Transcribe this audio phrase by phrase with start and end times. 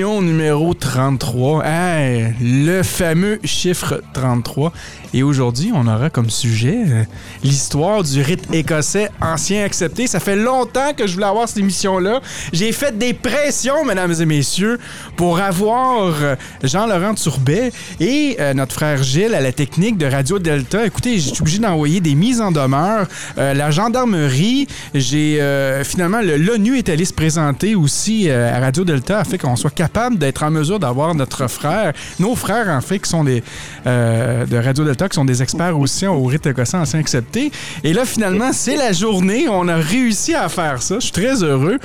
[0.00, 1.64] Numéro 33.
[1.66, 4.72] Hey, le fameux chiffre 33.
[5.14, 7.04] Et aujourd'hui, on aura comme sujet euh,
[7.44, 10.06] l'histoire du rite écossais ancien accepté.
[10.06, 12.22] Ça fait longtemps que je voulais avoir cette émission-là.
[12.54, 14.78] J'ai fait des pressions, mesdames et messieurs,
[15.16, 20.38] pour avoir euh, Jean-Laurent Turbet et euh, notre frère Gilles à la technique de Radio
[20.38, 20.86] Delta.
[20.86, 23.06] Écoutez, j'ai obligé d'envoyer des mises en demeure.
[23.36, 25.38] La gendarmerie, j'ai
[25.84, 30.16] finalement le- l'ONU est allé se présenter aussi à Radio Delta afin qu'on soit capable
[30.16, 33.42] d'être en mesure d'avoir notre frère, nos frères en fait, qui sont des
[33.86, 37.50] euh, de Radio Delta, qui sont des experts aussi au rite écossais ancien accepté.
[37.82, 39.46] Et là, finalement, c'est la journée.
[39.48, 40.96] On a réussi à faire ça.
[40.96, 41.78] Je suis très heureux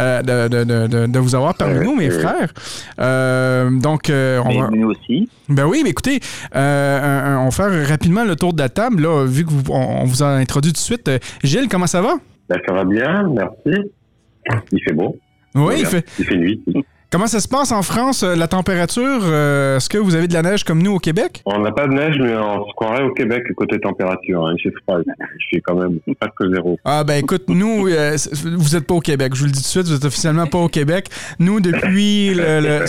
[0.00, 2.52] euh, de, de- de- de- vous avoir parmi nous, mes frères.
[2.98, 4.68] Euh, donc, on va...
[4.72, 5.28] nous aussi.
[5.48, 6.20] Ben oui, mais écoutez,
[6.54, 10.04] on va faire rapidement le tour de la table, là, vu que vous- on, on
[10.04, 11.10] vous a introduit tout de suite.
[11.44, 12.14] Gilles, comment ça va?
[12.48, 13.90] Ben, ça va bien, merci.
[14.72, 15.16] Il fait beau.
[15.54, 16.04] Oui, il fait...
[16.18, 16.62] Il fait nuit.
[17.12, 19.20] Comment ça se passe en France, euh, la température?
[19.22, 21.42] Euh, Est-ce que vous avez de la neige comme nous au Québec?
[21.44, 24.46] On n'a pas de neige, mais on se croirait au Québec côté température.
[24.46, 24.54] hein.
[24.58, 24.98] Il fait froid.
[25.38, 26.78] Je suis quand même presque zéro.
[26.86, 28.16] Ah ben écoute, nous, euh,
[28.56, 29.32] vous êtes pas au Québec.
[29.34, 31.08] Je vous le dis tout de suite, vous êtes officiellement pas au Québec.
[31.38, 32.84] Nous, depuis le, le-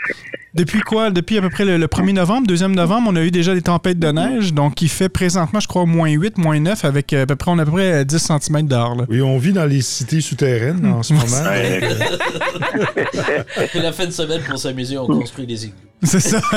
[0.54, 1.10] depuis quoi?
[1.10, 3.60] Depuis à peu près le, le 1er novembre, 2e novembre, on a eu déjà des
[3.62, 4.54] tempêtes de neige.
[4.54, 7.58] Donc, il fait présentement, je crois, moins 8, moins 9, avec à peu près, on
[7.58, 8.94] a à peu près euh, 10 cm dehors.
[8.96, 9.04] là.
[9.10, 11.26] Oui, on vit dans les cités souterraines en ce moment.
[13.60, 13.68] Ouais.
[13.74, 15.78] Il a fait une semaine pour s'amuser, on construit des igloos.
[16.02, 16.40] C'est ça.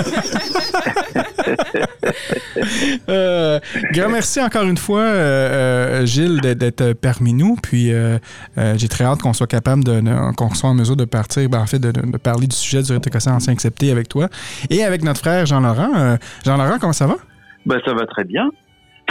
[3.10, 3.60] Euh,
[3.94, 7.56] grand merci encore une fois, euh, euh, Gilles, d'être- parmi nous.
[7.62, 8.18] Puis euh,
[8.58, 11.50] euh, j'ai très hâte qu'on soit capable de, de- qu'on soit en mesure de partir,
[11.50, 14.28] ben, en fait, de, de- de parler du sujet du écossais ancien accepté avec toi
[14.70, 15.92] et avec notre frère Jean-Laurent.
[15.96, 17.16] Euh, Jean-Laurent, comment ça va?
[17.66, 18.50] Bah, ça va très bien.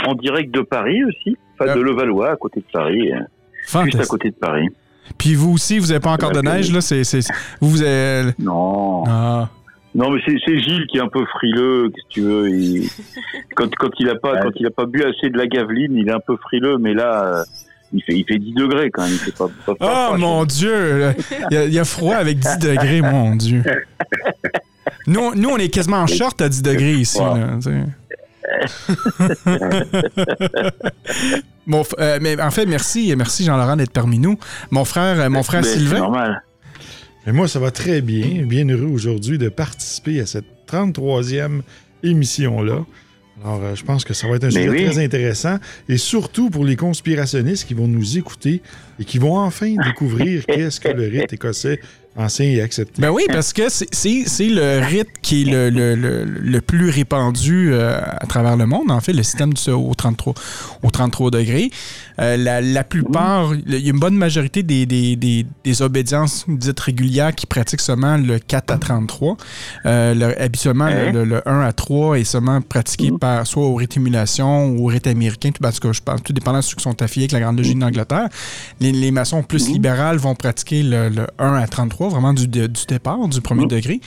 [0.05, 1.37] En direct de Paris aussi.
[1.59, 3.11] Enfin, de Levallois, à côté de Paris.
[3.85, 4.67] Juste à côté de Paris.
[5.17, 6.81] Puis vous aussi, vous n'avez pas encore de neige, là?
[6.81, 7.27] C'est, c'est-
[7.59, 8.31] vous, vous avez...
[8.39, 9.03] Non.
[9.07, 9.49] Ah.
[9.93, 12.49] Non, mais c'est c'est Gilles qui est un peu frileux, qu'est-ce que tu veux?
[12.49, 12.89] il-
[13.55, 14.39] Quand, quand il a pas, Ouais.
[14.43, 16.93] quand il a pas bu assez de la gaveline, il est un peu frileux, mais
[16.93, 17.43] là, euh,
[17.93, 19.11] il fait, il fait 10 degrés quand même.
[19.11, 21.13] Il fait pas, pas, pas- Oh pas- mon Dieu!
[21.51, 23.63] Il y, a, il y a froid avec 10 degrés, mon Dieu.
[25.07, 27.19] Nous, nous, on est quasiment en short à 10 degrés ici.
[27.19, 27.57] Là,
[31.69, 34.37] euh, mais en fait, merci, merci Jean-Laurent d'être parmi nous.
[34.71, 35.99] Mon frère, euh, mon frère Mais C'est Sylvain.
[35.99, 36.43] normal.
[37.27, 38.43] Et moi, ça va très bien.
[38.45, 41.61] Bien heureux aujourd'hui de participer à cette 33e
[42.03, 42.83] émission-là.
[43.43, 44.85] Alors, euh, je pense que ça va être un Mais sujet oui.
[44.85, 45.57] très intéressant.
[45.89, 48.61] Et surtout pour les conspirationnistes qui vont nous écouter
[48.99, 51.79] et qui vont enfin découvrir qu'est-ce que le rite écossais
[52.17, 53.01] ancien et accepté.
[53.01, 56.61] Ben oui, parce que c'est- c'est c'est le rite qui est le, le- le- le
[56.61, 60.33] plus répandu euh, à travers le monde, en fait, le système du, au, 33,
[60.83, 61.71] au 33 degrés.
[62.19, 66.45] Euh, la, la plupart, il y a une bonne majorité des, des, des, des obédiences
[66.47, 69.37] dites régulières qui pratiquent seulement le 4 à 33.
[69.85, 71.11] Euh, le- habituellement, le- Ouais.
[71.13, 74.87] le, le 1 à 3 est seulement pratiqué par soit au rite émulation ou au
[74.87, 77.31] rite américain, tout, parce que je pense, tout dépendant de ceux qui sont affiliés avec
[77.31, 78.27] la Grande Logie d'Angleterre.
[78.79, 82.67] Les, les maçons plus libérales vont pratiquer le, le 1 à 33, vraiment du, de-
[82.67, 83.99] du départ, du premier degré.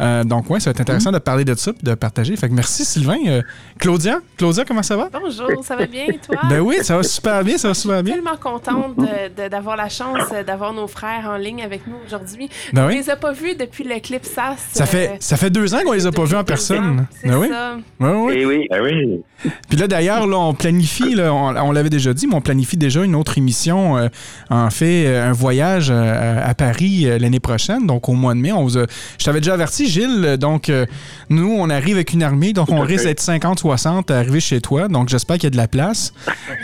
[0.00, 2.36] Euh, donc, ouais, ça va être intéressant de parler de ça de partager.
[2.36, 3.18] Fait que merci, Sylvain.
[3.26, 3.42] Euh,
[3.78, 5.08] Claudia, Claudia, comment ça va?
[5.12, 6.36] Bonjour, ça va bien, et toi?
[6.48, 8.14] Ben oui, ça va super bien, ça va Je super suis bien.
[8.14, 11.96] tellement contente de- de- d'avoir la chance euh, d'avoir nos frères en ligne avec nous
[12.06, 12.48] aujourd'hui.
[12.72, 12.96] Ben On oui.
[12.96, 14.58] les a pas vus depuis le clip SAS.
[14.72, 17.06] Ça fait, ça fait deux ans qu'on les a pas vus en 15 personne.
[17.20, 17.48] C'est Ben oui.
[17.48, 17.76] ça.
[18.00, 18.38] Ouais, ouais.
[18.40, 18.66] Et oui.
[18.70, 19.20] Ah oui.
[19.68, 22.76] Puis là, d'ailleurs, là, on planifie, là, on, on l'avait déjà dit, mais on planifie
[22.76, 24.08] déjà une autre émission, euh,
[24.50, 28.52] en fait, un voyage euh, à Paris euh, l'année prochaine, donc au mois de mai.
[28.52, 28.86] On vous a-
[29.18, 30.86] je t'avais déjà averti, Gilles, donc euh,
[31.28, 34.88] nous, on arrive avec une armée, donc on risque d'être 50-60 à arriver chez toi,
[34.88, 36.12] donc j'espère qu'il y a de la place.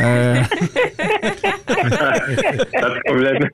[0.00, 0.40] Euh,
[1.68, 3.48] Pas de problème.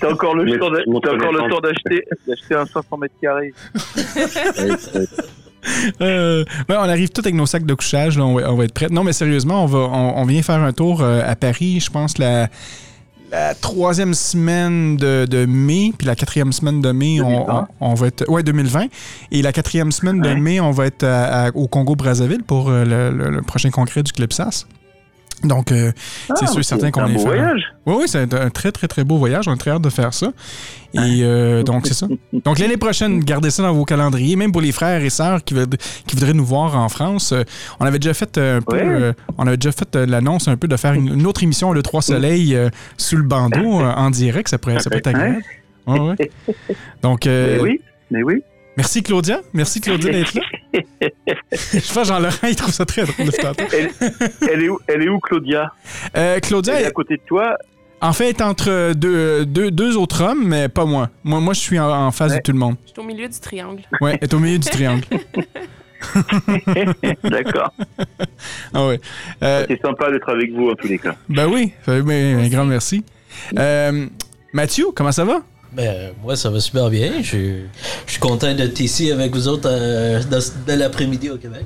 [0.00, 3.52] T'as encore le temps d'acheter, d'acheter un 500 mètres carrés.
[6.00, 8.64] Euh, ouais, on arrive tout avec nos sacs de couchage, là, on, va, on va
[8.64, 8.88] être prêts.
[8.90, 11.90] Non, mais sérieusement, on, va, on, on vient faire un tour euh, à Paris, je
[11.90, 12.48] pense, la,
[13.30, 17.68] la troisième semaine de, de mai, puis la quatrième semaine de mai, on, 2020.
[17.80, 18.28] on- va être.
[18.28, 18.86] Ouais, 2020.
[19.30, 22.84] Et la quatrième semaine de mai, on va être à- à- au Congo-Brazzaville pour euh,
[22.84, 24.66] le, le- le prochain congrès du Clipsas.
[25.42, 25.92] Donc, euh,
[26.28, 27.62] c'est Ah, sûr et certain qu'on un est beau faire- voyage.
[27.86, 29.48] Oui, oui, c'est un très, très, très beau voyage.
[29.48, 30.28] On a très hâte de faire ça.
[30.92, 32.06] Et euh, donc, c'est ça.
[32.44, 35.54] Donc, l'année prochaine, gardez ça dans vos calendriers, même pour les frères et sœurs qui,
[36.06, 37.32] qui voudraient nous voir en France.
[37.32, 37.42] Euh,
[37.78, 39.12] on avait déjà fait euh, un peu, Ouais.
[39.38, 42.02] on avait déjà fait l'annonce un peu de faire une, une autre émission, Le Trois
[42.02, 42.58] Soleils,
[42.96, 44.48] sous le bandeau, en direct.
[44.48, 45.42] Ça pourrait, ça peut être agréable.
[45.86, 46.30] Ouais, ouais.
[47.02, 48.42] Donc, euh, Mais oui, mais oui.
[48.80, 49.40] Merci Claudia.
[49.52, 50.42] Merci Claudia d'être là.
[51.52, 53.32] Je pense que Jean-Laurent, il trouve ça très drôle de.
[53.74, 53.90] Elle,
[54.50, 55.72] elle est où, elle est où, Claudia?
[56.16, 57.56] Euh, Claudia, Elle est à côté de toi?
[58.02, 61.10] En fait, elle est entre deux, deux, deux autres hommes, mais pas moi.
[61.24, 62.38] Moi, moi je suis en, en face Ouais.
[62.38, 62.76] de tout le monde.
[62.86, 63.82] Je suis au milieu du triangle.
[64.00, 65.04] Ouais, elle est au milieu du triangle.
[67.24, 67.74] D'accord.
[68.72, 69.00] Ah ouais.
[69.42, 71.14] Euh, C'est sympa d'être avec vous en tous les cas.
[71.28, 73.04] ben oui, ben, un grand merci.
[73.58, 74.06] Euh,
[74.52, 75.42] Mathieu, comment ça va?
[75.72, 77.12] Ben, moi, ça va super bien.
[77.22, 77.62] Je,
[78.06, 81.64] je suis content d'être ici avec vous autres euh, dans, dans l'après-midi au Québec.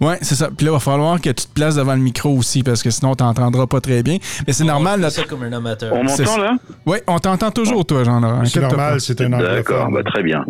[0.00, 0.48] Ouais, c'est ça.
[0.48, 2.88] Puis là, il va falloir que tu te places devant le micro aussi, parce que
[2.90, 4.16] sinon, on t'entendra pas très bien.
[4.46, 4.98] Mais c'est normal.
[5.00, 5.10] On Là...
[5.10, 5.92] ça comme un amateur.
[5.92, 6.56] On C'est- m'entend là?
[6.86, 8.40] Ouais, on t'entend toujours, toi, Jean-Laurent.
[8.46, 9.94] C'est Inquiète-toi normal, c'est un D'accord, anglophone.
[10.04, 10.42] bah, très bien.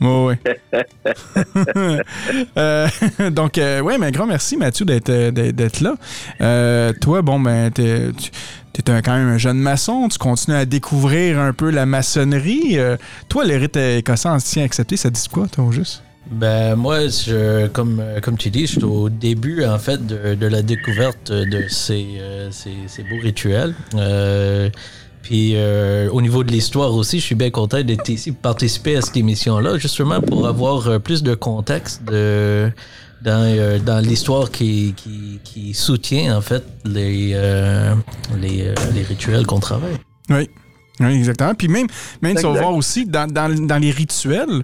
[0.00, 0.38] Ouais, ouais.
[2.56, 2.86] Euh,
[3.30, 5.30] donc, euh, ouais, mais grand merci, Mathieu, d'être, euh,
[5.80, 5.94] là.
[6.40, 8.08] Euh, toi, bon, ben, t'es,
[8.72, 10.08] tu es un, quand même un jeune maçon.
[10.08, 12.78] Tu continues à découvrir un peu la maçonnerie.
[12.78, 12.96] Euh,
[13.28, 16.02] toi, le rite écossais ancien accepté, ça dit quoi, toi, juste?
[16.30, 20.34] Ben, moi, je, comme, euh, comme tu dis, je suis au début, en fait, de,
[20.34, 23.74] de la découverte de ces, euh, ces, ces beaux rituels.
[23.96, 24.70] Euh,
[25.22, 29.02] puis, euh, au niveau de l'histoire aussi, je suis bien content d'être ici, participer à
[29.02, 32.70] cette émission-là, justement pour avoir plus de contexte de,
[33.22, 37.94] dans, euh, dans l'histoire qui, qui, qui soutient, en fait, les, euh,
[38.40, 39.96] les, euh, les rituels qu'on travaille.
[40.28, 40.48] Oui.
[41.00, 41.54] Oui, exactement.
[41.54, 41.86] Puis même,
[42.20, 42.48] même Exact.
[42.58, 44.62] voir aussi, dans, dans, dans les rituels,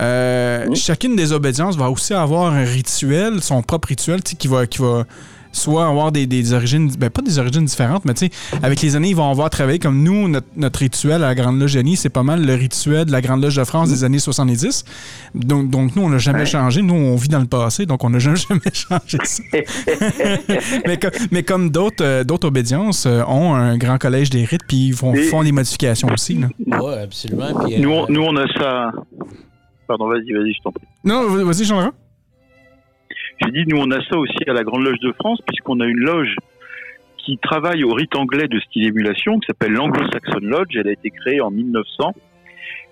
[0.00, 4.48] euh, chacune des obédiences va aussi avoir un rituel, son propre rituel, tu sais, qui
[4.48, 5.04] va, qui va
[5.58, 8.30] soit avoir des, des origines, ben pas des origines différentes, mais tu sais,
[8.62, 11.58] avec les années, ils vont avoir travaillé comme nous, notre, notre rituel à la Grande
[11.60, 14.18] Loge Annie, c'est pas mal le rituel de la Grande Loge de France des années
[14.18, 14.84] 70.
[15.34, 16.46] Donc, donc nous, on n'a jamais Ouais.
[16.46, 16.82] changé.
[16.82, 19.42] Nous, on vit dans le passé, donc on n'a jamais, jamais changé ça.
[20.86, 24.62] mais, co- mais comme d'autres euh, d'autres obédiences euh, ont un grand collège des rites,
[24.68, 26.38] puis ils font, Et- font des modifications aussi.
[26.66, 27.46] Oui, absolument.
[27.78, 28.92] Nous, euh, on, nous, on a ça.
[29.86, 30.84] Pardon, vas-y, vas-y, je t'en prie.
[31.04, 31.92] Non, vas-y, Jean-Laurent.
[33.40, 35.86] J'ai dit, nous, on a ça aussi à la Grande Loge de France, puisqu'on a
[35.86, 36.34] une loge
[37.18, 40.76] qui travaille au rite anglais de style émulation, qui s'appelle l'Anglo-Saxon Lodge.
[40.76, 42.14] Elle a été créée en 1900.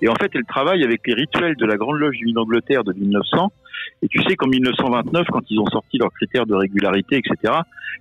[0.02, 2.92] Et en fait, elle travaille avec les rituels de la Grande Loge du d'Angleterre de
[2.92, 3.50] 1900.
[4.02, 7.54] Et tu sais qu'en 1929, quand ils ont sorti leurs critères de régularité, etc.,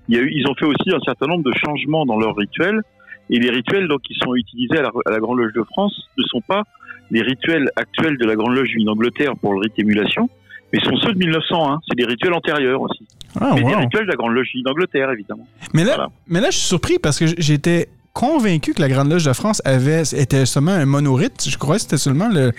[0.09, 2.81] ils ont fait aussi un certain nombre de changements dans leurs rituels.
[3.29, 6.41] Et les rituels donc, qui sont utilisés à la, Grande Loge de France ne sont
[6.41, 6.63] pas
[7.11, 10.29] les rituels actuels de la Grande Loge d'Angleterre pour le rite émulation,
[10.73, 11.71] mais sont ceux de 1900.
[11.73, 11.79] Hein.
[11.87, 13.05] C'est des rituels antérieurs aussi.
[13.39, 13.79] Ah, mais des wow.
[13.79, 15.47] rituels de la Grande Loge d'Angleterre, évidemment.
[15.73, 16.09] Mais là, Voilà.
[16.27, 19.61] mais là, je suis surpris parce que j'étais convaincu que la Grande Loge de France
[19.65, 21.45] avait, était seulement un monorite.
[21.49, 22.51] Je crois que c'était seulement le,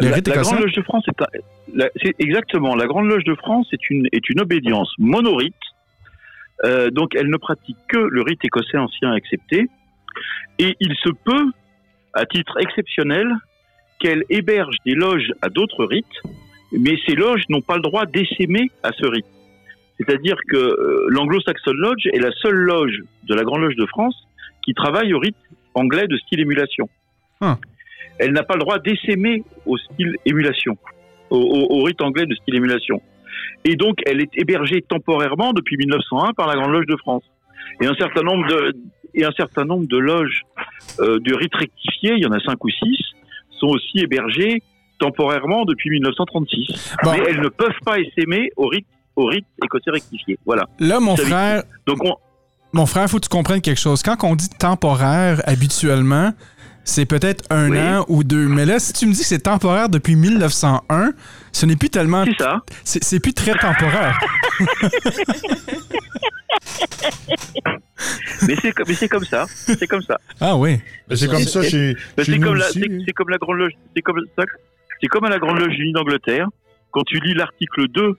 [0.00, 0.50] le La, rite la écossais.
[0.50, 1.04] Grande Loge de France
[1.72, 5.54] la- c'est exactement la Grande Loge de France est une est une obédience monorite.
[6.64, 9.68] Euh, donc elle ne pratique que le rite écossais ancien accepté.
[10.58, 11.50] Et il se peut,
[12.12, 13.28] à titre exceptionnel,
[14.00, 16.06] qu'elle héberge des loges à d'autres rites,
[16.78, 19.26] mais ces loges n'ont pas le droit d'essaimer à ce rite.
[19.98, 24.16] C'est-à-dire que euh, l'Anglo-Saxon Lodge est la seule loge de la Grande Loge de France
[24.64, 25.36] qui travaille au rite
[25.74, 26.88] anglais de style émulation.
[27.40, 27.58] Ah.
[28.18, 30.76] Elle n'a pas le droit d'essaimer au style émulation,
[31.30, 33.00] au, au- au rite anglais de style émulation.
[33.64, 37.24] Et donc, elle est hébergée temporairement depuis 1901 par la Grande Loge de France.
[37.80, 38.76] Et un certain nombre de,
[39.14, 40.42] et un certain nombre de loges
[41.00, 42.98] euh, de rite rectifié, il y en a cinq ou six,
[43.58, 44.62] sont aussi hébergées
[45.04, 46.94] temporairement depuis 1936.
[47.02, 47.12] Bon.
[47.12, 50.38] Mais elles ne peuvent pas essaimer au rite, au rite écossais rectifié.
[50.46, 50.64] Voilà.
[50.78, 52.14] Là, mon frère, Donc, on,
[52.72, 54.02] mon frère, faut que tu comprennes quelque chose.
[54.02, 56.32] Quand on dit temporaire, habituellement,
[56.84, 57.78] c'est peut-être un Oui.
[57.78, 58.46] an ou deux.
[58.46, 61.12] Mais là, si tu me dis que c'est temporaire depuis 1901,
[61.52, 62.24] ce n'est plus tellement.
[62.26, 62.60] c'est ça.
[62.84, 64.18] C'est c'est plus très temporaire.
[68.46, 69.46] Mais c'est comme, mais c'est comme ça.
[69.48, 70.18] C'est comme ça.
[70.40, 70.78] Ah oui.
[71.08, 72.58] Mais C'est comme ça chez, c'est comme
[73.14, 74.44] comme la grande loge, c'est comme ça,
[75.00, 76.48] c'est comme à la grande loge unie d'Angleterre.
[76.90, 78.16] Quand tu lis l'article 2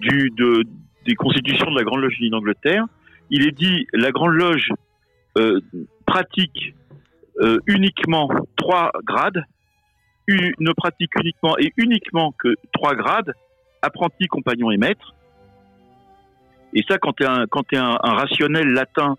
[0.00, 0.64] du, de,
[1.04, 2.84] des constitutions de la grande loge unie d'Angleterre,
[3.30, 4.70] il est dit la grande loge
[5.38, 5.60] euh,
[6.06, 6.74] pratique
[7.40, 9.44] euh, uniquement trois grades,
[10.28, 13.32] ne pratique uniquement et uniquement que trois grades
[13.82, 15.14] apprenti, compagnon et maître.
[16.74, 19.16] Et ça, quand tu es, un rationnel latin,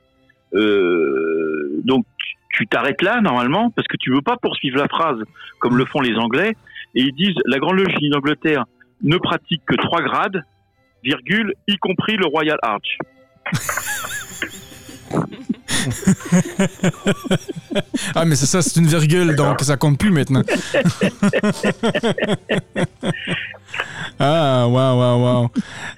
[0.54, 2.06] euh, donc
[2.50, 5.20] tu t'arrêtes là normalement parce que tu veux pas poursuivre la phrase
[5.60, 6.56] comme le font les Anglais.
[6.98, 8.66] Et ils disent la Grande Loge d'Angleterre
[9.04, 10.42] ne pratique que trois grades,
[11.04, 12.98] virgule, y compris le Royal Arch.
[18.16, 20.44] ah, mais c'est ça, c'est une virgule, donc ça compte plus maintenant.
[24.20, 25.48] ah, waouh, waouh, waouh.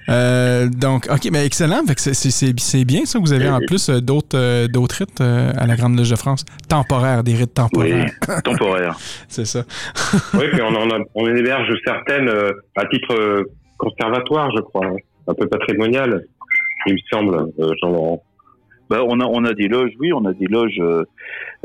[0.08, 1.82] Euh, donc, OK, mais excellent.
[1.96, 5.66] C'est- bien ça que vous avez en plus euh, d'autres euh, d'autres rites euh, à
[5.66, 6.44] la Grande Loge de France.
[6.68, 8.10] Temporaires, des rites temporaires.
[8.44, 8.96] Temporaire.
[9.28, 9.64] C'est ça.
[10.34, 12.30] oui, puis on, en a, on héberge certaines
[12.76, 13.44] à titre
[13.76, 14.86] conservatoire, je crois,
[15.26, 16.24] un peu patrimonial,
[16.86, 18.22] il me semble, Jean-Laurent.
[18.90, 21.04] Bah, on a on a des loges, oui, on a des loges euh,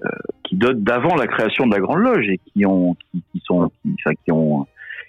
[0.06, 0.10] euh,
[0.44, 3.72] qui datent d'avant la création de la Grande Loge et qui ont qui, qui sont
[3.82, 4.68] qui, enfin, qui ont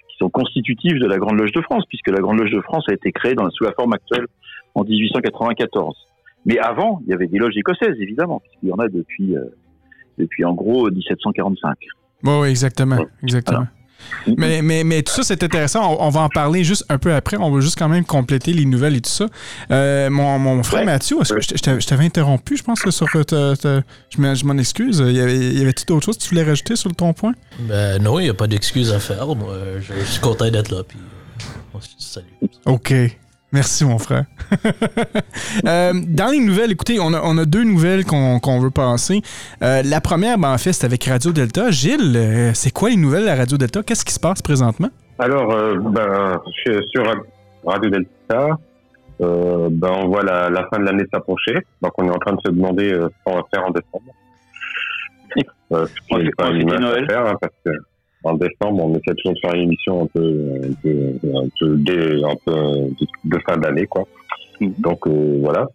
[0.09, 2.85] qui sont constitutives de la Grande Loge de France, puisque la Grande Loge de France
[2.89, 4.25] a été créée dans, sous la forme actuelle
[4.73, 5.95] en 1894.
[6.47, 9.45] Mais avant, il y avait des loges écossaises, évidemment, puisqu'il y en a depuis euh,
[10.17, 11.77] depuis en gros 1745.
[12.23, 12.97] Oui, oui, exactement.
[13.21, 13.67] exactement.
[14.37, 15.93] Mais, mais, mais tout ça, c'est intéressant.
[15.99, 17.37] On, on va en parler juste un peu après.
[17.37, 19.25] On va juste quand même compléter les nouvelles et tout ça.
[19.71, 23.07] Euh, mon, mon frère Mathieu, est-ce que je, je t'avais- interrompu, je pense, que sur.
[23.09, 25.03] ta- ta- je m'en- je m'en excuse.
[25.05, 27.33] Il y avait, il y avait-tu d'autres choses que tu voulais rajouter sur ton point?
[27.59, 29.25] Ben non, il n'y a pas d'excuse à faire.
[29.35, 30.83] Moi, je, je suis content d'être là.
[30.87, 32.25] Puis, euh, on se dit salut.
[32.65, 32.93] OK.
[33.57, 34.25] Merci, mon frère.
[35.65, 39.21] Euh, dans les nouvelles, écoutez, on a, on a deux nouvelles qu'on veut passer.
[39.63, 41.71] Euh, la première, ben, en fait, c'est avec Radio Delta.
[41.71, 43.81] Gilles, euh, c'est quoi les nouvelles de la Radio Delta?
[43.83, 44.89] Qu'est-ce qui se passe présentement?
[45.19, 47.03] Alors, euh, ben, sur- sur
[47.65, 48.49] Radio Delta,
[49.21, 51.55] euh, ben, on voit la, la fin de l'année s'approcher.
[51.81, 54.13] Donc, on est en train de se demander euh, ce qu'on va faire en décembre.
[55.73, 57.03] Euh, ce qui On Noël.
[57.03, 57.71] affaire, hein, parce que
[58.27, 61.75] en décembre, on essaie toujours de faire une émission un peu, un peu, un peu,
[61.77, 64.03] dé- un peu de, de fin d'année, quoi.
[64.61, 65.67] Donc, euh, voilà.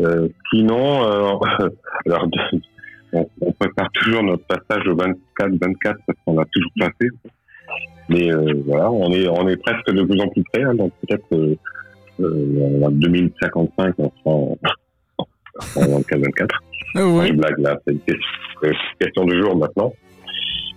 [0.00, 1.32] Euh, sinon, euh,
[2.06, 2.28] alors,
[3.12, 5.16] on, on prépare toujours notre passage au 24-24
[5.82, 7.08] parce qu'on a toujours pas fait.
[8.10, 8.30] Mais
[8.66, 10.62] voilà, on est, on est presque de plus en plus près.
[10.62, 11.56] hein, donc peut-être
[12.20, 14.58] en 2055, on sera en,
[15.18, 16.48] en 24-24.
[16.96, 17.28] oui.
[17.28, 18.26] Je blague là, c'est une question,
[18.98, 19.92] question du jour maintenant.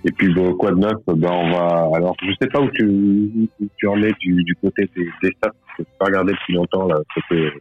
[0.03, 0.93] Et puis bon, quoi de neuf?
[1.07, 1.89] Ben on va.
[1.95, 5.31] Alors je sais pas où tu, où tu en es du, du côté des, des
[5.37, 5.51] stats.
[5.77, 6.97] Je n'ai pas regardé depuis longtemps là.
[7.13, 7.51] C'était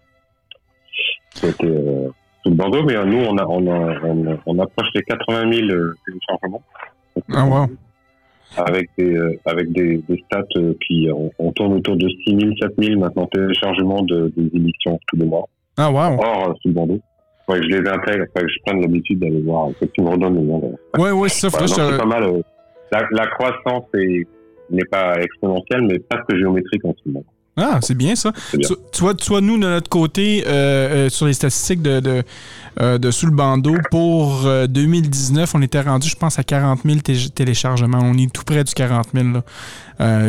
[1.35, 2.09] c'était euh,
[2.43, 5.03] sous le bandeau, mais euh, nous on a on a, on, a- on approche les
[5.03, 6.63] 80 000 euh, téléchargements
[7.33, 7.67] Ah, wow.
[8.57, 10.43] avec des euh, avec des, des stats
[10.87, 14.99] qui on, on tourne autour de 6 000 7 000 maintenant téléchargements de, des émissions
[15.09, 15.47] tous les mois.
[15.77, 16.19] Ah, wow.
[16.19, 16.75] Or euh, sous le
[17.57, 19.69] je les intègre, que je prenne l'habitude d'aller voir.
[19.81, 20.59] Que tu me redonnes le nom.
[20.59, 20.79] d'ailleurs.
[20.99, 22.23] Ouais, ouais, que je c'est pas mal.
[22.25, 22.43] euh,
[22.93, 24.27] la, la croissance est-
[24.71, 27.25] n'est pas exponentielle, mais presque géométrique en ce moment.
[27.61, 28.33] Ah, c'est bien ça.
[28.55, 28.67] bien.
[28.69, 32.01] Tu, tu vois, tu vois, nous, de notre côté, euh, euh, sur les statistiques de,
[32.01, 32.23] de,
[32.81, 36.81] euh, de Sous le bandeau, pour euh, 2019, on était rendu, je pense, à 40
[36.85, 38.01] 000 té- téléchargements.
[38.03, 39.43] On est tout près du 40 000, là.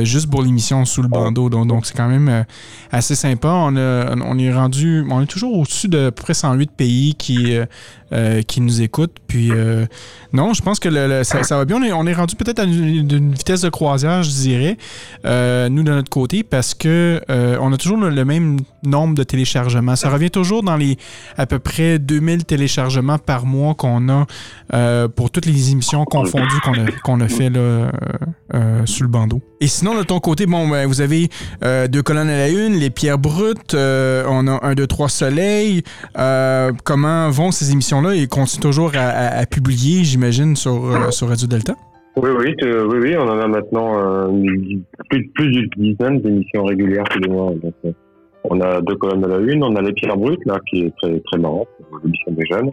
[0.03, 1.49] Juste pour l'émission Sous le bandeau.
[1.49, 2.45] Donc, donc c'est quand même
[2.91, 3.47] assez sympa.
[3.49, 7.15] On, a- on est rendu, on est toujours au-dessus de à peu près 108 pays
[7.15, 7.55] qui,
[8.13, 9.15] euh, qui nous écoutent.
[9.27, 9.85] Puis, euh,
[10.33, 11.77] non, je pense que le- le- ça, ça va bien.
[11.77, 14.77] On est, on est rendu peut-être à une, vitesse de croisière, je dirais,
[15.25, 19.23] euh, nous, de notre côté, parce que euh, on a toujours le, même nombre de
[19.23, 19.95] téléchargements.
[19.95, 20.97] Ça revient toujours dans les
[21.37, 24.25] à peu près 2000 téléchargements par mois qu'on a
[24.73, 26.59] euh, pour toutes les émissions confondues
[27.03, 27.91] qu'on a, a fait là,
[28.53, 29.41] euh, sur le bandeau.
[29.63, 31.29] Et sinon, de ton côté, bon, ben, vous avez
[31.63, 35.07] euh, deux colonnes à la une, les pierres brutes, euh, on a un, deux, trois
[35.07, 35.83] soleils.
[36.17, 38.15] Euh, comment vont ces émissions-là?
[38.15, 41.75] Et continuent toujours à, à- à publier, j'imagine, sur, sur Radio Delta?
[42.17, 44.27] Oui, oui, oui, oui, on en a maintenant euh,
[45.09, 47.53] plus, plus d'une dizaine d'émissions régulières tous les mois.
[47.63, 47.91] Donc, euh,
[48.45, 50.93] on a deux colonnes à la une, on a les pierres brutes, là, qui est
[51.01, 51.67] très, très marrant,
[52.03, 52.71] l'émission des jeunes,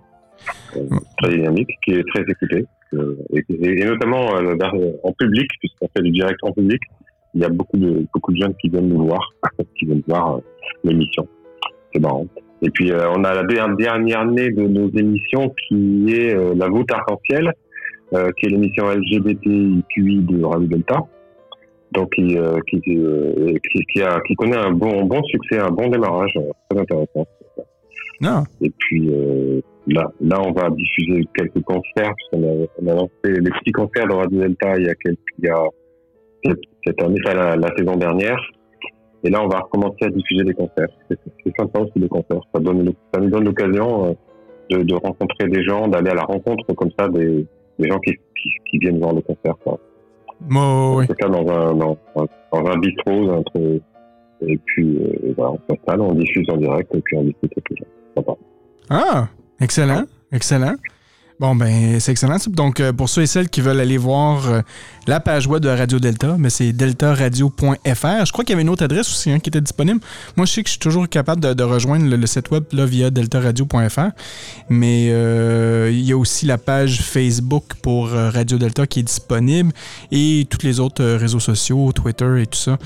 [1.23, 2.65] très dynamique, qui est très écoutée.
[2.95, 6.81] Euh, et, notamment euh, vers- en public, puisqu'on fait du direct en public,
[7.35, 9.21] il y a beaucoup de, beaucoup de jeunes qui viennent nous voir,
[9.79, 10.41] qui viennent voir euh,
[10.85, 11.27] l'émission.
[11.93, 12.27] C'est marrant.
[12.63, 16.55] Et puis, euh, on a la der- dernière année de nos émissions qui est euh,
[16.57, 17.53] La voûte arc-en-ciel,
[18.15, 21.03] euh, qui est l'émission LGBTQI de Radio Delta.
[21.93, 23.55] Donc, qui, euh, qui, euh,
[24.05, 27.27] a, qui connaît un bon, bon succès, un bon démarrage, euh, très intéressant.
[28.21, 28.45] Non.
[28.61, 33.11] Et puis, euh, là, là, on va diffuser quelques concerts, puisqu'on a, on a lancé
[33.25, 35.63] les petits concerts de Radio Delta il y a, quelques, il y a
[36.45, 38.41] cette- cette année, enfin, la, la saison dernière.
[39.25, 40.89] Et là, on va recommencer à diffuser les concerts.
[41.09, 41.19] C'est
[41.59, 42.41] sympa aussi les concerts.
[42.55, 44.13] Ça, donne, ça nous donne l'occasion euh,
[44.71, 47.45] de, de rencontrer des gens, d'aller à la rencontre comme ça des,
[47.79, 49.55] des gens qui, qui, qui viennent voir le concert.
[49.65, 49.79] Quoi.
[50.49, 51.07] Moi, oui.
[51.21, 53.81] Ça dans un, dans, un- dans un bistrot entre
[54.47, 57.71] Et puis, euh, voilà, on s'installe, on diffuse en direct et puis on discute avec
[57.71, 57.85] les gens.
[58.91, 59.29] Ah,
[59.61, 60.75] excellent, excellent.
[61.41, 62.37] Bon, ben, c'est excellent.
[62.49, 64.61] Donc, euh, pour ceux et celles qui veulent aller voir euh,
[65.07, 68.25] la page web de Radio Delta, mais c'est deltaradio.fr.
[68.25, 70.01] Je crois qu'il y avait une autre adresse aussi hein, qui était disponible.
[70.37, 73.11] Moi, je sais que je suis toujours capable de, rejoindre le, site web là, via
[73.11, 74.09] deltaradio.fr.
[74.69, 79.71] Mais euh, il y a aussi la page Facebook pour Radio Delta qui est disponible
[80.11, 82.79] et tous les autres réseaux sociaux, Twitter et tout ça.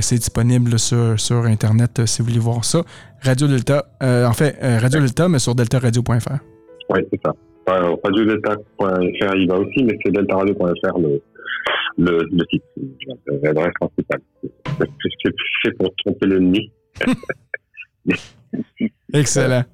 [0.00, 2.82] C'est disponible sur, sur Internet si vous voulez voir ça.
[3.24, 6.38] Radio Delta, euh, en fait, euh, Radio Delta, mais sur deltaradio.fr.
[6.90, 7.32] Oui, c'est ça.
[7.66, 11.22] Enfin, RadioDelta.fr, il va aussi, mais c'est deltaradio.fr le,
[11.96, 14.20] le, le site, euh, l'adresse principale.
[15.64, 16.70] C'est pour tromper l'ennemi.
[19.12, 19.64] Excellent.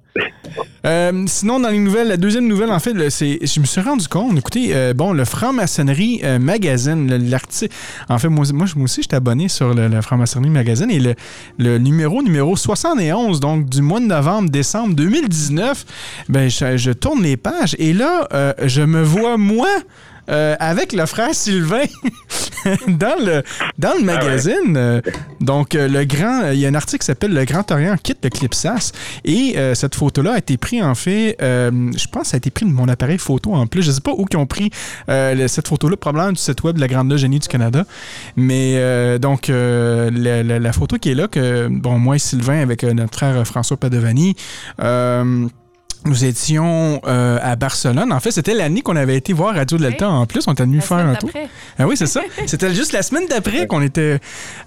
[0.87, 4.09] Euh, sinon, dans les nouvelles, la deuxième nouvelle, en fait, c'est, je me suis rendu
[4.09, 7.75] compte, écoutez, euh, bon, le Franc-Maçonnerie euh, Magazine, le- l'article,
[8.09, 11.15] en fait, moi, moi, moi aussi, j'étais abonné sur le, Franc-Maçonnerie Magazine et le,
[11.59, 15.85] le numéro numéro 71, donc du mois de novembre-décembre 2019,
[16.29, 18.29] ben, je, tourne les pages et là,
[18.65, 19.69] je me vois, moi,
[20.29, 21.85] euh, avec le frère Sylvain
[22.89, 23.43] dans le
[23.79, 24.77] dans le magazine.
[24.77, 25.01] Euh,
[25.41, 28.19] donc euh, le grand, il y a un article qui s'appelle Le Grand Orient quitte
[28.23, 28.93] le Clipsas
[29.25, 32.39] et euh, cette photo-là a été prise en fait, euh, je pense que ça a
[32.39, 33.83] été pris de mon appareil photo en plus.
[33.83, 34.71] Je sais pas où ils ont pris
[35.09, 37.85] cette photo-là, probablement du site web de la Grande Loge Génie du Canada.
[38.37, 42.61] Mais donc euh, la, la- la photo qui est là, que bon moi et Sylvain
[42.61, 44.35] avec notre frère François Padovani.
[46.05, 48.13] Nous étions euh, à Barcelone.
[48.13, 50.45] En fait, c'était l'année qu'on avait été voir Radio Delta en plus.
[50.47, 51.31] On était venu faire un tour.
[51.79, 52.23] Ah oui, c'est ça.
[52.47, 54.19] C'était juste la semaine d'après qu'on était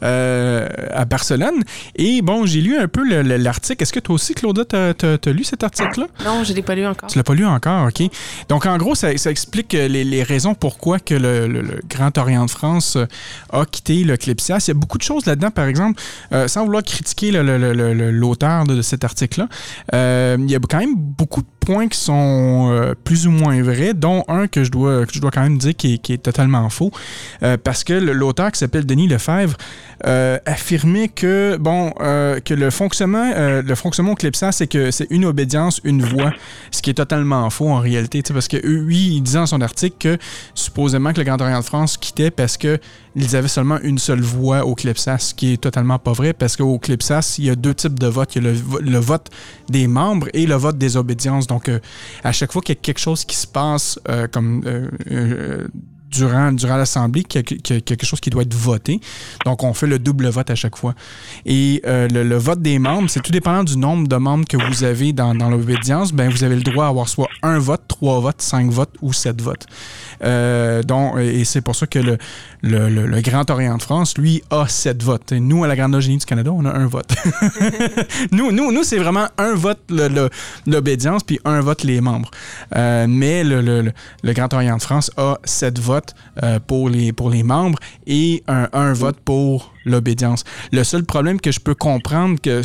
[0.04, 1.64] euh, à Barcelone.
[1.96, 3.82] Et bon, j'ai lu un peu le- le- l'article.
[3.84, 6.08] Est-ce que toi aussi, Claudia, t'as as, lu cet article-là?
[6.26, 7.10] Non, je ne l'ai pas lu encore.
[7.10, 8.04] Tu l'as pas lu encore, OK.
[8.50, 12.18] Donc, en gros, ça, ça explique les, les raisons pourquoi que le, le- le Grand
[12.18, 13.06] Orient de France euh,
[13.52, 14.66] a quitté le Clipsias.
[14.68, 18.82] Il y a beaucoup de choses là-dedans, par exemple, euh, sans vouloir critiquer l'auteur de,
[18.82, 19.48] cet article-là,
[19.94, 23.62] euh, il y a quand même beaucoup de points qui sont euh, plus ou moins
[23.62, 26.70] vrais, dont un que je dois, que je dois quand même dire qui est, totalement
[26.70, 26.92] faux,
[27.42, 29.56] euh, parce que l'auteur qui s'appelle Denis Lefebvre
[30.06, 35.08] euh, affirmait que bon euh, que le fonctionnement le fonctionnement au Clipsas c'est que c'est
[35.10, 36.34] une obédience une voix
[36.72, 39.62] ce qui est totalement faux en réalité parce que eux, lui il disait dans son
[39.62, 40.18] article que
[40.56, 42.80] supposément que le Grand Orient de France quittait parce que
[43.16, 46.56] ils avaient seulement une seule voix au Clipsas ce qui est totalement pas vrai parce
[46.58, 48.98] qu'au Clipsas il y a deux types de votes il y a le, vo- le
[48.98, 49.30] vote
[49.70, 51.80] des membres et le vote des obédiences donc euh,
[52.24, 55.68] à chaque fois qu'il y a quelque chose qui se passe euh, comme euh, euh,
[56.10, 59.02] durant, durant l'Assemblée, qu'il y, a- quelque chose qui doit être voté.
[59.46, 60.94] Donc, on fait le double vote à chaque fois.
[61.44, 65.12] Et le, vote des membres, c'est tout dépendant du nombre de membres que vous avez
[65.12, 66.14] dans, dans l'obédience.
[66.14, 69.42] Ben, vous avez le droit d'avoir soit un vote, trois votes, cinq votes ou sept
[69.42, 69.66] votes.
[70.24, 72.18] Euh, donc, et c'est pour ça que le,
[72.62, 75.32] le, le- Grand Orient de France, lui, a sept votes.
[75.32, 77.14] Et nous, à la Grande Loge du Canada, on a un vote.
[78.32, 79.80] nous, nous, nous c'est vraiment un vote
[80.66, 82.32] l'obédience, puis un vote les membres.
[82.76, 83.92] Euh, mais le
[84.34, 88.70] Grand Orient de France a sept votes euh, pour, les, pour les membres et un,
[88.74, 90.44] un vote pour l'obédience.
[90.72, 92.62] Le seul problème que je peux comprendre que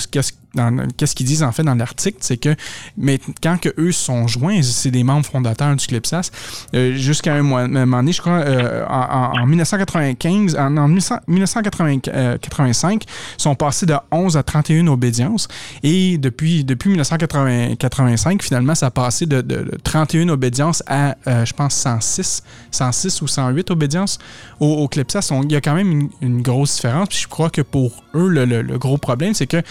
[0.96, 2.54] qu'est-ce qu'ils disent en fait dans l'article, c'est que
[2.96, 6.30] mais quand que eux sont joints, c'est des membres fondateurs du Clipsas,
[6.74, 13.02] euh, jusqu'à un, moment donné, je crois, euh, en, en 1995, en, en 1900 1985,
[13.36, 15.48] sont passés de 11 à 31 obédiences.
[15.82, 21.44] Et depuis, depuis 1985, finalement, ça a passé de, de- de 31 obédiences à, euh,
[21.44, 24.18] je pense, 106, 106 ou 108 obédiences
[24.60, 25.30] au, au Clipsas.
[25.44, 27.07] Il y a quand même une grosse différence.
[27.08, 29.62] Puis je crois que pour eux, le, gros problème, c'est que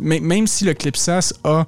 [0.00, 1.66] même si le Clipsas a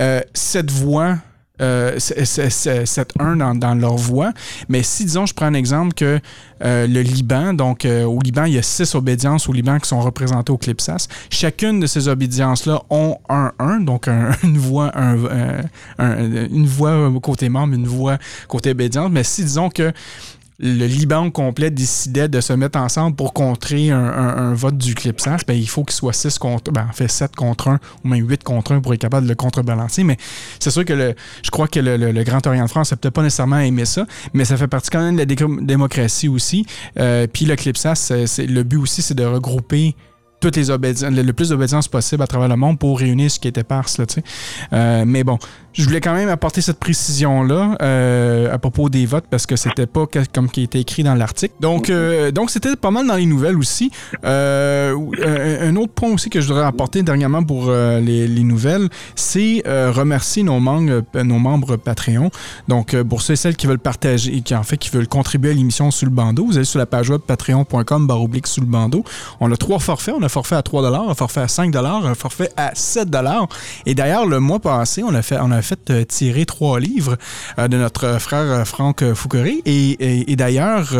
[0.00, 1.18] euh, cette voix
[1.62, 2.50] euh, c'est-
[2.84, 4.32] cette 1 dans, leur voix.
[4.68, 6.18] Mais si, disons, je prends un exemple que
[6.64, 9.88] euh, le Liban, donc euh, au Liban, il y a six obédiences au Liban qui
[9.88, 11.06] sont représentées au Clipsas.
[11.30, 15.62] Chacune de ces obédiences-là ont un 1, donc un- une voix un, euh,
[15.98, 19.10] un- une voix côté membre, une voix côté obédience.
[19.12, 19.92] Mais si, disons que
[20.60, 25.54] le Liban complet décidait de se mettre ensemble pour contrer un, vote du Clipsas, ben,
[25.54, 28.44] il faut qu'il soit 6 contre, ben, en fait 7 contre 1 ou même 8
[28.44, 30.04] contre 1 pour être capable de le contrebalancer.
[30.04, 30.16] Mais
[30.60, 33.22] c'est sûr que le, je crois que le, Grand Orient de France n'a peut-être pas
[33.22, 36.64] nécessairement aimé ça, mais ça fait partie quand même de la dé- démocratie aussi.
[36.98, 37.56] Euh, Puis le
[37.94, 39.96] c'est- le but aussi, c'est de regrouper
[40.40, 43.48] toutes les obédiences, le, plus d'obédience possible à travers le monde pour réunir ce qui
[43.48, 43.98] était parse.
[43.98, 44.04] Là.
[44.72, 45.38] Euh, mais bon,
[45.74, 49.86] je voulais quand même apporter cette précision-là euh, à propos des votes parce que c'était
[49.86, 51.54] pas comme qui était écrit dans l'article.
[51.60, 53.90] Donc, euh, donc c'était pas mal dans les nouvelles aussi.
[54.24, 58.42] Euh, un, un autre point aussi que je voudrais apporter dernièrement pour euh, les, les
[58.44, 62.30] nouvelles, c'est euh, remercier nos membres, Patreon.
[62.68, 65.08] Donc, euh, pour ceux et celles qui veulent partager et qui en fait qui veulent
[65.08, 68.60] contribuer à l'émission sous le bandeau, vous allez sur la page web patreon.com baroblique sous
[68.60, 69.04] le bandeau.
[69.40, 70.14] On a trois forfaits.
[70.16, 73.08] On a forfait à 3 un forfait à 5 un forfait à 7
[73.86, 77.16] Et d'ailleurs, le mois passé, on a fait, on a fait euh, tirer trois livres
[77.58, 79.62] euh, de notre frère Franck Fouquerie.
[79.66, 80.94] Et, d'ailleurs,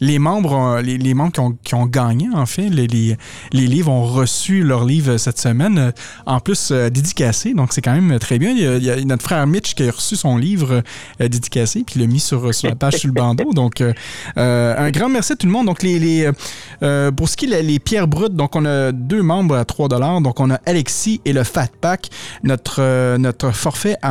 [0.00, 3.16] les membres, les, membres qui ont, qui ont, gagné, en fait, les, les,
[3.66, 5.92] livres ont reçu leurs livres cette semaine,
[6.26, 7.54] en plus dédicacés.
[7.54, 8.50] Donc, c'est quand même très bien.
[8.50, 10.82] Il y, a, notre frère Mitch qui a reçu son livre
[11.18, 13.52] dédicacé, puis l'a mis sur, sur la page sur le bandeau.
[13.52, 13.82] Donc,
[14.36, 15.66] un grand merci à tout le monde.
[15.66, 16.30] Donc, les,
[17.16, 19.88] pour ce qui est les pierres brutes, donc on a deux membres à 3
[20.20, 22.10] Donc on a Alexis et le Fat Pack,
[22.42, 24.09] notre, euh, notre forfait à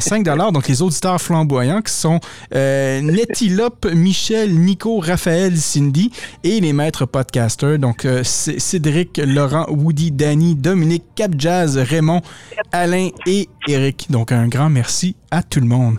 [0.00, 2.20] 5 Donc les auditeurs flamboyants qui sont
[2.54, 6.10] euh, Netilope, Michel, Nico, Raphaël, Cindy
[6.44, 7.78] et les maîtres podcasters.
[7.78, 12.22] Donc euh, Cédric, Laurent, Woody, Danny, Dominique, Cap Jazz, Raymond,
[12.72, 14.06] Alain et Eric.
[14.10, 15.96] Donc un grand merci à tout le monde.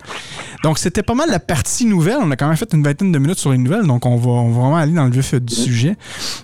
[0.62, 2.18] Donc, c'était pas mal la partie nouvelle.
[2.20, 4.50] On a quand même fait une vingtaine de minutes sur les nouvelles, donc on va,
[4.50, 5.96] vraiment aller dans le vif du sujet.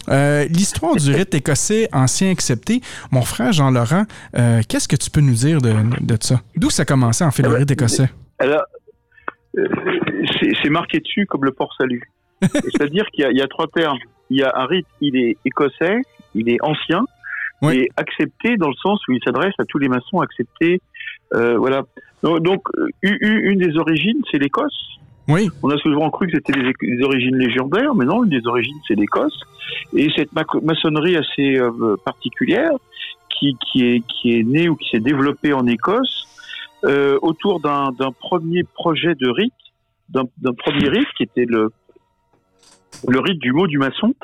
[0.08, 2.80] Euh, l'histoire du rite écossais ancien accepté.
[3.12, 4.04] Mon frère Jean-Laurent,
[4.36, 5.72] euh, qu'est-ce que tu peux nous dire de,
[6.20, 6.40] ça?
[6.56, 8.10] D'où ça a commencé, en fait, le rite écossais?
[8.38, 8.64] Alors,
[9.56, 9.66] euh,
[10.62, 12.02] c'est marqué dessus comme le port salut.
[12.42, 13.98] C'est-à-dire qu'il y, a trois termes.
[14.30, 16.02] Il y a un rite, il est écossais,
[16.34, 17.04] il est ancien,
[17.62, 20.80] et accepté dans le sens où il s'adresse à tous les maçons acceptés.
[21.32, 21.82] voilà.
[22.22, 22.62] Donc,
[23.02, 24.98] une des origines, c'est l'Écosse.
[25.28, 25.50] Oui.
[25.62, 28.94] On a souvent cru que c'était des, origines légendaires, mais non, une des origines, c'est
[28.94, 29.38] l'Écosse.
[29.94, 32.72] Et cette maçonnerie assez euh, particulière,
[33.28, 36.26] qui, qui, est, qui est née ou qui s'est développée en Écosse,
[36.84, 39.52] euh, autour d'un premier projet de rite,
[40.08, 41.70] d'un premier rite qui était le,
[43.06, 44.14] le rite du mot du maçon.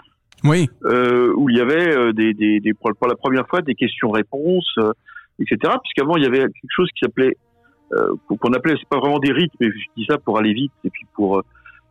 [0.43, 0.69] Oui.
[0.85, 4.75] Euh, où il y avait euh, des, des, des, pour la première fois des questions-réponses,
[4.79, 4.93] euh,
[5.41, 5.75] etc.
[5.83, 7.54] Puisqu'avant, il y avait quelque chose qui s'appelait euh,
[8.29, 10.91] qu'on appelait, c'est pas vraiment des rites, mais je dis ça pour aller vite et
[10.91, 11.43] puis pour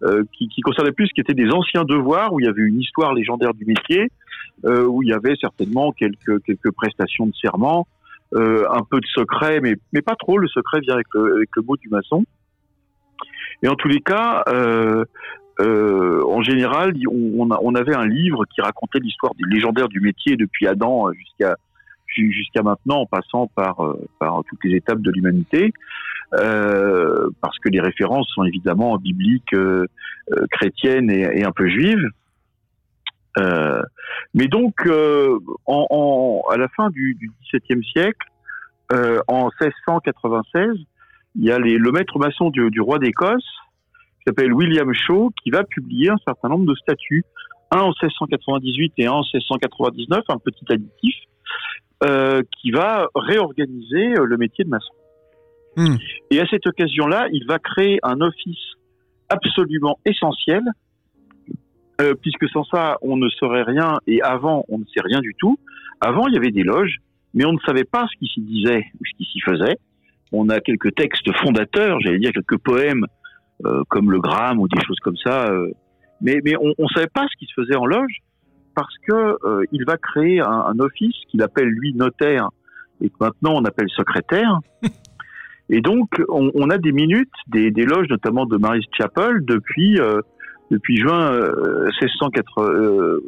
[0.04, 2.62] euh, qui, qui concernait plus ce qui était des anciens devoirs où il y avait
[2.62, 4.10] une histoire légendaire du métier,
[4.66, 7.88] euh, où il y avait certainement quelques quelques prestations de serment,
[8.36, 10.38] un peu de secret, mais mais pas trop.
[10.38, 12.26] Le secret vient avec le, mot du maçon.
[13.62, 15.06] Et en tous les cas, euh,
[15.60, 20.36] euh, en général, on, on, avait un livre qui racontait l'histoire des légendaires du métier
[20.36, 21.56] depuis Adam jusqu'à
[22.16, 25.74] jusqu'à maintenant en passant par, euh, par toutes les étapes de l'humanité,
[26.34, 29.86] euh, parce que les références sont évidemment bibliques, euh,
[30.52, 32.08] chrétiennes et, un peu juives.
[34.34, 38.28] Mais donc, à la fin du, XVIIe siècle,
[39.28, 40.78] en 1696,
[41.36, 43.46] il y a le maître maçon du, du roi d'Écosse,
[44.20, 47.26] qui s'appelle William Shaw, qui va publier un certain nombre de statuts,
[47.72, 51.16] un en 1698 et un en 1699, un petit additif,
[52.62, 54.94] qui va réorganiser euh, le métier de maçon.
[55.76, 55.96] Hmm.
[56.30, 58.74] Et à cette occasion-là, il va créer un office
[59.30, 60.62] absolument essentiel,
[62.02, 65.34] euh, puisque sans ça, on ne saurait rien, et avant, on ne sait rien du
[65.38, 65.58] tout.
[66.02, 66.98] Avant, il y avait des loges,
[67.34, 69.78] mais on ne savait pas ce qui s'y disait ou ce qui s'y faisait.
[70.32, 73.06] On a quelques textes fondateurs, j'allais dire quelques poèmes,
[73.66, 75.72] euh, comme le Gramme ou des choses comme ça, euh,
[76.22, 78.22] mais, mais on ne savait pas ce qui se faisait en loge
[78.76, 82.50] parce que euh, il va créer un, un office qu'il appelle lui notaire
[83.02, 84.60] et que maintenant on appelle secrétaire.
[85.70, 90.00] et donc on, on, a des minutes, des, des loges notamment de Mary's Chapel depuis
[90.00, 90.22] euh,
[90.72, 91.32] depuis juin
[92.02, 93.22] 1698, euh,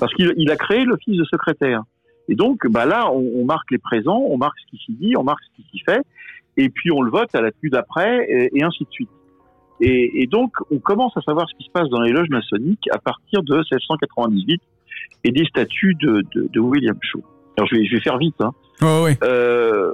[0.00, 1.82] parce qu'il il a créé l'office de secrétaire.
[2.28, 5.16] Et donc bah là on, on, marque les présents, on marque ce qui s'y dit,
[5.16, 6.02] on marque ce qui s'y fait,
[6.56, 9.10] et puis on le vote à la tenue d'après et, et ainsi de suite.
[9.80, 12.88] Et, et, donc, on commence à savoir ce qui se passe dans les loges maçonniques
[12.92, 14.60] à partir de 1698
[15.24, 17.22] et des statuts de, de, de William Shaw.
[17.56, 18.36] Alors, je vais, je vais faire vite.
[18.40, 18.52] Hein.
[18.82, 19.12] Oh, oui.
[19.22, 19.92] euh,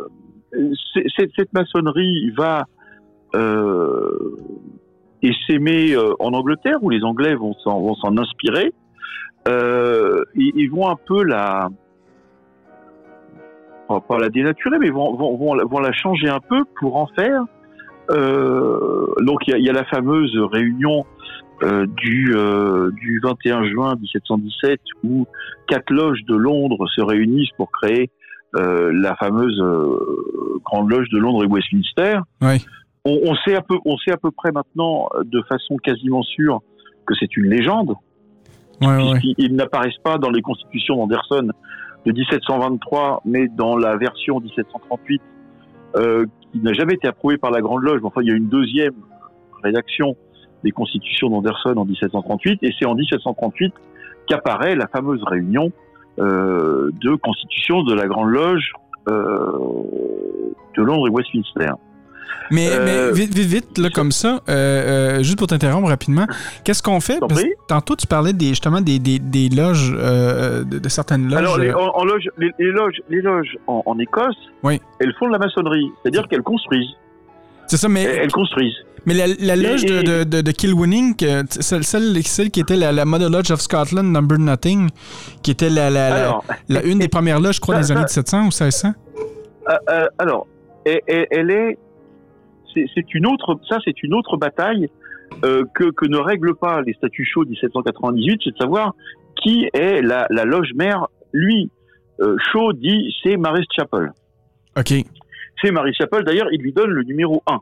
[1.16, 2.64] cette, cette, maçonnerie va
[3.34, 4.36] euh,
[5.46, 8.72] s'aimer euh, en Angleterre, où les Anglais vont s'en inspirer.
[9.48, 11.68] Euh, ils, ils, vont un peu la
[13.88, 17.44] pas la dénaturer, mais vont, vont, vont, vont la changer un peu pour en faire
[18.08, 21.04] donc il y a, y a, la fameuse réunion
[21.62, 25.26] euh, du, euh, du 21 juin 1717 où
[25.66, 28.10] quatre loges de Londres se réunissent pour créer
[28.56, 32.18] euh, la fameuse euh, grande loge de Londres et Westminster.
[32.42, 32.62] Oui.
[33.06, 36.60] On, on, sait à peu, on sait à peu près maintenant de façon quasiment sûre
[37.06, 37.94] que c'est une légende.
[38.82, 39.20] Ouais, ouais.
[39.38, 41.48] Ils n'apparaissent pas dans les constitutions d'Anderson
[42.04, 45.22] de 1723, mais dans la version 1738
[45.96, 48.00] euh, qui n'a jamais été approuvé par la Grande Loge.
[48.02, 48.94] Enfin, il y a une deuxième
[49.62, 50.16] rédaction
[50.64, 53.74] des constitutions d'Anderson en 1738, et c'est en 1738
[54.26, 55.70] qu'apparaît la fameuse réunion
[56.18, 58.72] euh, de constitution de la Grande Loge
[59.08, 59.58] euh,
[60.76, 61.72] de Londres et Westminster.
[62.50, 66.26] Mais, Euh, mais vite, vite, vite, là, comme ça, euh, euh, juste pour t'interrompre rapidement,
[66.64, 67.18] qu'est-ce qu'on fait?
[67.20, 71.38] Parce que tantôt, tu parlais des, justement des, des, des loges, de, de certaines loges.
[71.38, 74.80] Alors, les, loge, les, les loges, les loges en, en Écosse, Oui.
[75.00, 76.94] elles font de la maçonnerie, c'est-à-dire qu'elles construisent.
[77.66, 78.76] C'est ça, mais, Elles, construisent.
[79.06, 81.16] mais la, la loge Et- de, de, de, de Kilwinning,
[81.50, 84.88] celle, celle, celle qui était la, la Mother Lodge of Scotland, Number Nothing,
[85.42, 86.44] qui était la, la, Alors,
[86.84, 88.92] une des premières loges, je crois, Ça- des années ça- 1700 ou 1600.
[89.68, 90.46] euh, euh, alors,
[90.84, 91.76] elle est,
[92.94, 94.88] c'est une autre, ça c'est une autre bataille
[95.44, 98.94] euh, que, que ne règlent pas les statuts chauds 1798, c'est de savoir
[99.42, 101.06] qui est la, la loge mère.
[101.32, 101.70] Lui,
[102.20, 104.12] euh, Shaw dit c'est Maris Chapel.
[104.76, 104.92] OK.
[105.62, 106.24] c'est Marie Chapel.
[106.24, 107.60] D'ailleurs, il lui donne le numéro 1.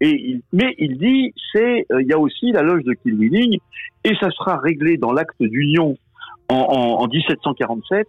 [0.00, 3.58] Et il, mais il dit, c'est, euh, il y a aussi la loge de Kilwinning,
[4.04, 5.96] et ça sera réglé dans l'acte d'union
[6.48, 8.06] en, en, en 1747,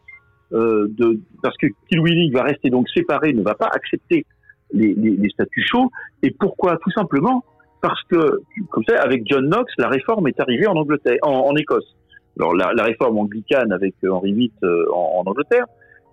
[0.53, 4.25] euh, de, parce que Kilwinning va rester donc séparé, ne va pas accepter
[4.71, 5.89] les, les, les statuts chauds.
[6.23, 6.77] Et pourquoi?
[6.83, 7.43] Tout simplement
[7.81, 11.55] parce que, comme ça, avec John Knox, la réforme est arrivée en Angleterre, en, en
[11.55, 11.95] Écosse.
[12.39, 15.65] Alors la, la réforme anglicane avec Henri VIII euh, en, en Angleterre,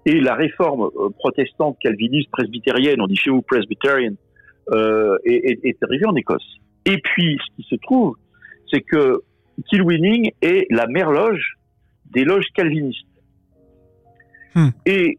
[0.07, 4.13] et la réforme euh, protestante, calviniste, presbytérienne, on dit chez vous presbyterian,
[4.73, 6.59] euh, est, est, est arrivée en Écosse.
[6.87, 8.17] Et puis, ce qui se trouve,
[8.71, 9.23] c'est que
[9.69, 11.55] Kilwinning est la mère loge
[12.11, 13.07] des loges calvinistes.
[14.55, 14.69] Hmm.
[14.87, 15.19] Et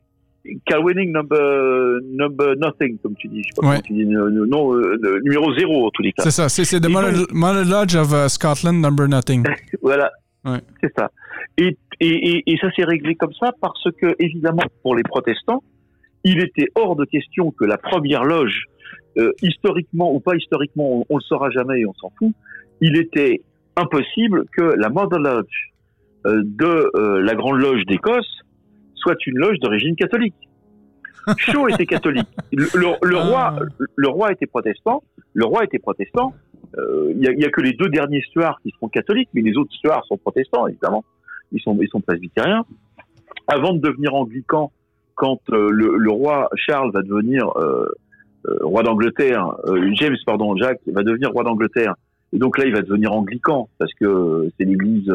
[0.67, 3.75] Kilwinning number, number nothing, comme tu dis, je sais pas Ouais.
[3.77, 6.23] comment tu dis, euh, non, euh, numéro zéro en tous les cas.
[6.23, 9.43] C'est ça, c'est The Lodge of uh, Scotland, Number Nothing.
[9.81, 10.12] Voilà,
[10.45, 10.60] Ouais.
[10.81, 11.10] c'est ça.
[11.58, 15.63] Et, et, et, et ça s'est réglé comme ça parce que, évidemment, pour les protestants,
[16.23, 18.65] il était hors de question que la première loge,
[19.17, 22.31] euh, historiquement ou pas historiquement, on, on le saura jamais et on s'en fout,
[22.81, 23.41] il était
[23.77, 25.71] impossible que la Mother Lodge
[26.27, 28.41] euh, de la Grande Loge d'Écosse
[29.05, 30.33] soit une loge d'origine catholique.
[31.37, 32.27] Shaw était catholique.
[32.51, 33.55] Le, le- le roi,
[33.95, 35.03] le roi était protestant.
[35.33, 36.33] Le roi était protestant.
[36.77, 39.29] Euh, Il y, a, il y a que les deux derniers Stuarts qui seront catholiques,
[39.33, 41.03] mais les autres Stuarts sont protestants, évidemment.
[41.51, 42.63] Ils sont, ils sont presbytériens.
[43.47, 44.71] Avant de devenir anglican,
[45.13, 47.87] quand euh, le, le roi Charles va devenir euh,
[48.47, 51.93] euh, roi d'Angleterre, euh, James, pardon, Jacques va devenir roi d'Angleterre,
[52.33, 55.09] et donc là il va devenir anglican parce que euh, c'est l'Église.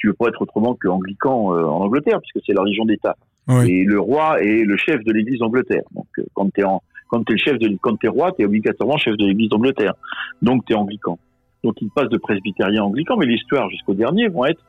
[0.00, 3.16] Tu veux pas être autrement que anglican euh, en Angleterre puisque c'est la religion d'État.
[3.48, 3.70] Oui.
[3.70, 5.82] Et le roi est le chef de l'Église d'Angleterre.
[5.94, 8.96] Donc euh, quand t'es en quand t'es le chef de quand t'es roi, t'es obligatoirement
[8.96, 9.94] chef de l'Église d'Angleterre.
[10.40, 11.18] Donc t'es anglican.
[11.62, 14.62] Donc il passe de presbytérien à anglican, mais l'histoire jusqu'au dernier vont être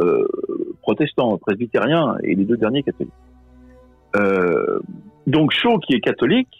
[0.00, 0.26] euh,
[0.80, 3.12] protestants, presbytériens et les deux derniers catholiques.
[4.16, 4.80] Euh,
[5.26, 6.59] donc Shaw, qui est catholique,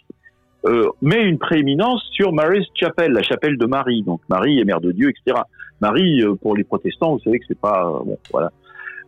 [1.01, 4.03] met une prééminence sur Mary's Chapel, la chapelle de Marie.
[4.03, 5.41] Donc Marie est mère de Dieu, etc.
[5.81, 8.51] Marie, euh, pour les protestants, vous savez que c'est pas euh, bon, voilà.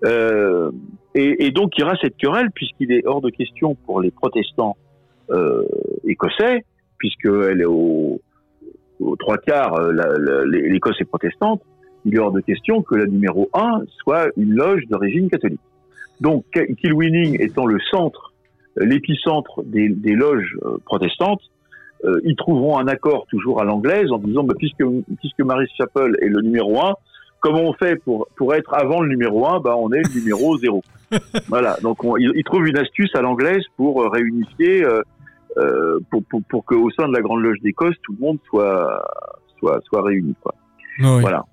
[0.06, 0.72] Euh,
[1.16, 4.12] et, et donc il y aura cette querelle puisqu'il est hors de question pour les
[4.12, 4.76] protestants
[5.32, 5.64] euh,
[6.06, 6.66] écossais,
[6.98, 8.20] puisqu'elle est au,
[9.00, 11.62] aux trois quarts, euh, l'Écosse est protestante.
[12.06, 15.62] Il est hors de question que la numéro un soit une loge d'origine catholique.
[16.20, 16.44] Donc
[16.82, 18.33] Kilwinning étant le centre, euh,
[18.78, 21.42] l'épicentre des, des loges euh, protestantes,
[22.06, 24.84] euh, ils trouveront un accord toujours à l'anglaise en disant bah, puisque
[25.20, 26.94] puisque Mary's Chapel est le numéro un,
[27.40, 29.60] comment on fait pour pour être avant le numéro un?
[29.60, 30.82] Bah on est le numéro zéro.
[31.48, 31.78] voilà.
[31.82, 36.42] Donc on- ils, ils trouvent une astuce à l'anglaise pour euh, réunifier, euh, pour pour
[36.50, 39.02] pour qu'au sein de la Grande Loge d'Écosse tout le monde soit
[39.60, 40.36] soit soit réuni.
[40.42, 40.56] Quoi.
[41.00, 41.22] Oui.
[41.22, 41.46] Voilà.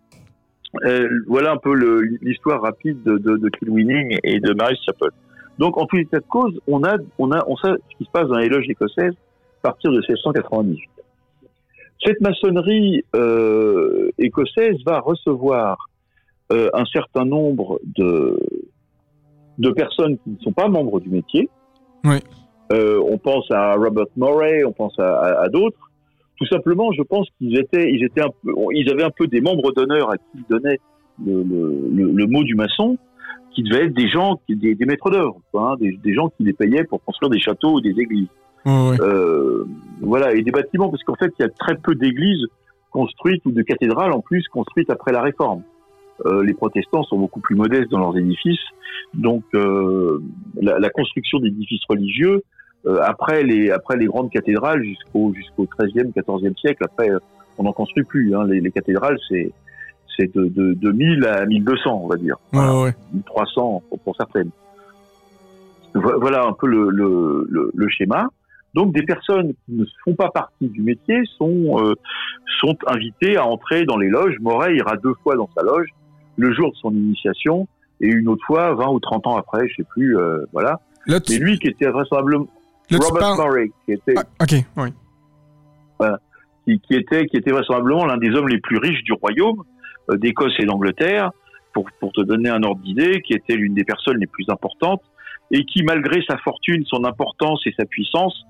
[0.84, 1.74] Euh, voilà un peu
[2.22, 5.10] l'histoire rapide de, de, de Kilwinning et de Mary's Chapel.
[5.60, 8.04] Donc, en tous les cas de cause, on a, on a, on sait ce qui
[8.04, 9.12] se passe dans les loges écossaises
[9.62, 10.88] à partir de 1698.
[12.04, 15.86] Cette maçonnerie euh, écossaise va recevoir
[16.50, 18.38] euh, un certain nombre de,
[19.58, 21.50] de personnes qui ne sont pas membres du métier.
[22.04, 22.16] Oui.
[22.72, 25.90] Euh, on pense à Robert Murray, on pense à, à- à d'autres.
[26.38, 29.42] Tout simplement, je pense qu'ils étaient, ils étaient un peu, ils avaient un peu des
[29.42, 30.78] membres d'honneur à qui ils donnaient
[31.22, 32.96] le, le, le, le mot du maçon,
[33.54, 36.52] qui devaient être des gens, des, des maîtres d'œuvre, hein, des, des gens qui les
[36.52, 38.28] payaient pour construire des châteaux ou des églises.
[38.66, 38.96] Oui.
[39.00, 39.64] Euh,
[40.00, 42.46] voilà, et des bâtiments, parce qu'en fait, il y a très peu d'églises
[42.90, 45.62] construites ou de cathédrales en plus construites après la Réforme.
[46.26, 48.60] Euh, les protestants sont beaucoup plus modestes dans leurs édifices,
[49.14, 50.22] donc euh,
[50.60, 52.42] la, la construction d'édifices religieux
[52.86, 57.08] euh, après les après les grandes cathédrales jusqu'au jusqu'au 13e, 14e siècle, après
[57.56, 58.34] on n'en construit plus.
[58.34, 59.50] Hein, les, les cathédrales, c'est
[60.20, 62.36] c'est de, de, de 1000 à 1200, on va dire.
[62.52, 62.94] Ouais, ouais.
[63.14, 64.50] 1300 pour, pour certaines.
[65.94, 68.28] Vo- Voilà un peu le, le, le, le schéma.
[68.74, 71.94] Donc des personnes qui ne font pas partie du métier sont euh,
[72.60, 74.36] sont invitées à entrer dans les loges.
[74.40, 75.88] Moret ira deux fois dans sa loge,
[76.36, 77.66] le jour de son initiation
[78.00, 80.16] et une autre fois 20 ou 30 ans après, je sais plus.
[80.16, 80.78] euh, voilà.
[81.08, 82.46] Mais lui qui était vraisemblablement
[82.92, 84.88] Robert Murray, qui était Ah, OK, oui.
[85.98, 86.18] Voilà.
[86.66, 89.64] Qui, était qui était vraisemblablement l'un des hommes les plus riches du royaume
[90.16, 91.30] d'Écosse et d'Angleterre,
[91.72, 95.02] pour pour te donner un ordre d'idée, qui était l'une des personnes les plus importantes
[95.50, 98.44] et qui, malgré sa fortune, son importance et sa puissance,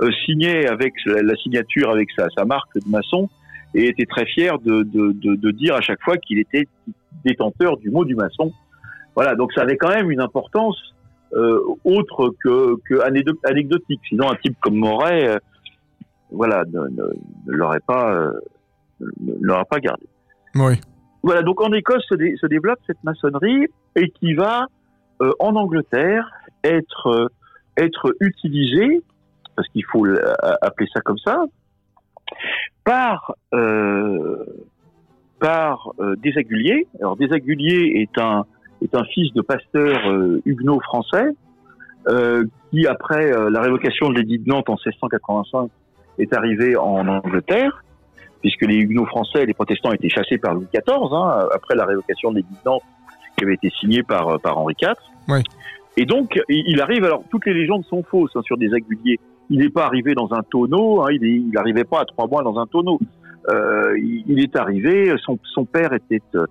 [0.00, 3.28] euh, signait avec la, signature avec sa, sa marque de maçon
[3.74, 6.66] et était très fier de, de, de, dire à chaque fois qu'il était
[7.24, 8.52] détenteur du mot du maçon.
[9.14, 10.76] Voilà, donc ça avait quand même une importance
[11.34, 13.00] euh, autre que, que
[13.44, 14.00] anecdotique.
[14.08, 15.38] Sinon, un type comme Moret, euh,
[16.30, 16.80] voilà, ne,
[17.46, 18.32] l'aurait pas, euh,
[19.00, 20.06] ne l'aurait pas gardé.
[20.54, 20.74] Oui.
[21.22, 24.66] Voilà, donc en Écosse se, dé- se développe cette maçonnerie et qui va
[25.20, 26.28] euh, en Angleterre
[26.64, 27.26] être euh,
[27.78, 29.00] être utilisée,
[29.56, 30.06] parce qu'il faut
[30.60, 31.44] appeler ça comme ça,
[32.84, 34.44] par euh,
[35.38, 36.86] par euh, Desaguliers.
[37.00, 38.44] Alors Desaguliers est un
[38.82, 41.28] est un fils de pasteur euh, huguenot français
[42.72, 45.70] qui après la révocation de l'édit de Nantes en 1685
[46.18, 47.84] est arrivé en Angleterre
[48.42, 52.30] puisque les huguenots français, les protestants étaient chassés par Louis XIV hein, après la révocation
[52.30, 52.82] de l'édit de Nantes
[53.38, 54.92] qui avait été signé par euh, par Henri IV.
[55.28, 55.40] Oui.
[55.96, 59.18] Et donc il arrive alors toutes les légendes sont fausses hein, sur Desaguliers.
[59.50, 62.58] Il n'est pas arrivé dans un tonneau, hein, il n'arrivait pas à trois mois dans
[62.58, 62.98] un tonneau.
[63.50, 66.46] Euh, il, il est arrivé, son, son père était, euh,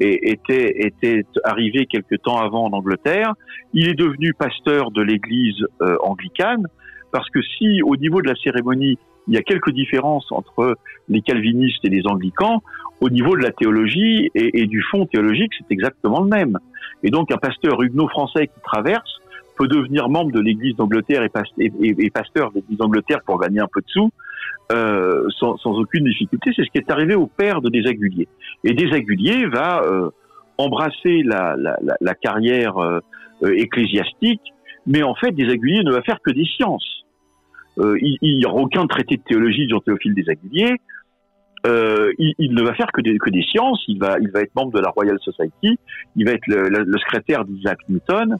[0.00, 3.32] et- était, était arrivé quelque temps avant en Angleterre.
[3.72, 6.66] Il est devenu pasteur de l'église euh, anglicane,
[7.12, 8.98] parce que si au niveau de la cérémonie,
[9.28, 10.76] il y a quelques différences entre
[11.08, 12.62] les calvinistes et les anglicans,
[13.00, 16.58] au niveau de la théologie et, du fond théologique, c'est exactement le même.
[17.02, 19.20] Et donc un pasteur huguenot français qui traverse
[19.56, 23.20] peut devenir membre de l'Église d'Angleterre et, pas- et- et- et pasteur de l'Église d'Angleterre
[23.26, 24.10] pour gagner un peu de sous,
[24.72, 26.50] euh, sans, aucune difficulté.
[26.56, 28.28] C'est ce qui est arrivé au père de Desaguliers.
[28.64, 30.10] Et Desaguliers va euh,
[30.58, 33.00] embrasser la carrière euh,
[33.42, 34.40] euh, ecclésiastique,
[34.86, 36.93] mais en fait, Desaguliers ne va faire que des sciences.
[37.78, 40.76] Euh, il n'y aura aucun traité de théologie de Jean-Théophile Desaguliers.
[41.66, 43.82] Euh, il, il ne va faire que des, que des sciences.
[43.88, 45.78] Il va, il va être membre de la Royal Society.
[46.16, 48.36] Il va être le, le- le secrétaire d'Isaac Newton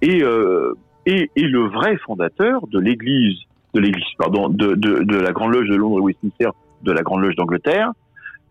[0.00, 0.74] et, euh,
[1.04, 3.36] et, et le vrai fondateur de l'Église,
[3.74, 6.50] de l'Église, pardon, de, de, de la Grande Loge de Londres et Westminster,
[6.82, 7.90] de la Grande Loge d'Angleterre,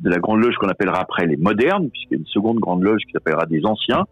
[0.01, 2.83] de la Grande Loge qu'on appellera après les modernes, puisqu'il y a une seconde Grande
[2.83, 4.03] Loge qui s'appellera des anciens,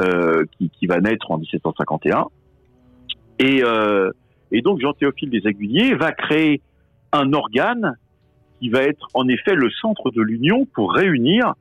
[0.00, 2.26] euh, qui, qui va naître en 1751.
[3.38, 4.10] Et, euh,
[4.52, 6.60] et donc Jean-Théophile des Aiguilliers va créer
[7.12, 7.96] un organe
[8.58, 11.54] qui va être en effet le centre de l'union pour réunir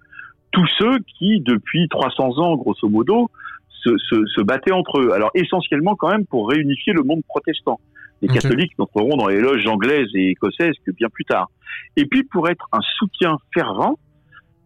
[0.51, 3.29] tous ceux qui, depuis 300 ans, grosso modo,
[3.69, 5.11] se, se, se battaient entre eux.
[5.11, 7.79] Alors essentiellement quand même pour réunifier le monde protestant.
[8.21, 11.49] Les catholiques n'entreront dans les loges anglaises et écossaises que bien plus tard.
[11.95, 13.97] Et puis pour être un soutien fervent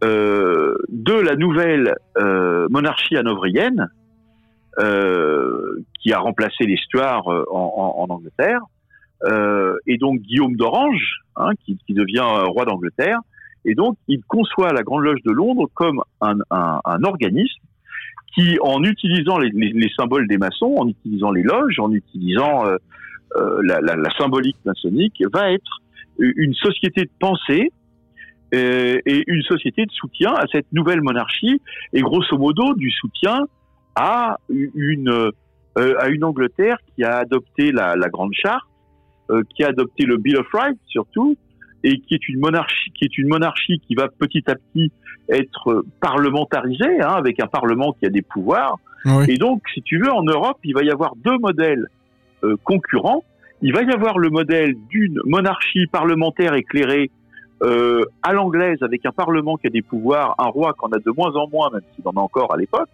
[0.02, 3.88] euh, de la nouvelle euh, monarchie hanovrienne,
[4.78, 8.60] euh, qui a remplacé les euh, en, Angleterre,
[9.24, 13.18] euh, et donc Guillaume d'Orange, hein, qui, devient euh, roi d'Angleterre,
[13.64, 16.38] et donc il conçoit la Grande Loge de Londres comme un,
[17.02, 17.62] organisme
[18.34, 22.64] qui, en utilisant les, les, les symboles des maçons, en utilisant les loges, en utilisant
[23.34, 25.80] la, symbolique maçonnique, va être
[26.18, 27.72] une société de pensée
[28.52, 31.60] et une société de soutien à cette nouvelle monarchie,
[31.92, 33.46] et grosso modo du soutien
[33.96, 35.30] à une
[35.78, 38.68] euh, à une Angleterre qui a adopté la, la Grande Charte,
[39.30, 41.36] euh, qui a adopté le Bill of Rights surtout,
[41.82, 44.92] et qui est une monarchie qui est une monarchie qui va petit à petit
[45.28, 48.78] être parlementarisée, hein, avec un parlement qui a des pouvoirs.
[49.04, 49.24] Oui.
[49.28, 51.86] Et donc, si tu veux, en Europe, il va y avoir deux modèles
[52.42, 53.22] euh, concurrents.
[53.62, 57.10] Il va y avoir le modèle d'une monarchie parlementaire éclairée
[57.62, 61.10] euh, à l'anglaise, avec un parlement qui a des pouvoirs, un roi qu'on a de
[61.16, 62.88] moins en moins, même s'il en a encore à l'époque.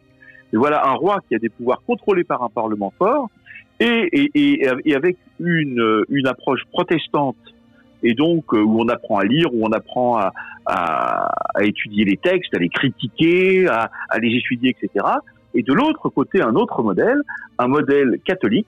[0.53, 3.29] Et voilà, un roi qui a des pouvoirs contrôlés par un parlement fort,
[3.79, 7.37] et, et, et, avec une, une approche protestante,
[8.03, 10.33] et donc euh, où on apprend à lire, où on apprend à,
[10.67, 15.07] à, à étudier les textes, à les critiquer, à, à les étudier, etc.
[15.55, 17.21] Et de l'autre côté, un autre modèle,
[17.59, 18.67] un modèle catholique,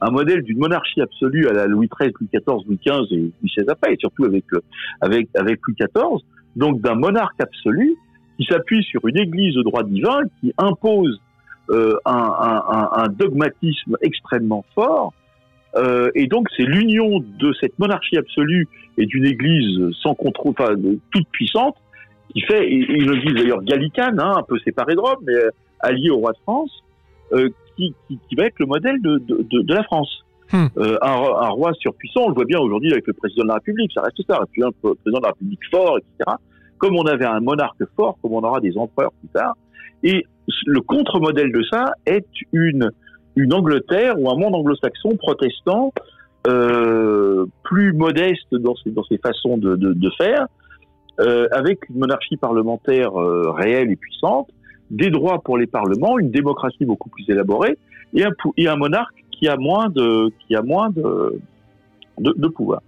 [0.00, 3.32] un modèle d'une monarchie absolue à la Louis XIII, Louis XIV, Louis XV et Louis
[3.56, 4.62] XVI après, et surtout avec, le-
[5.00, 6.20] avec, avec Louis XIV,
[6.56, 7.94] donc d'un monarque absolu
[8.36, 11.20] qui s'appuie sur une église de droit divin qui impose
[11.70, 15.12] euh, un, un, un, un dogmatisme extrêmement fort.
[15.76, 20.74] Euh, et donc c'est l'union de cette monarchie absolue et d'une église sans contrôle, enfin
[21.10, 21.76] toute puissante,
[22.32, 25.34] qui fait, et- et une église d'ailleurs gallicane, hein, un peu séparée de Rome, mais
[25.34, 25.50] euh,
[25.80, 26.70] alliée au roi de France,
[27.32, 30.24] euh, qui, qui, qui va être le modèle de, de, de, de la France.
[30.52, 30.66] Hmm.
[30.76, 33.48] Euh, un, ro- un roi surpuissant, on le voit bien aujourd'hui avec le président de
[33.48, 36.36] la République, ça reste ça, puis un président de la République fort, etc.
[36.78, 39.56] Comme on avait un monarque fort, comme on aura des empereurs plus tard.
[40.04, 40.24] Et
[40.66, 42.90] le contre-modèle de ça est une,
[43.36, 45.92] une Angleterre ou un monde anglo-saxon protestant
[46.46, 50.46] euh, plus modeste dans ses, dans ses façons de, de, faire,
[51.20, 54.50] euh, avec une monarchie parlementaire euh, réelle et puissante,
[54.90, 57.78] des droits pour les parlements, une démocratie beaucoup plus élaborée,
[58.12, 61.40] et un, et un monarque qui a moins de, qui a moins de,
[62.18, 62.82] de pouvoir.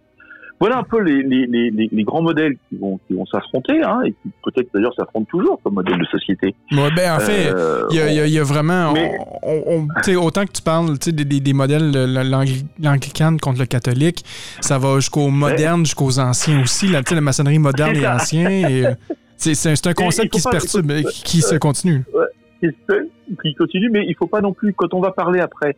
[0.58, 4.00] Voilà un peu les, les, les, les- grands modèles qui vont, qui vont s'affronter, hein,
[4.06, 6.54] et qui peut-être d'ailleurs s'affrontent toujours comme modèle de société.
[6.72, 8.92] Ouais, ben, en fait, Euh, il y, a- il y a- il y a vraiment.
[8.94, 13.38] Mais- on- on- autant que tu parles des, des- des modèles, le- le- l'angli- l'anglicane
[13.38, 14.24] contre le catholique,
[14.60, 16.88] ça va jusqu'aux modernes, jusqu'aux anciens aussi.
[17.06, 18.14] Sais, la maçonnerie moderne et ça.
[18.16, 18.48] ancien.
[18.48, 18.94] et, euh,
[19.36, 22.02] c'est c'est un, concept qui se perturbe, qui, qui se continue.
[22.60, 23.08] qui se-
[23.42, 25.76] qui continue, mais il faut pas non plus, quand on va parler après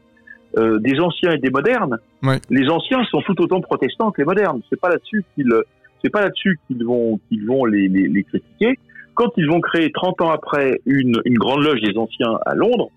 [0.56, 2.38] euh, des anciens et des modernes, Ouais.
[2.50, 4.60] les anciens sont tout autant protestants que les modernes.
[4.70, 5.52] C'est pas là-dessus qu'ils,
[6.02, 8.78] c'est pas là-dessus qu'ils vont, qu'ils vont les, les, les critiquer.
[9.14, 12.90] Quand ils vont créer 30 ans après une, une grande loge des anciens à Londres,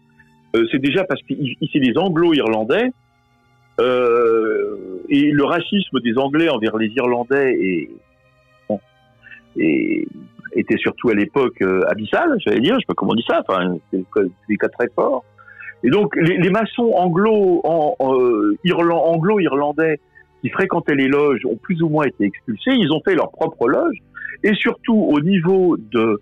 [0.55, 1.33] euh, c'est déjà parce que
[1.73, 2.91] c'est des anglo-irlandais,
[3.79, 7.89] euh, et le racisme des Anglais envers les Irlandais est,
[8.69, 8.79] bon,
[9.57, 10.07] est-
[10.53, 13.41] était surtout à l'époque euh, abyssal, j'allais dire, je sais pas comment on dit ça,
[13.47, 15.23] enfin, c'est c'est des cas très forts.
[15.83, 19.99] Et donc, les, les maçons anglo, en, euh, Irlan- anglo-irlandais
[20.41, 23.67] qui fréquentaient les loges ont plus ou moins été expulsés, ils ont fait leur propre
[23.67, 23.97] loge,
[24.43, 26.19] et surtout au niveau de,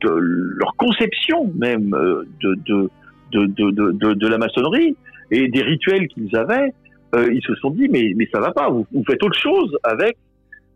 [0.00, 2.90] de leur conception même euh, de, de,
[3.32, 4.96] de, de, de, de- de la maçonnerie
[5.30, 6.72] et des rituels qu'ils avaient,
[7.14, 9.76] euh, ils se sont dit, mais, mais ça va pas, vous, vous faites autre chose
[9.84, 10.16] avec,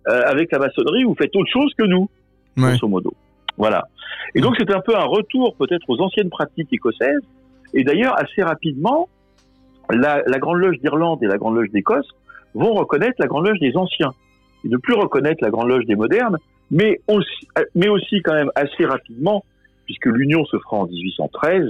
[0.09, 2.09] euh, avec la maçonnerie, vous faites autre chose que nous
[2.57, 2.71] Ouais.
[2.73, 3.13] grosso modo.
[3.57, 3.85] Voilà.
[4.35, 7.21] Et donc c'est un peu un retour peut-être aux anciennes pratiques écossaises.
[7.75, 9.09] Et d'ailleurs, assez rapidement,
[9.91, 12.09] la, Grande Loge d'Irlande et la Grande Loge d'Écosse
[12.55, 14.13] vont reconnaître la Grande Loge des anciens
[14.65, 16.37] et ne plus reconnaître la Grande Loge des modernes,
[16.71, 19.45] mais aussi, mais aussi quand même assez rapidement,
[19.85, 21.67] puisque l'union se fera en 1813.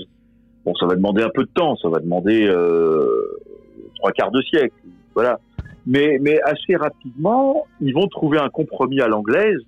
[0.65, 3.07] Bon, ça va demander un peu de temps, ça va demander euh,
[3.97, 4.75] trois quarts de siècle,
[5.15, 5.41] voilà.
[5.87, 9.59] Mais, mais assez rapidement, ils vont trouver un compromis à l'anglaise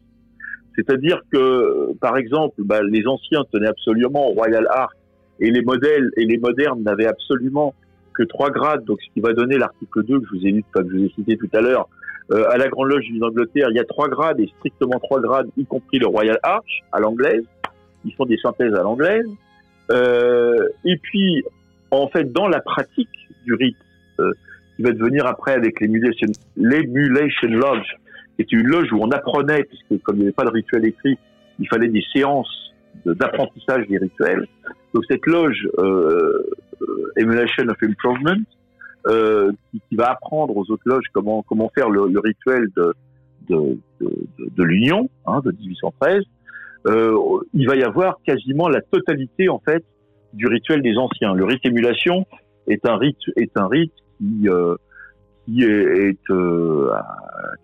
[0.76, 4.97] c'est-à-dire que, par exemple, bah, les anciens tenaient absolument au Royal Ark
[5.41, 7.74] et les modèles et les modernes n'avaient absolument
[8.14, 8.85] que trois grades.
[8.85, 11.05] Donc, ce qui va donner l'article 2 que je vous ai lu, que je vous
[11.05, 11.89] ai cité tout à l'heure,
[12.32, 15.49] euh, à la Grande Loge d'Angleterre, il y a trois grades et strictement trois grades,
[15.57, 17.45] y compris le Royal Arch à l'anglaise.
[18.05, 19.26] Ils font des synthèses à l'anglaise.
[19.91, 21.45] Euh, et puis,
[21.91, 23.11] en fait, dans la pratique
[23.45, 23.76] du rite,
[24.20, 24.32] euh,
[24.76, 26.26] qui va devenir après avec l'emulation,
[26.57, 27.87] l'emulation lodge,
[28.37, 30.85] qui était une loge où on apprenait, puisque comme il n'y avait pas de rituel
[30.87, 31.18] écrit,
[31.59, 32.74] il fallait des séances
[33.05, 34.47] d'apprentissage des rituels.
[34.92, 36.42] Donc cette loge, euh,
[36.82, 38.40] euh, Emulation of Improvement,
[39.07, 42.68] euh, qui, va apprendre aux autres loges comment faire le, rituel
[43.49, 46.22] de l'Union hein, de 1813,
[46.86, 47.16] euh,
[47.55, 49.84] il va y avoir quasiment la totalité en fait
[50.32, 51.34] du rituel des anciens.
[51.34, 52.26] Le rite émulation
[52.66, 57.16] est un rite est un rite qui est, est, euh, à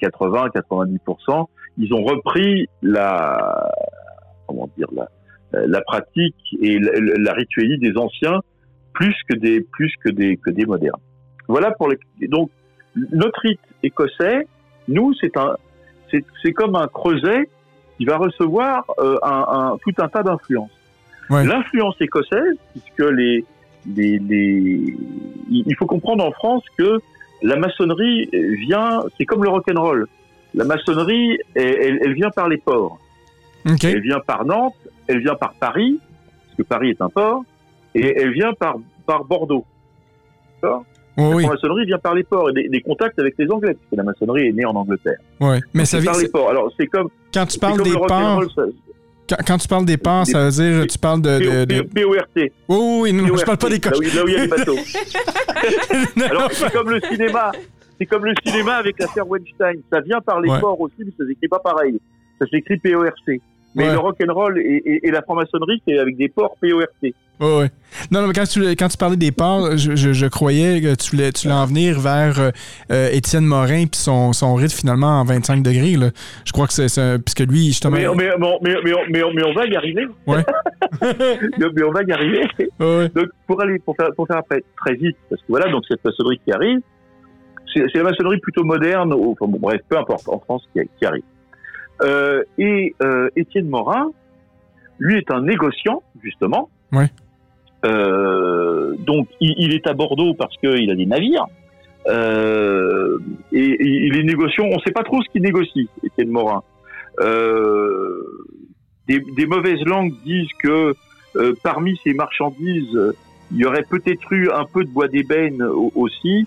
[0.03, 1.47] 80-90%.
[1.79, 3.71] Ils ont repris la
[4.47, 5.09] comment dire la,
[5.53, 8.41] la pratique et la, la rituelie des anciens
[8.93, 11.01] plus que des plus que des que des modernes.
[11.49, 11.99] Voilà pour les
[12.29, 12.51] donc
[13.13, 14.47] notre rite écossais,
[14.89, 15.57] nous c'est un
[16.11, 17.49] c'est c'est comme un creuset
[17.97, 20.71] qui va recevoir euh, un, un tout un tas d'influences.
[21.29, 21.45] Ouais.
[21.45, 23.45] L'influence écossaise, puisque les
[23.97, 24.97] les, les
[25.51, 26.99] il faut comprendre en France que
[27.43, 30.07] la maçonnerie vient, c'est comme le rock'n'roll.
[30.55, 32.99] La maçonnerie, elle, elle- elle vient par les ports.
[33.65, 34.75] Elle vient par Nantes,
[35.07, 35.99] elle vient par Paris,
[36.47, 37.45] parce que Paris est un port,
[37.95, 39.65] et elle vient par, par Bordeaux.
[40.63, 40.85] D'accord?
[41.17, 41.43] Oui, oui.
[41.45, 43.97] La maçonnerie vient par les ports et des, des contacts avec les Anglais, parce que
[43.97, 45.19] la maçonnerie est née en Angleterre.
[45.41, 45.61] ouais.
[45.75, 46.49] Mais Donc, ça par les ports.
[46.51, 48.63] Alors c'est comme, quand tu parles des ports, ça-
[49.29, 51.39] quand, quand tu parles des ports, ça veut dire tu parles de.
[51.39, 52.15] de, de- P- PORT.
[52.37, 54.15] Oui, oui, oui, non, je parle pas des coches.
[54.15, 54.77] là où il y a les bateaux.
[56.31, 57.53] Alors c'est comme le cinéma.
[57.99, 59.81] C'est comme le cinéma avec l'affaire Weinstein.
[59.93, 60.61] Ça vient par les Ouais.
[60.61, 62.01] ports aussi, mais ça s'écrit pas pareil.
[62.41, 63.41] Ça s'écrit PORC.
[63.77, 63.93] Mais Ouais.
[63.93, 66.89] le rock'n'roll et, et, et la franc-maçonnerie, c'est avec des ports PORC.
[67.03, 67.13] Ouais,
[67.59, 67.71] ouais.
[68.11, 70.95] Non, non, mais quand tu, quand tu parlais des ports, je, je, je croyais que
[70.97, 72.51] tu voulais, tu voulais en venir vers euh,
[72.91, 75.97] euh, Étienne Morin puis son, son rite finalement en 25 degrés.
[75.97, 76.11] Là.
[76.45, 76.99] Je crois que c'est.
[77.01, 77.97] un- Puisque lui, justement.
[77.97, 80.07] Mais, mais, mais, mais, mais, mais, mais on va y arriver.
[80.27, 80.45] Ouais.
[81.01, 82.49] mais, on va y arriver.
[82.79, 83.09] Ouais.
[83.15, 86.05] Donc, pour aller, pour faire, pour faire après très vite, parce que voilà, donc cette
[86.05, 86.81] maçonnerie qui arrive,
[87.73, 90.81] c'est c'est la maçonnerie plutôt moderne, ou, enfin, bon, bref, peu importe, en France qui,
[90.99, 91.23] qui arrive.
[92.03, 94.11] Euh, et euh, Étienne Morin,
[94.99, 96.71] lui est un négociant, justement.
[96.93, 97.11] Ouais.
[97.85, 101.47] Euh, donc, il, il est à Bordeaux parce qu'il a des navires.
[102.07, 103.19] Euh,
[103.53, 104.65] et, et il est négociant.
[104.65, 106.63] On ne sait pas trop ce qu'il négocie, Étienne Morin.
[107.21, 108.23] Euh,
[109.07, 110.95] des, des mauvaises langues disent que
[111.37, 112.99] euh, parmi ces marchandises,
[113.53, 116.47] il y aurait peut-être eu un peu de bois d'ébène au- aussi.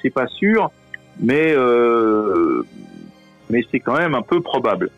[0.00, 0.70] C'est pas sûr,
[1.20, 2.62] mais euh,
[3.50, 4.90] mais c'est quand même un peu probable.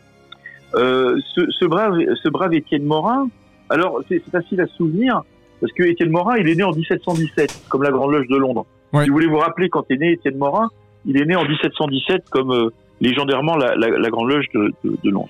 [0.75, 3.29] Euh, ce, ce brave ce brave Étienne Morin,
[3.69, 5.23] alors c'est facile à se souvenir
[5.59, 8.65] parce que Étienne Morin, il est né en 1717 comme la Grande Loge de Londres.
[8.93, 9.03] Ouais.
[9.03, 10.69] Si vous voulez vous rappeler quand est né Étienne Morin,
[11.05, 12.69] il est né en 1717 comme euh,
[13.01, 15.29] légendairement la, la, la Grande Loge de, de, de Londres.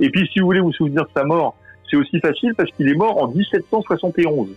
[0.00, 1.54] Et puis si vous voulez vous souvenir de sa mort,
[1.90, 4.48] c'est aussi facile parce qu'il est mort en 1771.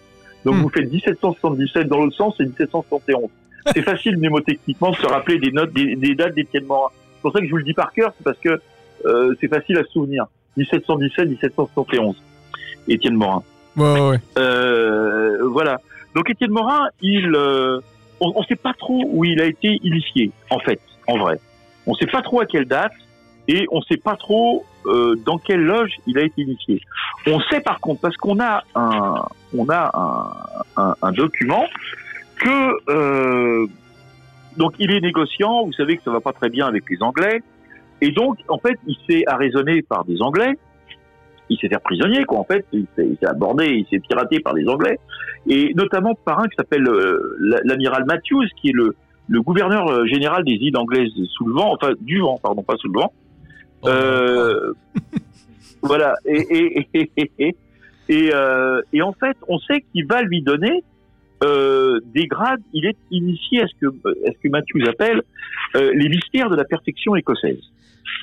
[0.46, 0.62] Donc Hmm.
[0.62, 3.30] vous faites 1777 dans l'autre sens et 1771.
[3.74, 6.90] C'est facile mnémotechniquement de se rappeler des notes, des, des dates d'Étienne Morin.
[7.16, 8.62] C'est pour ça que je vous le dis par cœur, c'est parce que
[9.06, 10.26] euh, c'est facile à se souvenir.
[10.58, 12.16] 1717, 1771.
[12.88, 13.44] Étienne Morin.
[13.76, 14.20] Ouais, ouais, ouais.
[14.38, 15.80] Euh, voilà.
[16.16, 17.80] Donc Étienne Morin, il, euh,
[18.20, 21.40] on ne sait pas trop où il a été initié, en fait, en vrai.
[21.88, 22.94] On ne sait pas trop à quelle date
[23.48, 26.82] et on ne sait pas trop euh, dans quelle loge il a été initié.
[27.28, 29.24] On sait par contre parce qu'on a un,
[29.56, 29.92] on a
[30.78, 31.66] un, un, un document
[32.38, 33.68] que euh,
[34.58, 35.66] donc il est négociant.
[35.66, 37.42] Vous savez que ça va pas très bien avec les Anglais
[38.02, 40.54] et donc en fait il s'est arraisonné par des Anglais
[41.48, 42.66] il s'est fait prisonnier, quoi, en fait.
[42.74, 44.98] Il s'est abordé, il s'est piraté par les Anglais.
[45.48, 48.96] Et notamment par un qui s'appelle euh, la- l'amiral Matthews, qui est le,
[49.28, 52.78] le gouverneur euh, général des îles anglaises sous le vent, enfin, du vent, pardon, pas
[52.78, 53.14] sous le vent.
[53.86, 54.74] Euh,
[55.84, 56.16] voilà.
[56.26, 57.56] Et, et, et,
[58.10, 60.84] et, euh, et en fait, on sait qu'il va lui donner
[61.44, 62.62] euh, des grades.
[62.74, 65.22] Il est initié à ce que, à ce que Matthews appelle
[65.76, 67.62] euh, les mystères de la perfection écossaise.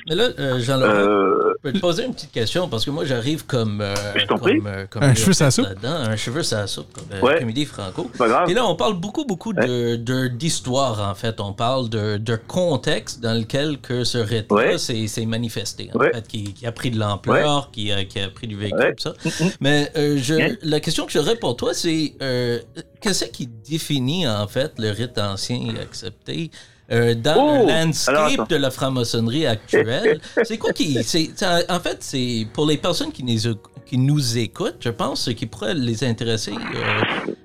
[0.09, 3.05] Mais là, euh, Jean-Laurent, Euh, je peux te poser une petite question parce que moi,
[3.05, 3.81] j'arrive comme.
[3.81, 4.59] euh, Je t'en comme, prie.
[4.65, 5.67] euh, comme Un cheveu la soupe.
[5.83, 7.39] Un cheveu la soupe, comme euh, Ouais.
[7.39, 8.09] Comédie Franco.
[8.11, 8.49] c'est pas grave.
[8.49, 11.39] Et là, on parle beaucoup, beaucoup de- de- d'histoire, en fait.
[11.39, 14.77] On parle de, de contexte dans lequel que ce rite-là Ouais.
[14.77, 16.11] s'est manifesté, en Ouais.
[16.13, 18.95] fait, qui, qui a pris de l'ampleur, qui, a, qui a pris du véhicule, Ouais.
[18.95, 19.13] tout ça.
[19.61, 20.57] Mais euh, je, Ouais.
[20.63, 22.59] la question que j'aurais pour toi, c'est euh,
[23.01, 26.51] qu'est-ce qui définit, en fait, le rite ancien et accepté
[26.91, 27.65] euh, dans Oh!
[27.65, 30.19] le Alors, landscape de la franc-maçonnerie actuelle?
[30.43, 30.97] c'est quoi qui...
[30.97, 33.55] en fait, c'est pour les personnes qui nous,
[33.85, 36.51] qui nous écoutent, je pense, ce qui pourrait les intéresser...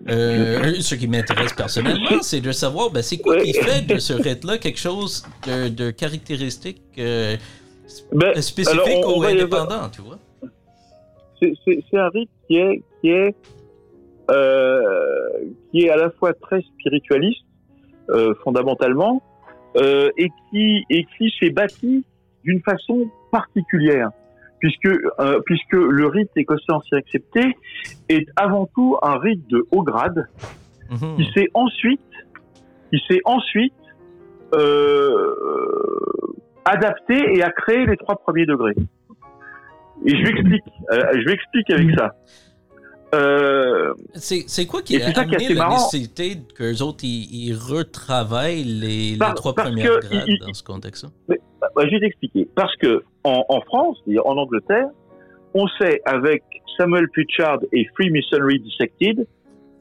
[0.09, 3.99] euh, euh, ce qui m'intéresse personnellement, c'est de savoir, ben, c'est quoi qui fait de
[3.99, 10.01] ce rite-là quelque chose de, de caractéristique Ben, spécifique alors, on- on ou indépendant, tu
[10.03, 10.19] vois?
[11.41, 11.55] c'est-
[11.97, 13.35] un rite qui est qui est
[15.71, 17.43] qui est à la fois très spiritualiste
[18.45, 19.23] fondamentalement
[19.77, 22.05] euh, et qui et qui s'est bâti
[22.45, 24.11] d'une façon particulière
[24.61, 27.57] puisque euh, puisque le rite écossais ancien accepté
[28.09, 30.27] est avant tout un rite de haut grade
[30.91, 31.17] Mhm.
[31.17, 32.01] qui s'est ensuite
[32.91, 33.75] qui s'est ensuite
[34.55, 35.35] euh,
[36.65, 38.75] adapté et a créé les trois premiers degrés.
[40.07, 42.15] Et je m'explique, euh, je m'explique avec ça.
[43.15, 45.75] Euh, C'est quoi qui a est amené assez la marrant.
[45.77, 51.11] nécessité qu'eux autres, ils, ils retravaillent les, trois premières grades il- dans ce contexte-là?
[51.29, 52.49] bah, je vais t'expliquer.
[52.55, 54.89] Parce que en, en France, en Angleterre,
[55.55, 56.43] on sait avec
[56.79, 59.27] Samuel Pritchard et Freemasonry Dissected,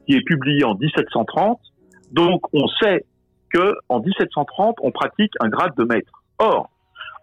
[0.06, 1.60] qui est publié en 1730,
[2.12, 3.04] donc on sait
[3.52, 6.12] que en 1730, on pratique un grade de maître.
[6.38, 6.70] Or,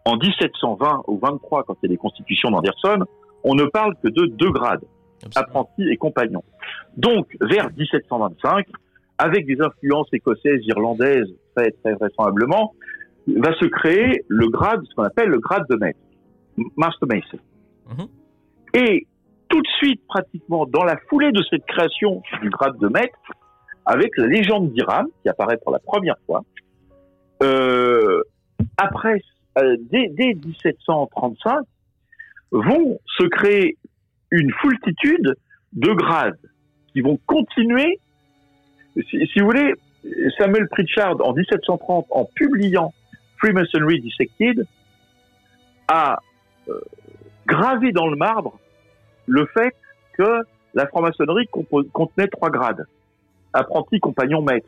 [0.06, 3.06] en 1720 ou 23, quand il y a les constitutions d'Anderson,
[3.44, 4.84] on ne parle que de deux grades.
[5.26, 5.62] Absolument.
[5.62, 6.44] apprenti et compagnon.
[6.98, 8.68] Donc, vers 1725,
[9.18, 12.74] avec des influences écossaises, irlandaises, très, très vraisemblablement,
[13.28, 16.00] va se créer le grade, ce qu'on appelle le grade de maître,
[16.76, 17.40] Master Mason.
[17.90, 18.08] Mhm.
[18.74, 19.08] Et
[19.50, 23.18] tout de suite, pratiquement, dans la foulée de cette création du grade de maître,
[23.86, 26.44] avec la légende d'Iram, qui apparaît pour la première fois,
[27.44, 28.22] euh,
[28.78, 29.22] après,
[29.60, 31.66] euh, dès, dès 1735,
[32.52, 33.78] vont se créer
[34.32, 35.36] une foultitude
[35.74, 36.40] de grades
[36.94, 38.00] qui vont continuer.
[39.10, 39.74] Si, vous voulez,
[40.38, 42.94] Samuel Pritchard, en 1730, en publiant
[43.38, 44.66] Freemasonry Dissected,
[45.88, 46.20] a
[46.70, 46.80] euh,
[47.46, 48.60] gravé dans le marbre
[49.28, 49.76] le fait
[50.14, 50.42] que
[50.74, 52.86] la franc-maçonnerie contenait trois grades
[53.56, 54.68] apprenti, compagnon, maître.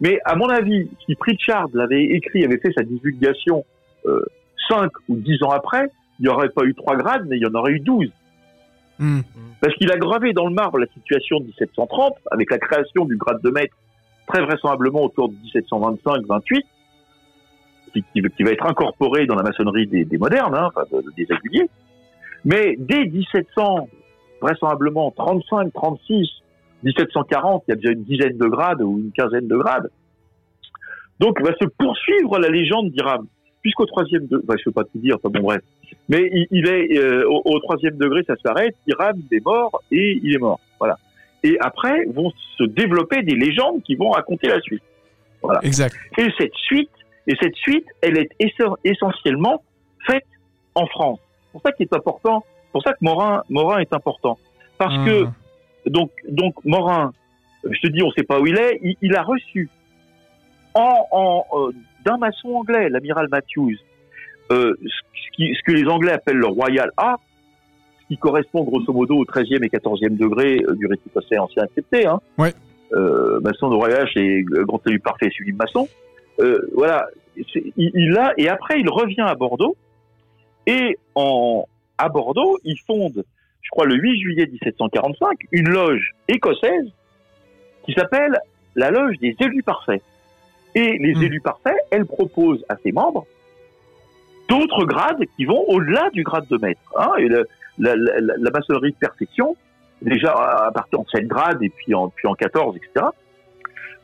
[0.00, 3.64] Mais à mon avis, si Pritchard l'avait écrit, avait fait sa divulgation
[4.06, 4.24] euh,
[4.68, 7.46] cinq ou dix ans après, il n'y aurait pas eu trois grades, mais il y
[7.46, 8.10] en aurait eu douze.
[8.98, 9.20] Hmm.
[9.60, 13.16] Parce qu'il a gravé dans le marbre la situation de 1730, avec la création du
[13.16, 13.74] grade de maître,
[14.26, 16.62] très vraisemblablement autour de 1725-28,
[18.12, 20.70] qui, va être incorporé dans la maçonnerie des, modernes, hein,
[21.16, 21.68] des réguliers.
[22.44, 23.88] Mais dès 1700,
[24.40, 26.28] vraisemblablement 35, 36,
[26.82, 29.90] 1740, il y a déjà une dizaine de grades ou une quinzaine de grades.
[31.20, 33.26] Donc va se poursuivre la légende d'Iram.
[33.64, 35.62] Puisqu'au troisième degré, enfin, je ne peux pas tout dire, enfin bon bref.
[36.08, 38.76] Mais il, il est euh, au, au troisième degré, ça s'arrête.
[38.86, 40.60] Iram, il est mort et il est mort.
[40.78, 40.98] Voilà.
[41.42, 44.82] Et après vont se développer des légendes qui vont raconter la suite.
[45.42, 45.60] Voilà.
[45.62, 45.96] Exact.
[46.18, 46.90] Et cette suite,
[47.26, 48.30] et cette suite, elle est
[48.84, 49.62] essentiellement
[50.06, 50.26] faite
[50.74, 51.18] en France.
[51.46, 52.44] C'est pour ça qu'il est important.
[52.46, 54.38] C'est pour ça que Morin, Morin est important.
[54.78, 55.32] Parce que Hum.
[55.86, 57.12] donc, donc Morin,
[57.64, 58.78] je te dis, on sait pas où il est.
[58.82, 59.70] Il, il a reçu
[60.74, 61.72] en, en euh,
[62.04, 63.76] d'un maçon anglais, l'amiral Matthews,
[64.50, 67.20] euh, ce, qui- ce que les Anglais appellent le Royal Art,
[68.02, 72.06] ce qui correspond grosso modo au 13e et 14e degré euh, du écossais ancien accepté.
[72.06, 72.20] Hein.
[72.38, 72.52] Ouais.
[72.92, 75.88] Euh, maçon de Royal, c'est grand salut parfait, sublime maçon.
[76.40, 77.06] Euh, voilà,
[77.36, 79.76] il, il a et après il revient à Bordeaux
[80.66, 81.64] et en
[81.98, 83.24] à Bordeaux, il fonde,
[83.62, 86.86] je crois le 8 juillet 1745, une loge écossaise
[87.86, 88.36] qui s'appelle
[88.74, 90.02] la loge des élus parfaits.
[90.74, 91.22] Et les Hmm.
[91.22, 93.26] élus parfaits, elle propose à ses membres
[94.48, 96.80] d'autres grades qui vont au-delà du grade de maître.
[96.96, 97.46] Hein, et le-
[97.78, 99.56] la, la- maçonnerie de perfection,
[100.02, 103.06] déjà à partir en 7 grades et puis en, puis en 14, etc.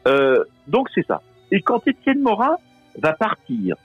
[0.09, 1.21] Euh, donc c'est ça.
[1.53, 2.57] Et quand Étienne Morin
[2.99, 3.77] va partir,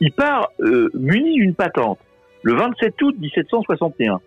[0.00, 1.98] il part euh, muni d'une patente
[2.42, 4.20] le 27 août 1761.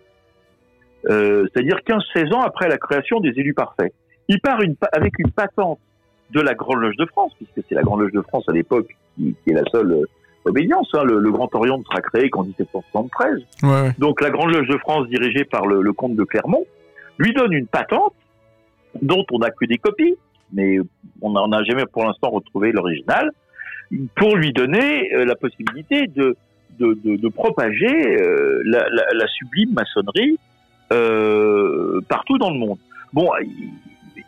[1.10, 3.92] Euh, c'est-à-dire 15-16 ans après la création des élus parfaits.
[4.28, 5.78] Il part une, avec une patente
[6.30, 8.88] de la Grande Loge de France, puisque c'est la Grande Loge de France à l'époque
[9.16, 10.04] qui, qui est la seule euh,
[10.44, 10.88] obédience.
[10.94, 11.02] hein.
[11.04, 13.38] Le, le Grand Orient ne sera créé qu'en 1773.
[13.62, 13.90] Ouais, ouais.
[13.98, 16.64] Donc la Grande Loge de France, dirigée par le, le comte de Clermont,
[17.18, 18.14] lui donne une patente
[19.02, 20.16] dont on n'a que des copies,
[20.52, 20.78] mais
[21.22, 23.30] on n'en a jamais pour l'instant retrouvé l'original,
[24.16, 26.36] pour lui donner euh, la possibilité de,
[26.78, 27.86] de, de, de propager
[28.20, 30.38] euh, la, la, la sublime maçonnerie
[30.92, 32.78] euh, partout dans le monde.
[33.12, 33.28] Bon,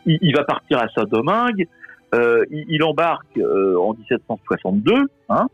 [0.05, 1.67] il va partir à Saint-Domingue,
[2.13, 5.47] euh, il, il embarque euh, en 1762, hein,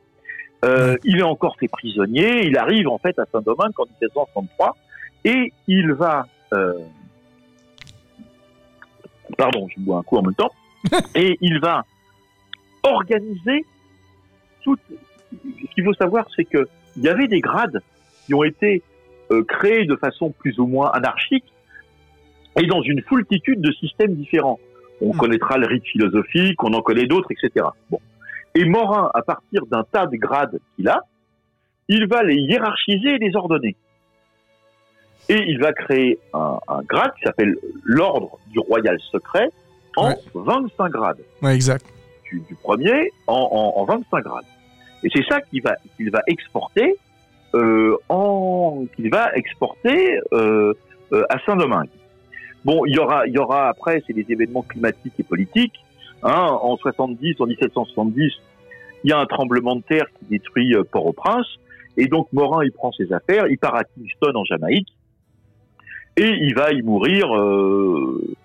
[0.66, 4.76] euh, il est encore fait prisonnier, il arrive en fait à Saint-Domingue en 1763,
[5.26, 6.26] et il va...
[9.38, 10.52] pardon, je bois un coup en même temps,
[11.16, 11.86] et il va
[12.84, 13.66] organiser
[14.64, 14.78] tout.
[14.90, 17.82] Ce qu'il faut savoir, c'est que il y avait des grades
[18.26, 18.82] qui ont été
[19.48, 21.44] créés de façon plus ou moins anarchique
[22.60, 24.60] et dans une foultitude de systèmes différents.
[25.02, 25.18] On Hmm.
[25.18, 27.66] connaîtra le rite philosophique, on en connaît d'autres, etc.
[27.90, 28.00] Bon.
[28.56, 31.02] Et Morin, à partir d'un tas de grades qu'il a,
[31.88, 33.76] il va les hiérarchiser et les ordonner.
[35.30, 39.50] Et il va créer un, un grade qui s'appelle l'ordre du royal secret
[39.98, 40.16] en Ouais.
[40.34, 41.86] 25 grades Ouais, exact.
[42.32, 43.34] du, du premier en,
[43.76, 44.46] en, en 25 grades.
[45.04, 46.96] Et c'est ça qu'il va, qu'il va exporter
[47.56, 50.74] euh, en, qu'il va exporter euh,
[51.14, 51.90] euh, à Saint-Domingue.
[52.66, 55.84] Bon, il y aura, il y aura après, c'est des événements climatiques et politiques.
[56.24, 58.34] Hein, en 70, en 1770,
[59.04, 61.48] il y a un tremblement de terre qui détruit euh, Port-au-Prince,
[61.96, 64.90] et donc Morin, il prend ses affaires, il part à Kingston en Jamaïque,
[66.18, 68.36] et il va y mourir euh,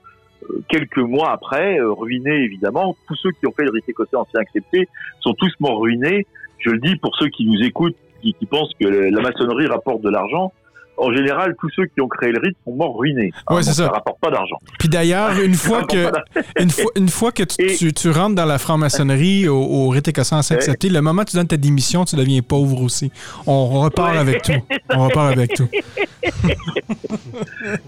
[0.51, 2.97] euh, quelques mois après, euh, ruiné évidemment.
[3.09, 4.89] Tous ceux qui ont fait le rite écossais ancien accepté
[5.21, 6.27] sont tous morts ruinés.
[6.59, 10.11] Je le dis pour ceux qui nous écoutent, qui, pensent que la maçonnerie rapporte de
[10.11, 10.53] l'argent.
[10.99, 13.31] En général, tous ceux qui ont créé le rite sont morts ruinés.
[13.47, 13.87] Hein, Ouais, c'est ça.
[13.87, 14.59] Ça rapporte pas d'argent.
[14.79, 16.49] Puis d'ailleurs, une fois que pas d'argent.
[16.61, 19.89] une fois, une fois que tu, Et- tu, tu rentres dans la franc-maçonnerie au, au
[19.89, 23.11] rite écossais accepté, le moment où tu donnes ta démission, tu deviens pauvre aussi.
[23.47, 24.19] On repart Ouais.
[24.19, 24.53] avec tout.
[24.95, 25.69] On repart avec tout.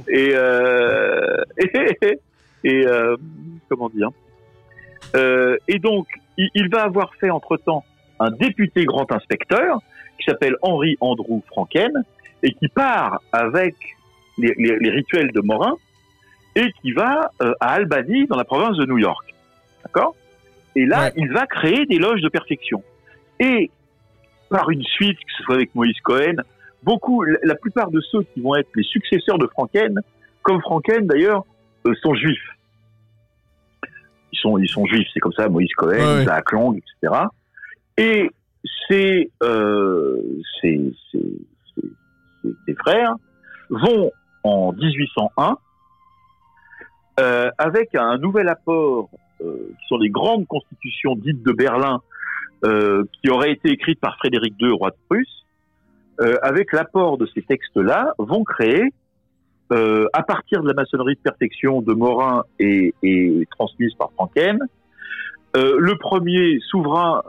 [0.09, 2.19] et euh, et,
[2.65, 3.17] et, euh,
[3.69, 4.09] comment dire
[5.17, 6.07] euh, et donc
[6.39, 7.85] il, il va avoir fait entre temps
[8.21, 9.79] un député grand inspecteur
[10.19, 11.91] qui s'appelle Henri Andrew Franken
[12.45, 13.75] et qui part avec
[14.39, 15.75] les, les- les rituels de Morin
[16.55, 19.35] et qui va euh, à Albany dans la province de New York
[19.85, 20.15] d'accord?
[20.77, 21.13] Et là Ouais.
[21.17, 22.83] il va créer des loges de perfection
[23.41, 23.71] et
[24.51, 26.37] par une suite que ce soit avec Moïse Cohen
[26.83, 30.01] beaucoup, la- plupart de ceux qui vont être les successeurs de Franken,
[30.43, 31.43] comme Franken d'ailleurs,
[31.87, 32.47] euh, sont juifs.
[34.33, 36.23] Ils sont, ils sont juifs, c'est comme ça, Moïse Cohen, Ouais, ouais.
[36.25, 37.23] Isaac Long, etc.
[37.97, 38.31] Et
[38.89, 40.21] ces, euh,
[40.61, 41.23] ces, ces,
[42.67, 43.15] ces frères
[43.71, 44.11] vont
[44.43, 45.57] en 1801
[47.21, 49.09] euh, avec un nouvel apport
[49.41, 52.01] euh, qui sont les grandes constitutions dites de Berlin
[52.65, 55.45] euh, qui auraient été écrites par Frédéric II, roi de Prusse,
[56.21, 58.93] euh, avec l'apport de ces textes-là, vont créer,
[60.13, 62.95] à partir de la maçonnerie de perfection de Morin et,
[63.51, 64.61] transmise par Franken,
[65.57, 67.23] le premier souverain,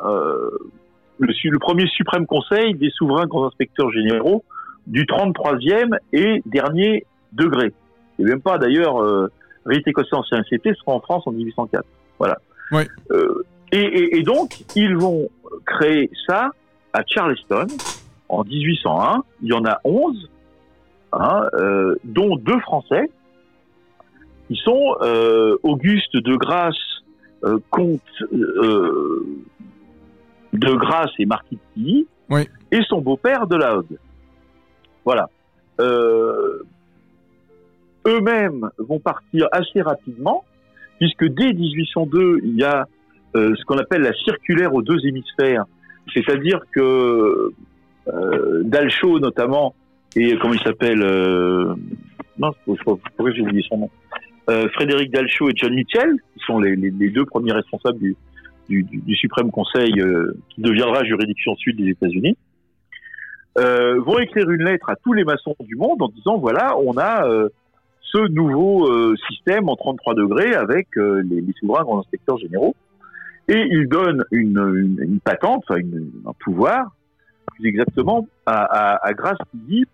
[1.18, 4.44] le, le premier suprême conseil des souverains grands inspecteurs généraux
[4.88, 7.74] du 33e et dernier degré.
[8.20, 9.32] Et même pas d'ailleurs, euh,
[9.66, 11.84] rite écossais ancien CT sera en France en 1804.
[12.20, 12.38] Voilà.
[12.72, 12.88] Ouais.
[13.12, 15.28] Euh, et, et- et donc, ils vont
[15.66, 16.50] créer ça
[16.94, 17.68] à Charleston
[18.30, 19.24] en 1801.
[19.42, 20.30] Il y en a 11,
[21.14, 23.10] hein, euh, dont deux Français.
[24.50, 26.76] Ils sont euh, Auguste de Grasse,
[27.44, 29.26] euh, comte euh,
[30.54, 32.48] de Grasse et marquis de Tilly, Oui.
[32.72, 33.98] et son beau-père de la Hogue.
[35.06, 35.30] Voilà.
[35.80, 36.60] Euh,
[38.08, 40.44] Eux-mêmes vont partir assez rapidement,
[41.00, 42.86] puisque dès 1802, il y a
[43.36, 45.66] euh, ce qu'on appelle la circulaire aux deux hémisphères,
[46.14, 47.52] c'est-à-dire que
[48.08, 49.74] euh, Dalchot notamment,
[50.16, 51.74] et comment il s'appelle euh,
[52.38, 53.90] Non, pourquoi j'ai oublié son nom.
[54.52, 58.16] Euh, Frédéric Dalchot et John Mitchell, qui sont les, les- les deux premiers responsables du,
[58.70, 62.38] du, du- du suprême conseil euh, qui deviendra juridiction sud des États-Unis,
[63.58, 66.98] euh, vont écrire une lettre à tous les maçons du monde en disant voilà, on
[66.98, 67.50] a euh,
[68.02, 72.76] ce nouveau euh, système en 33 degrés avec les, les souverains grands inspecteurs généraux,
[73.48, 75.80] et ils donnent une, patente, enfin
[76.26, 76.92] un pouvoir,
[77.54, 79.14] plus exactement, à, à, à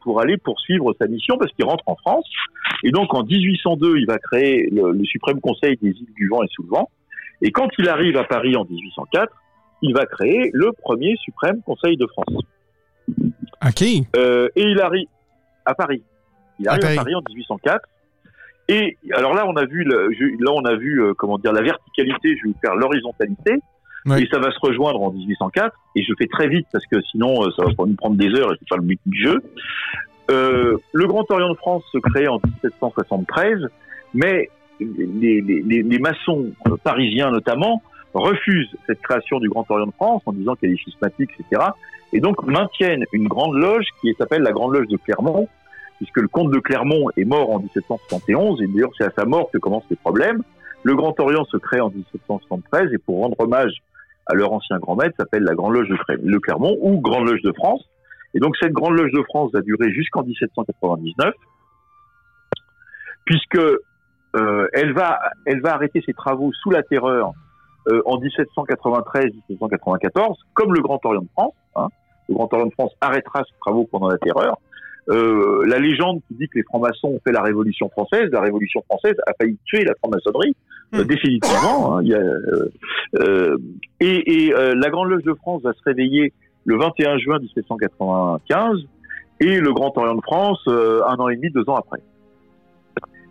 [0.02, 2.30] pour aller poursuivre sa mission parce qu'il rentre en France.
[2.84, 6.42] Et donc en 1802, il va créer le, le suprême conseil des îles du vent
[6.44, 6.90] et sous le vent.
[7.42, 9.34] Et quand il arrive à Paris en 1804,
[9.82, 12.44] il va créer le premier suprême conseil de France.
[13.66, 13.84] OK.
[14.16, 15.08] Euh, et il arrive
[15.66, 16.04] à Paris.
[16.60, 16.96] Il arrive à Paris.
[16.98, 17.88] Paris, en 1804.
[18.70, 22.38] Et alors là, on a vu, là, on a vu, euh, comment dire, la verticalité.
[22.38, 23.60] Je vais vous faire l'horizontalité.
[24.06, 24.24] Ouais.
[24.24, 25.76] Et ça va se rejoindre en 1804.
[25.96, 28.52] Et je fais très vite parce que sinon, euh, ça va nous prendre des heures
[28.54, 29.44] et c'est pas le but du jeu.
[30.30, 33.68] Euh, le Grand Orient de France se crée en 1773,
[34.14, 34.50] mais
[34.80, 37.82] les, les, les, les maçons euh, parisiens notamment
[38.14, 41.64] refusent cette création du Grand Orient de France en disant qu'elle est schismatique, etc.
[42.14, 45.48] Et donc maintiennent une grande loge qui s'appelle la Grande Loge de Clermont,
[45.98, 49.50] puisque le comte de Clermont est mort en 1771, et d'ailleurs c'est à sa mort
[49.52, 50.42] que commencent les problèmes.
[50.84, 53.72] Le Grand Orient se crée en 1773, et pour rendre hommage
[54.26, 57.54] à leur ancien grand maître, s'appelle la Grande Loge de Clermont, ou Grande Loge de
[57.54, 57.88] France.
[58.34, 61.34] Et donc cette Grande Loge de France va durer jusqu'en 1799,
[63.26, 63.60] puisque
[64.36, 67.34] euh, elle va elle va arrêter ses travaux sous la Terreur
[67.88, 71.54] euh, en 1793-1794, comme le Grand Orient de France.
[71.76, 71.88] hein.
[72.30, 74.58] Le Grand Orient de France arrêtera ses travaux pendant la Terreur.
[75.10, 78.84] Euh, la légende qui dit que les francs-maçons ont fait la Révolution française, la Révolution
[78.88, 80.56] française a failli tuer la franc-maçonnerie,
[80.94, 81.98] euh, définitivement.
[81.98, 82.04] hein.
[82.04, 82.70] Y a, euh,
[83.16, 83.58] euh,
[84.00, 86.32] et et, euh, la Grande Loge de France va se réveiller
[86.66, 88.78] le 21 juin 1795
[89.40, 92.00] et le Grand Orient de France euh, un an et demi, deux ans après.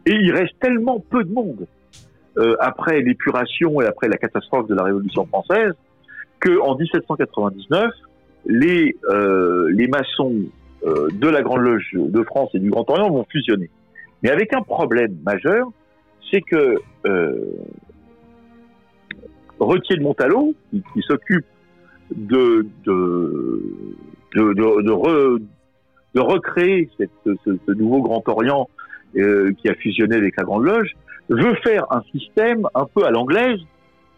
[0.07, 1.67] Et il reste tellement peu de monde
[2.39, 5.73] euh, après l'épuration et après la catastrophe de la Révolution française
[6.39, 7.91] que en 1799,
[8.47, 10.37] les euh, les maçons
[10.85, 13.69] euh, de la Grande Loge de France et du Grand Orient vont fusionner.
[14.23, 15.67] Mais avec un problème majeur,
[16.31, 16.77] c'est que
[19.59, 21.45] Retier de Montalot, qui, s'occupe
[22.15, 23.63] de de
[24.35, 25.43] de, de, de re-
[26.15, 28.69] de recréer ce, nouveau Grand Orient
[29.15, 30.95] qui a fusionné avec la Grande Loge,
[31.31, 33.61] veut faire un système un peu à l'anglaise,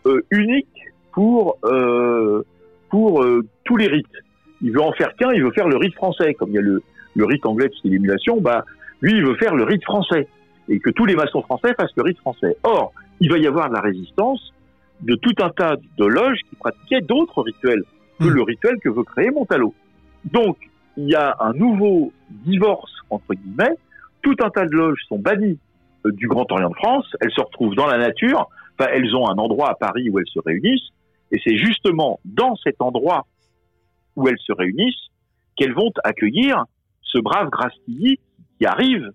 [0.07, 0.69] euh, unique
[1.13, 2.43] pour euh,
[2.89, 4.07] pour euh, tous les rites.
[4.61, 6.63] Il veut en faire qu'un, il veut faire le rite français, comme il y a
[6.63, 6.83] le,
[7.15, 8.65] le rite anglais de l'émulation, bah
[9.01, 10.29] lui il veut faire le rite français
[10.69, 12.57] et que tous les maçons français fassent le rite français.
[12.63, 14.53] Or, il va y avoir de la résistance
[15.01, 17.83] de tout un tas de loges qui pratiquaient d'autres rituels
[18.21, 19.75] que le rituel que veut créer Montalot.
[20.25, 20.57] Donc,
[20.97, 23.77] il y a un nouveau divorce, entre guillemets.
[24.23, 25.59] Tout un tas de loges sont bannies
[26.05, 27.07] du Grand Orient de France.
[27.21, 28.49] Elles se retrouvent dans la nature.
[28.79, 30.91] Enfin, elles ont un endroit à Paris où elles se réunissent.
[31.31, 33.27] Et c'est justement dans cet endroit
[34.17, 35.09] où elles se réunissent
[35.57, 36.65] qu'elles vont accueillir
[37.03, 38.19] ce brave Grastilly
[38.59, 39.11] qui arrive,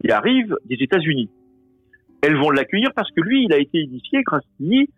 [0.00, 1.30] qui arrive des États-Unis.
[2.22, 4.88] Elles vont l'accueillir parce que lui, il a été initié, Grastilly,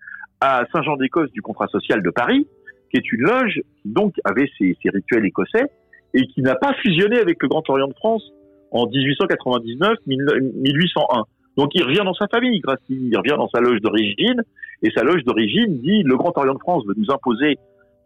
[0.40, 2.48] à Saint-Jean-d'Écosse du contrat social de Paris,
[2.90, 5.66] qui est une loge qui donc avait ses rituels écossais
[6.14, 8.24] et qui n'a pas fusionné avec le Grand Orient de France
[8.72, 11.24] en 1899-1801.
[11.56, 14.42] Donc il revient dans sa famille, Grastilly, il revient dans sa loge d'origine,
[14.82, 17.58] et sa loge d'origine dit le Grand Orient de France veut nous imposer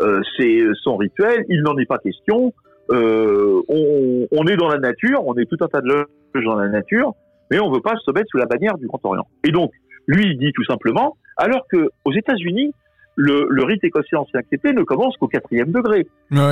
[0.02, 2.52] euh, ses- son rituel, il n'en est pas question,
[2.90, 6.56] euh, on, on est dans la nature, on est tout un tas de loges dans
[6.56, 7.12] la nature,
[7.50, 9.26] mais on veut pas se mettre sous la bannière du Grand Orient.
[9.44, 9.70] Et donc,
[10.08, 12.72] lui, il dit tout simplement, alors que aux États-Unis,
[13.14, 16.06] le, le rite écossais ancien accepté ne commence qu'au quatrième degré.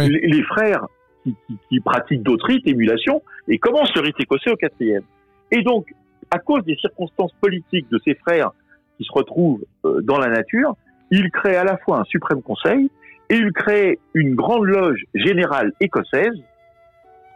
[0.08, 0.86] Les frères
[1.24, 5.02] qui, qui- qui pratiquent d'autres rites, émulation, et commencent le rite écossais au quatrième.
[5.50, 5.92] Et donc,
[6.30, 8.50] à cause des circonstances politiques de ces frères
[8.98, 10.76] qui se retrouvent euh, dans la nature,
[11.10, 12.90] il crée à la fois un suprême conseil
[13.30, 16.34] et il crée une grande loge générale écossaise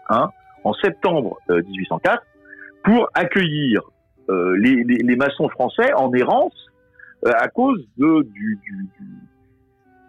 [0.09, 0.31] hein,
[0.65, 2.23] en septembre euh, 1804
[2.85, 3.83] pour accueillir
[4.31, 6.55] euh, les, maçons français en errance
[7.27, 8.59] euh, à cause de, du-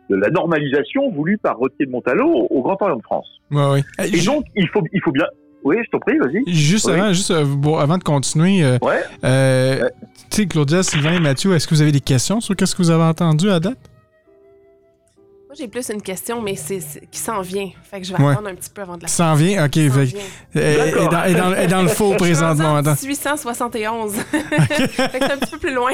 [0.10, 3.28] de la normalisation voulue par Retier de Montalot au, Grand Orient de France.
[3.52, 3.84] Ouais, ouais.
[4.14, 5.26] Et donc, il faut, il faut bien,
[5.64, 6.42] Oui, je t'en prie, vas-y.
[6.54, 6.94] Juste Oui.
[6.94, 9.02] avant, juste euh, bon, avant de continuer, euh, Ouais.
[9.24, 9.90] euh,
[10.32, 12.82] tu sais, Claudia, Sylvain et Mathieu, est-ce que vous avez des questions sur qu'est-ce que
[12.82, 13.78] vous avez entendu à date?
[15.50, 17.70] Moi, j'ai plus une question, mais c'est c'est- qui s'en vient.
[17.82, 18.34] Fait que je vais Ouais.
[18.34, 19.66] attendre un petit peu avant de la s'en vient?
[19.66, 19.74] OK.
[19.74, 20.22] Fait- vient.
[20.54, 21.68] Elle est D'accord.
[21.70, 22.74] dans, le faux Je suis présentement.
[22.74, 23.02] rendue en Attends.
[23.02, 24.14] 1871.
[24.22, 25.90] fait que c'est un petit peu plus loin.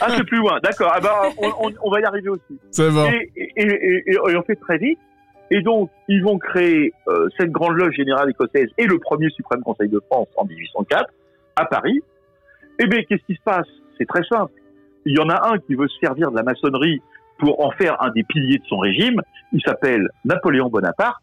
[0.00, 0.60] Ah, c'est plus loin.
[0.62, 0.92] D'accord.
[0.94, 2.60] Ah bah, on, on- on va y arriver aussi.
[2.70, 3.06] C'est bon.
[3.10, 5.00] Et, et- et- et- et on fait très vite.
[5.50, 9.62] Et donc, ils vont créer euh, cette grande loge générale écossaise et le premier suprême
[9.62, 11.10] conseil de France en 1804
[11.56, 12.00] à Paris.
[12.78, 13.66] Eh bien, qu'est-ce qui se passe?
[13.98, 14.52] C'est très simple.
[15.06, 17.02] Il y en a un qui veut se servir de la maçonnerie
[17.40, 19.20] pour en faire un des piliers de son régime.
[19.52, 21.22] Il s'appelle Napoléon Bonaparte.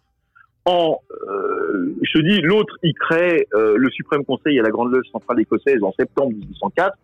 [0.65, 0.99] En,
[1.29, 5.39] euh, je dis, l'autre, il crée euh, le suprême conseil à la grande loge centrale
[5.39, 6.97] écossaise en septembre 1804.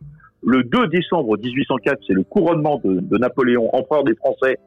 [0.46, 4.58] Le 2 décembre 1804, c'est le couronnement de, Napoléon, empereur des Français.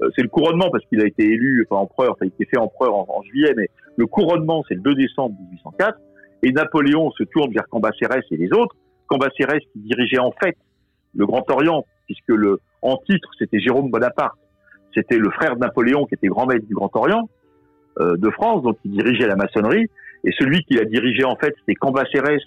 [0.00, 2.58] Euh, c'est le couronnement parce qu'il a été élu, enfin empereur, ça a été fait
[2.58, 5.98] empereur en juillet, mais le couronnement, c'est le 2 décembre 1804.
[6.42, 8.74] Et Napoléon se tourne vers Cambacérès et les autres.
[9.06, 10.56] Cambacérès qui dirigeait en fait
[11.14, 14.36] le Grand Orient, puisque le en titre, c'était Jérôme Bonaparte.
[14.94, 17.28] C'était le frère de Napoléon qui était grand maître du Grand Orient
[18.00, 19.86] euh, de France, donc il dirigeait la maçonnerie.
[20.24, 22.42] Et celui qui l'a dirigé en fait, c'était Cambacérès,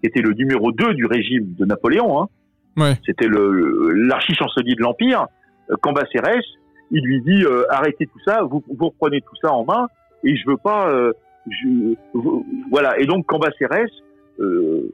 [0.00, 2.20] qui était le numéro 2 du régime de Napoléon.
[2.20, 2.28] Hein.
[2.76, 2.94] Ouais.
[3.06, 5.26] C'était l'archi-chancelier de l'Empire.
[5.70, 6.44] Euh, Cambacérès,
[6.90, 9.86] il lui dit euh, arrêtez tout ça, vous, vous reprenez tout ça en main,
[10.24, 10.90] et je veux pas.
[10.90, 11.12] euh,
[11.48, 12.98] je, vous- voilà.
[12.98, 13.90] Et donc Cambacérès,
[14.40, 14.90] euh,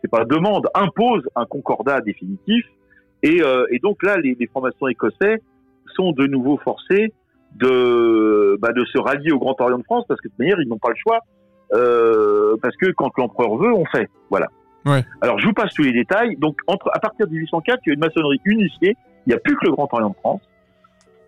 [0.00, 2.64] c'est pas demande, impose un concordat définitif.
[3.24, 5.42] Et, euh, et donc là, les, les formations écossais
[5.96, 7.12] sont de nouveau forcés
[7.56, 10.60] de, bah, de se rallier au Grand Orient de France parce que de toute manière,
[10.60, 11.20] ils n'ont pas le choix.
[11.72, 14.10] Euh, parce que quand l'empereur veut, on fait.
[14.28, 14.48] Voilà.
[14.84, 15.02] Ouais.
[15.22, 16.36] Alors, je vous passe tous les détails.
[16.36, 18.94] Donc, entre, à partir de 1804, il y a une maçonnerie unifiée.
[19.26, 20.42] Il n'y a plus que le Grand Orient de France.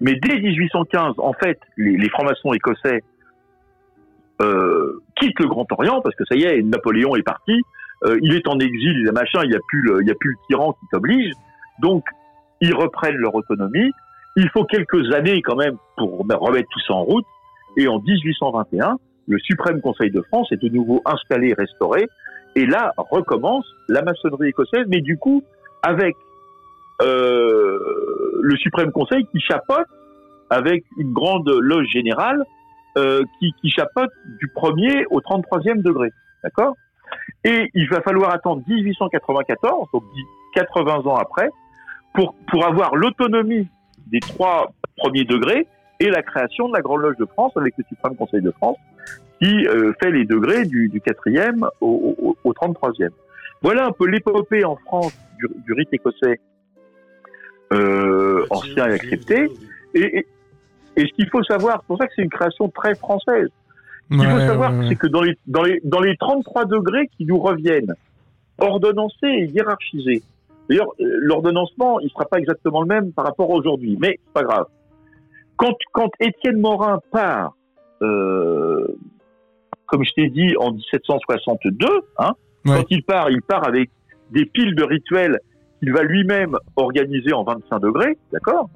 [0.03, 3.03] Mais dès 1815, en fait, les, les francs-maçons écossais
[4.43, 7.63] euh, quittent le Grand Orient parce que ça y est, Napoléon est parti.
[8.05, 10.11] Euh, il est en exil, il a machin, il n'y a plus le, il y
[10.11, 11.33] a plus le tyran qui t'oblige.
[11.81, 12.05] Donc,
[12.61, 13.91] ils reprennent leur autonomie.
[14.37, 17.27] Il faut quelques années quand même pour remettre tout ça en route.
[17.77, 18.99] Et en 1821,
[19.29, 22.07] le Suprême Conseil de France est de nouveau installé, restauré.
[22.55, 25.43] Et là, recommence la maçonnerie écossaise, mais du coup,
[25.83, 26.17] avec
[27.03, 27.79] euh,
[28.41, 29.87] le Suprême Conseil qui chapeaute
[30.49, 32.43] avec une grande loge générale
[32.97, 34.11] euh, qui, chapeaute
[34.41, 36.09] du premier au 33e degré.
[36.43, 36.75] D'accord?
[37.45, 40.03] Et il va falloir attendre 1894, donc
[40.55, 41.51] 80 ans après,
[42.17, 43.69] pour, pour avoir l'autonomie
[44.09, 45.69] des trois premiers degrés
[46.01, 48.79] et la création de la Grande Loge de France avec le Suprême Conseil de France
[49.41, 53.11] qui euh, fait les degrés du, du 4e au, au, au 33e.
[53.63, 56.41] Voilà un peu l'épopée en France du, du rite écossais
[57.73, 59.49] euh, ancien et accepté.
[59.95, 60.27] Et, et,
[60.97, 63.49] et ce qu'il faut savoir, c'est pour ça que c'est une création très française.
[64.11, 64.87] Ce qu'il faut savoir, ouais, ouais.
[64.89, 67.95] c'est que dans les, dans, les, dans les 33 degrés qui nous reviennent,
[68.59, 70.23] ordonnancés et hiérarchisés,
[70.69, 74.33] d'ailleurs, euh, l'ordonnancement, il sera pas exactement le même par rapport à aujourd'hui, mais c'est
[74.33, 74.67] pas grave.
[75.57, 77.57] Quand, quand Étienne Morin part,
[78.03, 78.87] euh,
[79.87, 81.87] comme je t'ai dit, en 1762,
[82.19, 82.33] hein,
[82.67, 82.79] Ouais.
[82.79, 83.91] quand il part, il part avec
[84.33, 85.39] des piles de rituels
[85.79, 88.69] qu'il va lui-même organiser en 25 degrés, d'accord?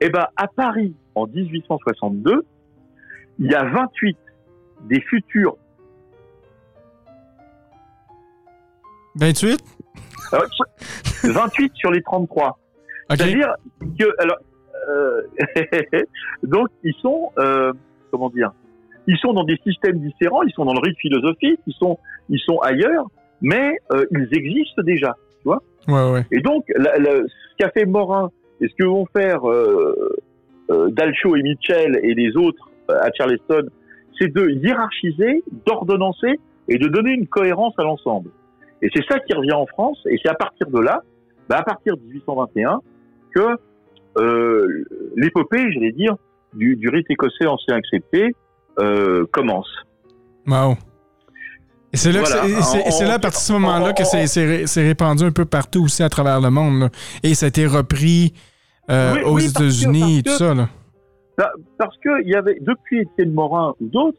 [0.00, 2.44] Eh ben, à Paris, en 1862,
[3.38, 4.16] il y a 28
[4.88, 5.56] des futurs
[9.16, 9.58] 28?
[11.24, 12.48] Euh, 28 sur les 33.
[12.48, 13.16] OK.
[13.16, 13.54] C'est-à-dire
[13.98, 14.36] que alors
[14.88, 15.22] euh,
[16.42, 17.72] donc ils sont euh,
[18.10, 18.52] comment dire
[19.06, 21.98] Ils sont dans des systèmes différents, ils sont dans le rite philosophique, ils sont
[22.28, 23.06] ils sont ailleurs,
[23.40, 25.16] mais euh, ils existent déjà.
[25.44, 26.24] Ouais, ouais.
[26.32, 30.16] Et donc la- la- ce qu'a fait Morin et ce que vont faire euh,
[30.70, 33.68] euh, Dalcho et Mitchell et les autres euh, à Charleston,
[34.18, 38.30] c'est de hiérarchiser, d'ordonnancer et de donner une cohérence à l'ensemble.
[38.82, 41.00] Et c'est ça qui revient en France, et c'est à partir de là,
[41.48, 42.80] bah, à partir de 1821,
[43.34, 43.56] que
[44.18, 44.84] euh,
[45.16, 46.14] l'épopée, j'allais dire,
[46.54, 48.34] du, du rite écossais ancien accepté
[48.78, 49.68] euh, commence.
[50.46, 50.74] Wow.
[51.92, 52.42] Et c'est là, Voilà.
[53.08, 55.84] là, à partir de ce moment-là, que c'est- c'est ré- c'est répandu un peu partout
[55.84, 56.80] aussi à travers le monde.
[56.80, 56.88] là.
[57.22, 58.32] Et ça a été repris
[58.90, 60.54] euh, Oui, aux oui, États-Unis et tout ça.
[60.54, 60.68] Là.
[61.38, 64.18] Bah, parce que il y avait depuis Étienne Morin ou d'autres,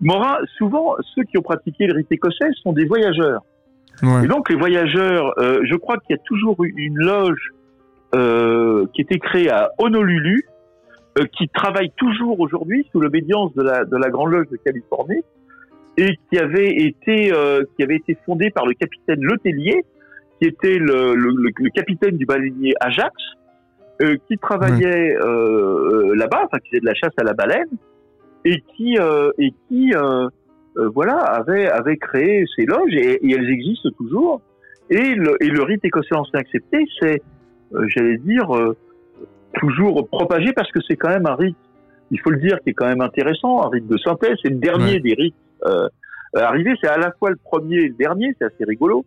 [0.00, 3.42] Morin, souvent ceux qui ont pratiqué le rite écossais sont des voyageurs.
[4.02, 4.24] Ouais.
[4.24, 7.52] Et donc les voyageurs, euh, je crois qu'il y a toujours eu une loge
[8.14, 10.44] euh, qui était créée à Honolulu,
[11.18, 15.22] euh, qui travaille toujours aujourd'hui sous l'obédience de la, de la Grande Loge de Californie,
[15.96, 19.84] et qui avait été euh, qui avait été fondée par le capitaine Letellier,
[20.40, 23.14] qui était le, le, le- le capitaine du baleinier Ajax,
[24.28, 25.14] qui travaillait
[26.16, 27.68] là-bas, enfin qui faisait de la chasse à la baleine,
[28.44, 29.92] et qui euh, et qui
[30.76, 34.40] euh, voilà, avait, avait créé ces loges et, et elles existent toujours.
[34.90, 37.22] Et le, et le rite écossais ancien accepté, c'est,
[37.74, 38.76] euh, j'allais dire, euh,
[39.54, 41.56] toujours propagé parce que c'est quand même un rite,
[42.10, 44.36] il faut le dire, qui est quand même intéressant, un rite de synthèse.
[44.42, 45.00] C'est le dernier Ouais.
[45.00, 45.34] des rites
[46.36, 46.74] arrivés.
[46.82, 49.04] C'est à la fois le premier et le dernier, c'est assez rigolo.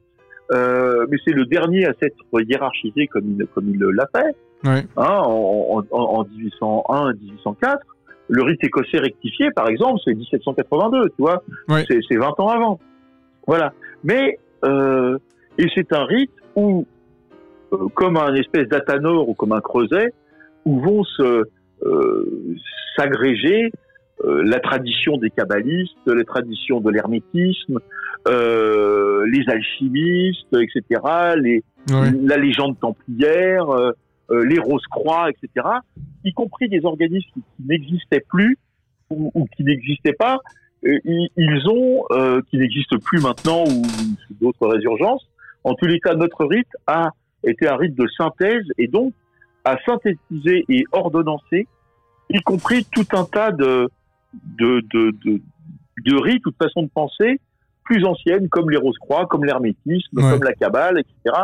[0.52, 4.84] Mais c'est le dernier à s'être hiérarchisé comme il, comme il l'a fait Ouais.
[4.98, 7.80] hein, en, en, en 1801 1804.
[8.30, 11.44] Le rite écossais rectifié, par exemple, c'est 1782, tu vois,
[11.88, 12.80] c'est c'est 20 ans avant.
[13.46, 13.74] Voilà.
[14.04, 15.18] Mais euh,
[15.58, 16.86] et c'est un rite où,
[17.74, 20.14] euh, comme un espèce d'athanor ou comme un creuset,
[20.66, 21.44] où vont se
[21.86, 22.56] euh,
[22.96, 23.72] s'agréger
[24.26, 27.80] euh, la tradition des kabbalistes, les traditions de l'hermétisme,
[28.28, 31.02] euh, les alchimistes, etc.,
[31.38, 33.68] les, la légende templière,
[34.30, 35.68] les Rose-Croix, etc.,
[36.24, 38.58] y compris des organismes qui n'existaient plus
[39.10, 40.40] ou, ou qui n'existaient pas,
[40.86, 43.82] euh, ils, ont, euh, qui n'existent plus maintenant ou
[44.42, 45.26] d'autres résurgences.
[45.64, 47.10] En tous les cas, notre rite a
[47.44, 49.14] été un rite de synthèse et donc
[49.66, 51.68] a synthétisé et ordonnancé,
[52.30, 53.90] y compris tout un tas de,
[54.34, 55.42] de, de, de,
[56.06, 57.40] de rites ou de façons de penser
[57.84, 60.30] plus anciennes, comme les Rose-Croix, comme l'hermétisme, Ouais.
[60.32, 61.36] comme la Kabbale, etc.,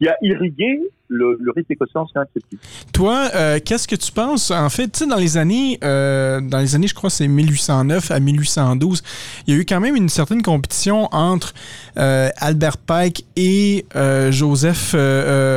[0.00, 2.58] qui a irrigué le, le rite écossais ancien accepté.
[2.92, 4.50] Toi, euh, qu'est-ce que tu penses?
[4.50, 7.28] En fait, tu sais, dans les années, euh, dans les années, je crois, que c'est
[7.28, 9.02] 1809 à 1812,
[9.46, 11.54] il y a eu quand même une certaine compétition entre
[11.96, 13.86] euh, Albert Pike et
[14.30, 14.94] Joseph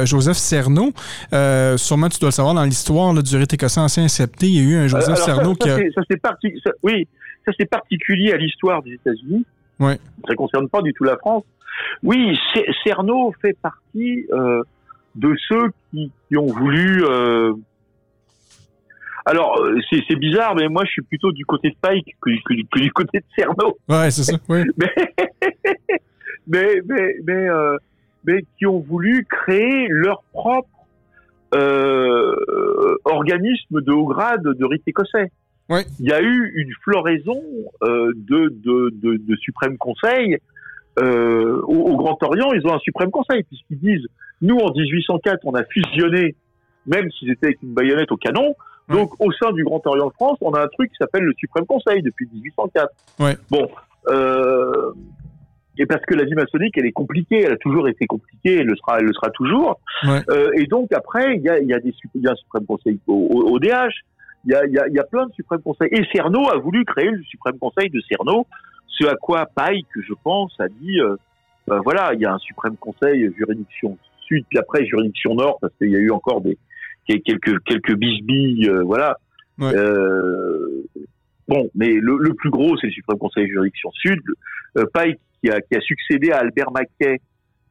[0.05, 0.91] Joseph Cerneau.
[1.77, 4.61] Sûrement, tu dois le savoir dans l'histoire du rite écossais ancien accepté, il y a
[4.63, 5.91] eu un Joseph Alors, ça- Cerneau ça, qui a...
[5.93, 6.47] ça, c'est parti,
[6.83, 7.07] oui,
[7.45, 9.45] ça c'est particulier à l'histoire des États-Unis.
[9.79, 11.43] Ça concerne pas du tout la France.
[12.03, 12.37] Oui,
[12.83, 14.61] Cerno fait partie euh,
[15.15, 17.03] de ceux qui, qui ont voulu.
[17.05, 17.53] euh,
[19.25, 22.61] Alors, euh, c'est bizarre, mais moi, je suis plutôt du côté de Pike que, que-
[22.71, 23.77] que du côté de Cerno.
[23.87, 24.37] Ouais, c'est ça.
[24.49, 24.63] Ouais.
[24.77, 24.91] mais
[26.47, 27.77] mais mais mais, euh,
[28.25, 30.67] mais qui ont voulu créer leur propre
[33.05, 35.31] organisme de haut grade de rite écossais.
[35.69, 35.85] Ouais.
[35.99, 37.41] Il y a eu une floraison
[37.81, 38.13] de,
[38.49, 40.37] de, de, de suprême conseil
[40.99, 42.51] euh, au, au Grand Orient.
[42.53, 44.07] Ils ont un suprême conseil puisqu'ils disent
[44.41, 46.35] nous en 1804 on a fusionné,
[46.85, 48.55] même s'ils étaient avec une baïonnette au canon.
[48.89, 51.33] Donc au sein du Grand Orient de France, on a un truc qui s'appelle le
[51.37, 52.89] suprême conseil depuis 1804.
[53.19, 53.37] Ouais.
[53.51, 53.67] Bon.
[54.07, 54.91] Euh,
[55.77, 58.65] et parce que la vie maçonnique, elle est compliquée, elle a toujours été compliquée, elle
[58.67, 59.79] le sera, elle le sera toujours.
[60.03, 60.21] Ouais.
[60.29, 62.35] Euh, et donc après, il y a, y a des sup- il y a un
[62.35, 63.93] suprême conseil au, au- au DH,
[64.45, 65.89] il y a, y, plein de suprêmes conseils.
[65.91, 68.45] Et Cerno a voulu créer le suprême conseil de Cerno,
[68.89, 71.15] ce à quoi Pike, je pense, a dit, euh,
[71.69, 75.73] euh, voilà, il y a un suprême conseil juridiction sud, puis après juridiction nord, parce
[75.77, 76.57] qu'il y a eu encore des
[77.07, 79.17] quelques quelques bisbilles, euh, voilà.
[79.57, 79.75] Ouais.
[79.75, 80.83] Euh,
[81.47, 84.21] bon, mais le, le plus gros, c'est le suprême conseil juridiction sud.
[84.77, 87.19] Euh, Pike qui a, qui a succédé à Albert Mackay,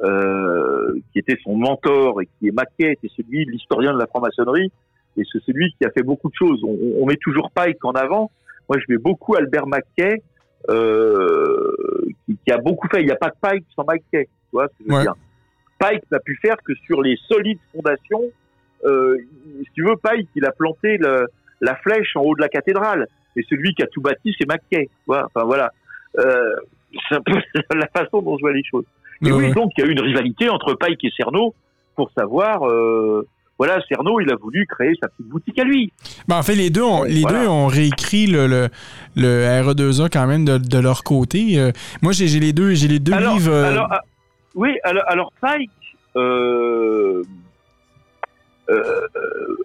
[0.03, 4.07] euh, qui était son mentor et qui est Mackay était celui de l'historien de la
[4.07, 4.71] franc-maçonnerie
[5.17, 6.63] et c'est celui qui a fait beaucoup de choses.
[6.65, 8.31] On, on met toujours Pike en avant.
[8.69, 10.19] Moi, je mets beaucoup Albert Mackay, euh,
[12.27, 13.01] qui, qui a beaucoup fait.
[13.03, 14.25] Il n'y a pas de Pike sans Mackay.
[14.27, 15.03] Tu vois ce que je veux Ouais.
[15.03, 15.15] dire
[15.79, 18.23] Pike n'a pu faire que sur les solides fondations.
[18.85, 19.17] Euh,
[19.65, 21.27] si tu veux, Pike, il a planté le-
[21.61, 23.07] la flèche en haut de la cathédrale.
[23.37, 24.87] Et celui qui a tout bâti, c'est Mackay.
[24.87, 25.71] Tu vois enfin voilà.
[26.19, 26.57] Euh,
[27.09, 27.33] c'est un peu
[27.75, 28.85] la façon dont je vois les choses.
[29.25, 29.53] Et oui, ouais.
[29.53, 31.55] donc il y a eu une rivalité entre Pike et Cerno
[31.97, 32.67] pour savoir.
[32.69, 33.27] Euh,
[33.59, 35.93] voilà, Cerno, il a voulu créer sa petite boutique à lui.
[36.29, 37.41] Ben, en fait, les deux ont, les Voilà.
[37.43, 38.69] deux ont réécrit le, le,
[39.17, 41.59] le RE2A quand même de, de leur côté.
[41.59, 43.51] Euh, moi, j'ai les deux, j'ai les deux alors, livres.
[43.53, 44.01] euh, alors, ah,
[44.55, 45.71] oui, alors, alors Pike,
[46.17, 47.23] euh,
[48.71, 49.07] euh,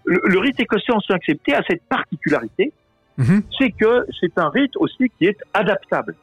[0.06, 2.72] le, le rite écossais ancien accepté a cette particularité,
[3.18, 3.44] mhm.
[3.58, 6.16] c'est que c'est un rite aussi qui est adaptable,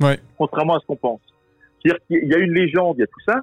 [0.00, 0.18] Ouais.
[0.38, 1.20] contrairement à ce qu'on pense.
[1.82, 3.40] C'est-à-dire qu'il y a une légende, il y a tout ça,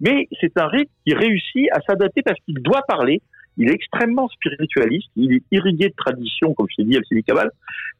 [0.00, 3.22] mais c'est un rite qui réussit à s'adapter parce qu'il doit parler.
[3.56, 7.50] Il est extrêmement spiritualiste, il est irrigué de tradition, comme je t'ai dit, Alcélie Cabal,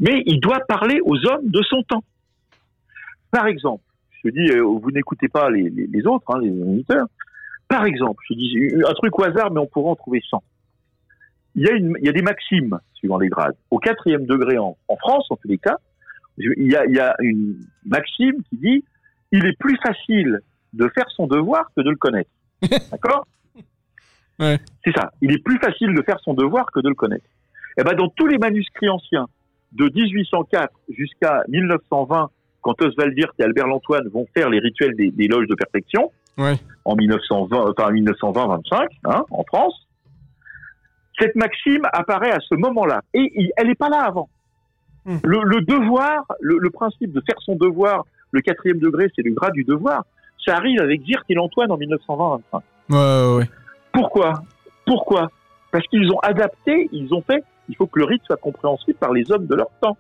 [0.01, 2.03] mais il doit parler aux hommes de son temps.
[3.31, 3.85] Par exemple,
[4.25, 7.07] je dis, euh, vous n'écoutez pas les, autres, hein, les moniteurs.
[7.69, 10.43] Par exemple, je dis un truc au hasard, mais on pourrait en trouver 100.
[11.57, 13.55] Il y a, des maximes suivant les grades.
[13.71, 15.77] Au quatrième degré en, France, en tous les cas,
[16.37, 18.85] il y a une maxime qui dit
[19.31, 20.41] il est plus facile
[20.75, 22.31] de faire son devoir que de le connaître.
[22.91, 23.27] D'accord
[24.41, 24.59] Ouais.
[24.85, 25.13] C'est ça.
[25.23, 27.25] Il est plus facile de faire son devoir que de le connaître.
[27.79, 29.27] Et ben dans tous les manuscrits anciens,
[29.73, 35.11] de 1804 jusqu'à 1920, quand Oswald Wirth et Albert Lantoine vont faire les rituels des,
[35.11, 36.55] des loges de perfection, Ouais.
[36.85, 39.87] en 1920, enfin 1920-25, hein, en France,
[41.19, 43.03] cette maxime apparaît à ce moment-là.
[43.15, 44.29] Et il- elle n'est pas là avant.
[45.05, 45.19] Hmm.
[45.23, 49.33] Le, le devoir, le, le principe de faire son devoir, le quatrième degré, c'est le
[49.33, 50.05] grade du devoir.
[50.45, 52.43] Ça arrive avec Zirt et l'Antoine en 1920.
[52.91, 53.51] Ouais, ouais, ouais.
[53.93, 54.43] Pourquoi?
[54.87, 55.31] Pourquoi?
[55.71, 59.13] Parce qu'ils ont adapté, ils ont fait, il faut que le rite soit compréhensible par
[59.13, 59.97] les hommes de leur temps.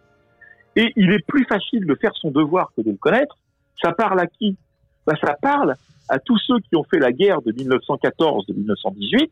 [0.76, 3.37] Et il est plus facile de faire son devoir que de le connaître.
[3.82, 4.57] Ça parle à qui?
[5.07, 5.76] Ben, Ça parle
[6.09, 9.30] à tous ceux qui ont fait la guerre de 1914 de 1918,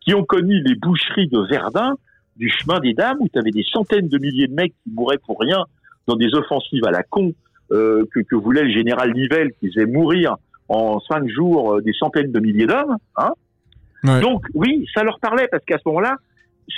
[0.00, 1.94] qui ont connu les boucheries de Verdun,
[2.36, 5.18] du chemin des dames, où tu avais des centaines de milliers de mecs qui mouraient
[5.18, 5.64] pour rien
[6.06, 7.32] dans des offensives à la con
[7.72, 10.36] euh, que, que voulait le général Nivelle, qui faisait mourir
[10.68, 12.96] en cinq jours euh, des centaines de milliers d'hommes.
[13.16, 13.32] Hein
[14.04, 14.20] Ouais.
[14.20, 16.16] Donc oui, ça leur parlait parce qu'à ce moment-là,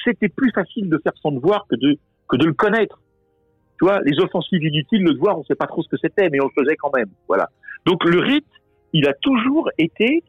[0.05, 1.97] c'était plus facile de faire son devoir que de
[2.29, 3.01] que de le connaître.
[3.79, 6.41] Tu vois, les offensives inutiles, le devoir, on sait pas trop ce que c'était, mais
[6.41, 7.11] on le faisait quand même.
[7.29, 7.49] Voilà.
[7.87, 8.47] Donc le rite,
[8.93, 10.25] il a toujours été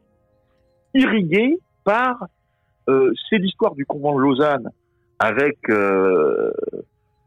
[0.94, 2.26] irrigué par
[2.88, 4.70] euh, c'est l'histoire du convent de Lausanne
[5.18, 6.52] avec euh,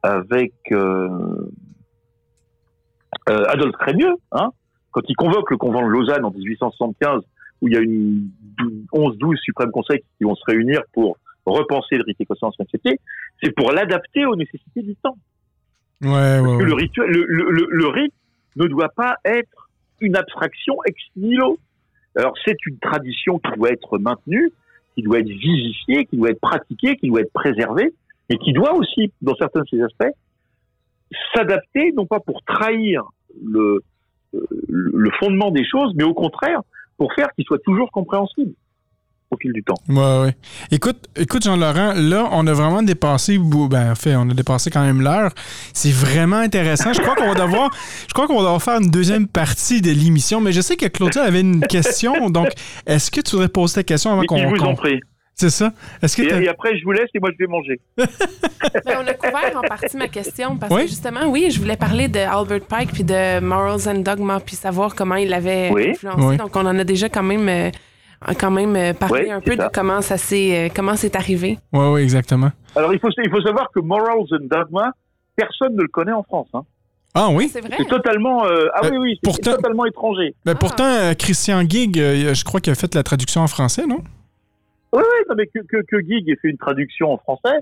[0.04, 1.50] avec euh,
[3.30, 4.50] euh, Adolphe Crémieux, hein,
[4.92, 7.22] quand il convoque le convent de Lausanne en 1875,
[7.62, 8.30] où il y a une
[8.94, 13.00] 11-12 suprêmes conseils qui vont se réunir pour repenser le rite écossais en société,
[13.42, 15.18] c'est pour l'adapter aux nécessités du temps.
[16.02, 18.14] Ouais, ouais, Parce que le rituel, le, le, le- le rite
[18.56, 19.70] ne doit pas être
[20.02, 21.58] une abstraction ex nihilo.
[22.16, 24.52] Alors c'est une tradition qui doit être maintenue,
[24.96, 27.94] qui doit être vivifiée, qui doit être pratiquée, qui doit être préservée,
[28.30, 30.14] et qui doit aussi, dans certains de ses aspects,
[31.34, 33.04] s'adapter, non pas pour trahir
[33.44, 33.82] le,
[34.34, 36.62] euh, le fondement des choses, mais au contraire,
[36.98, 38.54] pour faire qu'il soit toujours compréhensible
[39.30, 39.76] au fil du temps.
[39.90, 40.36] Ouais, ouais.
[40.72, 44.84] Écoute, écoute Jean-Laurent, là, on a vraiment dépassé, ben, en fait, on a dépassé quand
[44.84, 45.32] même l'heure.
[45.74, 46.94] C'est vraiment intéressant.
[46.94, 47.70] Je crois qu'on va devoir,
[48.08, 50.86] je crois qu'on va devoir faire une deuxième partie de l'émission, mais je sais que
[50.88, 52.30] Claudia avait une question.
[52.30, 52.48] Donc,
[52.86, 54.38] est-ce que tu voudrais poser ta question avant qu'on.
[54.38, 55.02] je vous en prie.
[55.40, 55.72] C'est ça?
[56.02, 57.80] Est-ce que Et, après, je vous laisse et moi, je vais manger.
[58.86, 60.82] Ben, on a couvert en partie ma question parce Oui?
[60.84, 64.56] que justement, oui, je voulais parler de Albert Pike puis de Morals and Dogma puis
[64.56, 65.92] savoir comment il l'avait Oui.
[65.92, 66.26] influencé.
[66.26, 66.38] Oui.
[66.38, 67.70] Donc, on en a déjà quand même, euh,
[68.40, 69.68] quand même euh, parlé Oui, un c'est peu ça.
[69.68, 71.60] de comment ça s'est, euh, comment c'est arrivé.
[71.72, 72.52] Ouais, ouais, exactement.
[72.76, 74.92] Alors, il faut, il faut savoir que Morals and Dogma,
[75.36, 76.48] personne ne le connaît en France.
[76.56, 76.62] Hein.
[77.14, 77.50] Ah oui?
[77.54, 77.76] C'est vrai.
[77.78, 80.34] C'est totalement, euh, ah Euh, oui, oui, c'est pourtant- totalement étranger.
[80.46, 80.60] Ben, Ah.
[80.60, 84.02] Pourtant, Christian Gig, euh, je crois qu'il a fait la traduction en français, non?
[84.94, 87.58] Oui, oui, non, mais que, que, que Gig ait fait une traduction en français,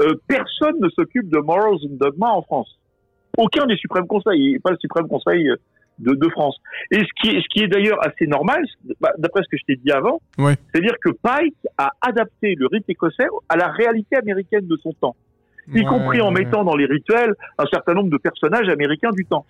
[0.00, 2.78] euh, personne ne s'occupe de Morals and Dogma en France.
[3.36, 5.56] Aucun des suprêmes conseils, pas le suprême conseil euh,
[5.98, 6.56] de, de France.
[6.90, 8.64] Et ce qui est, ce qui est d'ailleurs assez normal,
[9.00, 10.20] bah, d'après ce que je t'ai dit avant,
[10.72, 15.14] c'est-à-dire que Pike a adapté le rite écossais à la réalité américaine de son temps,
[15.68, 16.44] y Ouais, compris en ouais.
[16.44, 19.44] mettant dans les rituels un certain nombre de personnages américains du temps.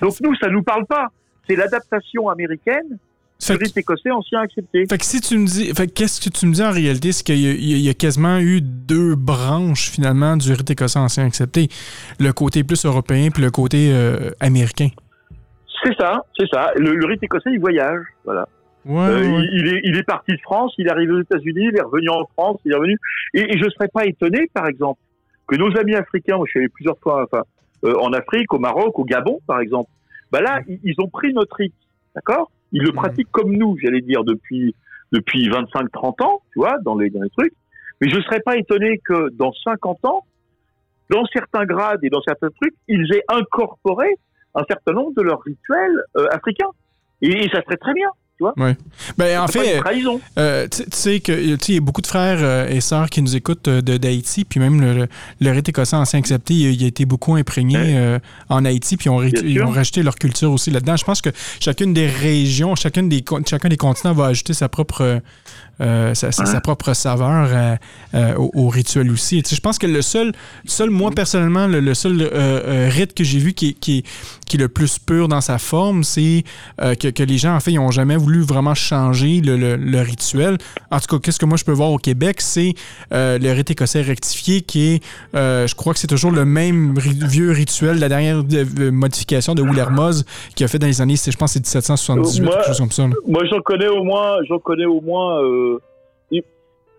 [0.00, 1.08] Donc nous, ça nous parle pas.
[1.46, 2.98] C'est l'adaptation américaine
[3.40, 4.86] Fait rite écossais ancien accepté.
[4.88, 7.12] Fait que si tu me dis, fait que qu'est-ce que tu me dis en réalité,
[7.12, 11.68] c'est qu'il y, a- y quasiment eu deux branches finalement du rite écossais ancien accepté,
[12.20, 14.88] le côté plus européen puis le côté euh, américain.
[15.82, 16.70] C'est ça, c'est ça.
[16.76, 18.48] Le, le rite écossais, il voyage, voilà.
[18.86, 19.46] Ouais, Euh, ouais.
[19.52, 21.82] il, il est, il est parti de France, il est arrivé aux États-Unis, il est
[21.82, 22.96] revenu en France, il est revenu.
[23.34, 25.00] Et, et je ne serais pas étonné, par exemple,
[25.46, 27.42] que nos amis africains, moi je suis allé plusieurs fois, enfin,
[27.84, 29.90] euh, en Afrique, au Maroc, au Gabon, par exemple.
[30.30, 31.74] Bah là, ils, ils ont pris notre rite,
[32.14, 32.50] d'accord?
[32.74, 34.74] Ils le pratiquent comme nous, j'allais dire depuis
[35.12, 37.54] depuis 25-30 ans, tu vois, dans les dans les trucs.
[38.00, 40.24] Mais je ne serais pas étonné que dans 50 ans,
[41.08, 44.08] dans certains grades et dans certains trucs, ils aient incorporé
[44.56, 46.70] un certain nombre de leurs rituels euh, africains.
[47.22, 48.54] Et, et ça serait très bien, tu vois?
[49.16, 50.20] Ben, en fait, trahison.
[50.38, 53.36] euh, tu sais que il y a beaucoup de frères euh, et sœurs qui nous
[53.36, 55.06] écoutent euh, de d'Haïti, puis même le,
[55.40, 57.94] le, rite écossais ancien accepté, il, a- il a été beaucoup imprégné Ouais.
[57.96, 60.96] euh, en Haïti, puis ils ont, ré- Bien ils ont rajouté leur culture aussi là-dedans.
[60.96, 61.30] Je pense que
[61.60, 65.20] chacune des régions, chacune des, chacun des continents va ajouter sa propre,
[65.80, 67.76] euh, sa, sa- propre saveur euh,
[68.14, 69.42] euh, au, au rituel aussi.
[69.42, 70.32] Tu sais, je pense que le seul,
[70.66, 72.22] seul moi personnellement, le, le seul
[72.90, 74.06] rite que j'ai vu qui, est- qui, est-
[74.46, 76.44] qui est le plus pur dans sa forme, c'est
[76.78, 80.00] que, que les gens, en fait, ils n'ont jamais voulu vraiment changer le, le- le
[80.00, 80.58] rituel.
[80.90, 82.74] En tout cas, qu'est-ce que moi je peux voir au Québec, c'est
[83.10, 85.02] le rite écossais rectifié qui est,
[85.34, 88.42] je crois que c'est toujours le même ri- vieux rituel, la dernière
[88.92, 90.24] modification de Will Hermoz
[90.54, 92.90] qui a fait dans les années, je pense, c'est 1778, Euh, moi- quelque chose comme
[92.92, 93.06] ça.
[93.06, 93.14] là.
[93.26, 95.40] Moi, j'en connais au moins, j'en connais au moins.
[95.42, 95.73] euh,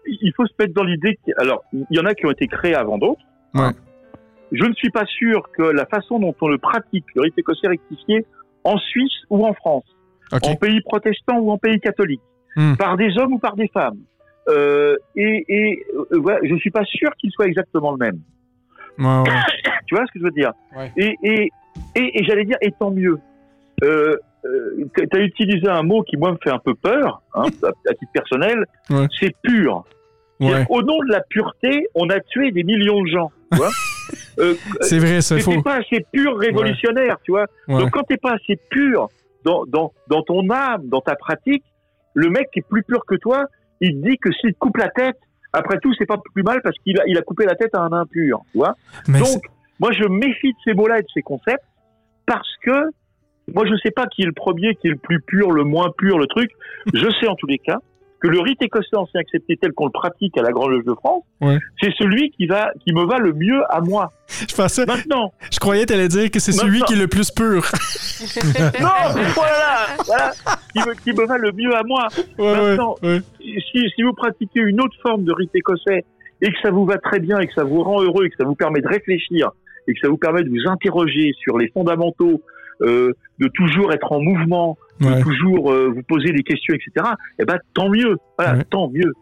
[0.07, 1.17] il faut se mettre dans l'idée.
[1.23, 3.21] qu'il- Alors, il y en a qui ont été créés avant d'autres.
[3.53, 3.71] Ouais.
[4.51, 7.67] Je ne suis pas sûr que la façon dont on le pratique, le rite écossais
[7.67, 8.25] rectifié,
[8.63, 9.85] en Suisse ou en France,
[10.31, 12.21] en pays protestant ou en pays catholique,
[12.55, 12.75] Hmm.
[12.75, 13.97] par des hommes ou par des femmes,
[14.47, 18.19] euh, et, et euh, voilà, je ne suis pas sûr qu'il soit exactement le même.
[18.97, 19.35] Ouais, ouais.
[19.87, 20.53] Tu vois ce que je veux dire?
[20.75, 20.91] Ouais.
[20.97, 21.51] Et, et,
[21.95, 23.19] et, et j'allais dire, et tant mieux.
[23.83, 24.15] Euh,
[24.45, 27.93] euh, tu as utilisé un mot qui, moi, me fait un peu peur, hein, à,
[27.93, 29.07] titre personnel, Ouais.
[29.19, 29.83] c'est pur.
[30.39, 30.65] Ouais.
[30.69, 33.31] Au nom de la pureté, on a tué des millions de gens.
[33.51, 33.69] Tu vois
[34.39, 35.61] euh, C'est vrai, t'étais faut.
[35.61, 37.45] pas assez pur révolutionnaire, tu vois.
[37.67, 37.79] Ouais.
[37.79, 39.07] Donc quand t'es pas assez pur
[39.45, 41.63] dans, dans, dans ton âme, dans ta pratique,
[42.13, 43.45] le mec qui est plus pur que toi,
[43.81, 45.17] il te dit que s'il te coupe la tête,
[45.53, 47.79] après tout, c'est pas plus mal parce qu'il a, il a coupé la tête à
[47.81, 48.75] un impur, tu vois.
[49.07, 49.43] Mais c'est- Donc,
[49.79, 51.63] moi, je méfie de ces mots-là et de ces concepts
[52.25, 52.89] parce que
[53.53, 55.91] moi, je sais pas qui est le premier, qui est le plus pur, le moins
[55.97, 56.49] pur, le truc.
[56.93, 57.79] Je sais en tous les cas
[58.25, 60.93] que le rite écossais ancien accepté tel qu'on le pratique à la Grande Loge de
[60.93, 61.57] France, Ouais.
[61.81, 64.11] c'est celui qui va, qui me va le mieux à moi.
[64.49, 67.29] je pensais, Maintenant, je croyais que t'allais dire que c'est celui qui est le plus
[67.31, 67.61] pur.
[68.81, 68.89] non,
[69.35, 70.31] voilà, voilà,
[70.73, 72.07] qui me, qui me va le mieux à moi.
[72.37, 73.19] Ouais, ouais, Maintenant, ouais.
[73.39, 76.03] si, si vous pratiquez une autre forme de rite écossais
[76.41, 78.35] et que ça vous va très bien et que ça vous rend heureux et que
[78.37, 79.51] ça vous permet de réfléchir
[79.87, 82.37] et que ça vous permet de vous interroger sur les fondamentaux, euh,
[82.81, 87.07] de toujours être en mouvement, de toujours euh, vous poser des questions, etc.
[87.39, 88.63] Eh ben tant mieux, voilà, Ouais.
[88.69, 89.13] tant mieux.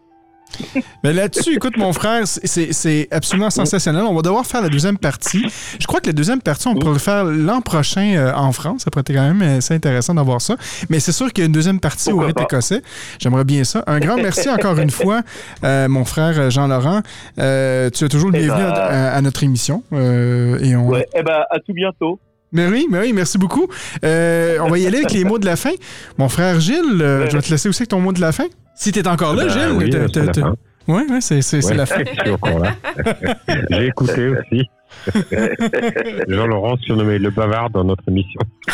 [1.04, 4.04] Mais là-dessus, écoute, mon frère, c'est- c'est c'est absolument sensationnel.
[4.04, 5.44] On va devoir faire la deuxième partie.
[5.80, 8.84] Je crois que la deuxième partie, on pourrait le faire l'an prochain euh, en France.
[8.84, 10.56] Ça pourrait être quand même euh, assez intéressant d'avoir ça.
[10.92, 12.84] Mais c'est sûr qu'il y a une deuxième partie au rite écossais.
[13.18, 13.84] J'aimerais bien ça.
[13.88, 15.22] Un grand merci encore une fois,
[15.64, 17.02] euh, mon frère Jean-Laurent.
[17.40, 19.82] Euh, tu es toujours le Eh bienvenu ben- à, à notre émission.
[19.92, 20.88] Euh, et on...
[20.90, 22.20] Ouais, eh ben à tout bientôt.
[22.54, 23.68] Mais oui, mais oui, merci beaucoup.
[24.06, 25.72] Euh, on va y aller avec les mots de la fin.
[26.18, 28.46] Mon frère Gilles, euh, je vais te laisser aussi avec ton mot de la fin.
[28.76, 29.72] Si tu es encore là, Ben Gilles.
[29.78, 30.56] oui, c'est la fin.
[30.88, 32.04] Ouais, c'est Ouais, la fin.
[33.70, 34.70] J'ai écouté aussi.
[36.28, 38.40] Jean-Laurent surnommé le bavard dans notre émission.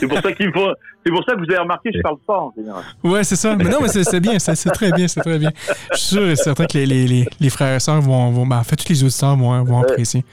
[0.00, 0.68] C'est pour ça qu'il faut.
[1.04, 2.82] C'est pour ça que vous avez remarqué, je parle pas en général.
[3.04, 3.54] Ouais, c'est ça.
[3.54, 5.50] Mais non, mais c'est c'est bien, c'est c'est très bien, c'est très bien.
[5.92, 8.44] Je suis sûr et certain que les, les, les, les frères et sœurs vont, vont
[8.44, 10.24] ben, en fait, tous les auditeurs vont, vont apprécier.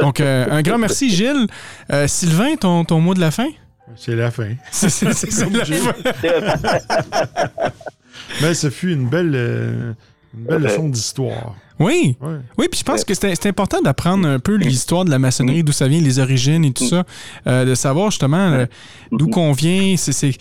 [0.00, 1.46] Donc, euh, un grand merci, Gilles.
[1.92, 3.46] Euh, Sylvain, ton, ton mot de la fin?
[3.94, 4.48] C'est la fin.
[4.72, 5.94] C'est c'est- c'est- c'est la fin.
[8.42, 9.92] Mais ce fut une belle, euh,
[10.36, 11.54] une belle leçon d'histoire.
[11.80, 12.38] Oui, Ouais.
[12.58, 15.62] oui, puis je pense que c'est c'est important d'apprendre un peu l'histoire de la maçonnerie,
[15.62, 17.04] d'où ça vient, les origines et tout ça,
[17.46, 18.66] euh, de savoir justement euh,
[19.12, 19.94] d'où qu'on vient.
[19.96, 20.32] c'est c'est,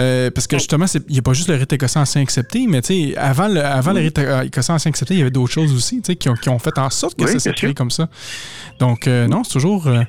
[0.00, 2.66] euh, parce que justement, c'est- il n'y a pas juste le rite écossais ancien accepté,
[2.66, 5.30] mais tu sais, avant le, avant le rite euh, écossais ancien accepté, il y avait
[5.30, 7.40] d'autres choses aussi, tu sais, qui ont, qui ont fait en sorte que Oui, ça
[7.40, 8.08] s'est créé comme ça.
[8.80, 10.00] Donc, euh, non, c'est toujours euh,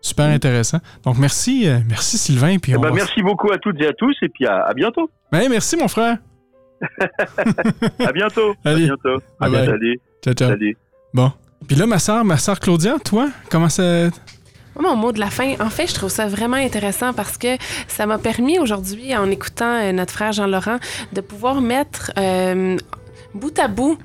[0.00, 0.78] super intéressant.
[1.04, 2.56] Donc, merci, euh, merci Sylvain.
[2.58, 4.62] Puis Eh on ben, va- merci beaucoup à toutes et à tous et puis à,
[4.62, 5.10] à bientôt.
[5.32, 6.16] Ouais, merci mon frère.
[7.98, 8.54] À bientôt.
[8.64, 8.84] Allez.
[8.84, 9.22] À bientôt.
[9.38, 9.66] Bye bye.
[9.66, 10.00] Salut.
[10.22, 10.50] Ciao, ciao.
[10.50, 10.76] Salut.
[11.14, 11.32] Bon.
[11.66, 14.08] Puis là, ma soeur, ma soeur Claudia, toi, comment ça.
[14.78, 17.56] Mon mot de la fin, en fait, je trouve ça vraiment intéressant parce que
[17.88, 20.78] ça m'a permis aujourd'hui, en écoutant euh, notre frère Jean-Laurent,
[21.12, 22.76] de pouvoir mettre euh,
[23.34, 23.98] bout à bout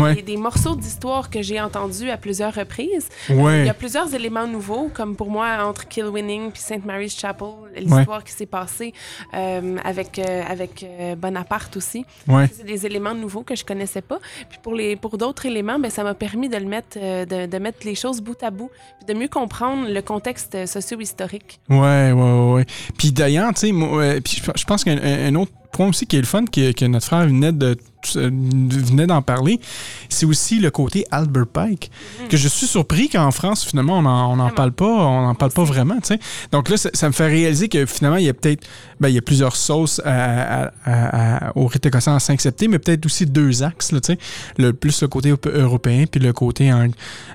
[0.00, 0.14] Ouais.
[0.16, 3.08] des, des morceaux d'histoire que j'ai entendus à plusieurs reprises.
[3.28, 3.60] Ouais.
[3.60, 6.84] Il y a plusieurs éléments nouveaux, comme pour moi, entre Kilwinning puis St.
[6.84, 8.92] Mary's Chapel, l'histoire qui s'est passée
[9.34, 12.04] euh, avec, euh, avec euh, Bonaparte aussi.
[12.26, 14.18] C'est des éléments nouveaux que je connaissais pas.
[14.48, 17.46] Puis pour les pour d'autres éléments, ben ça m'a permis de le mettre euh, de,
[17.46, 21.60] de mettre les choses bout à bout, puis de mieux comprendre le contexte euh, socio-historique.
[21.68, 22.66] Ouais, ouais, ouais.
[22.98, 24.20] Puis d'ailleurs, tu sais, euh,
[24.56, 27.06] je pense qu'un un un autre point aussi qui est le fun, que, que notre
[27.06, 27.74] frère venait de euh,
[28.14, 29.60] venait d'en parler,
[30.08, 31.90] c'est aussi le côté Albert Pike,
[32.28, 35.34] que je suis surpris qu'en France, finalement, on n'en on en parle pas, on n'en
[35.34, 36.18] parle pas vraiment, tu sais.
[36.52, 38.66] Donc là, ça, ça me fait réaliser que finalement, il y a peut-être,
[39.00, 42.72] ben, il y a plusieurs sauces à, à- à- au rite écossais en 5 septembre,
[42.72, 44.18] mais peut-être aussi deux axes, là, tu sais.
[44.58, 46.88] Le, plus le côté euro- européen, puis le côté euh,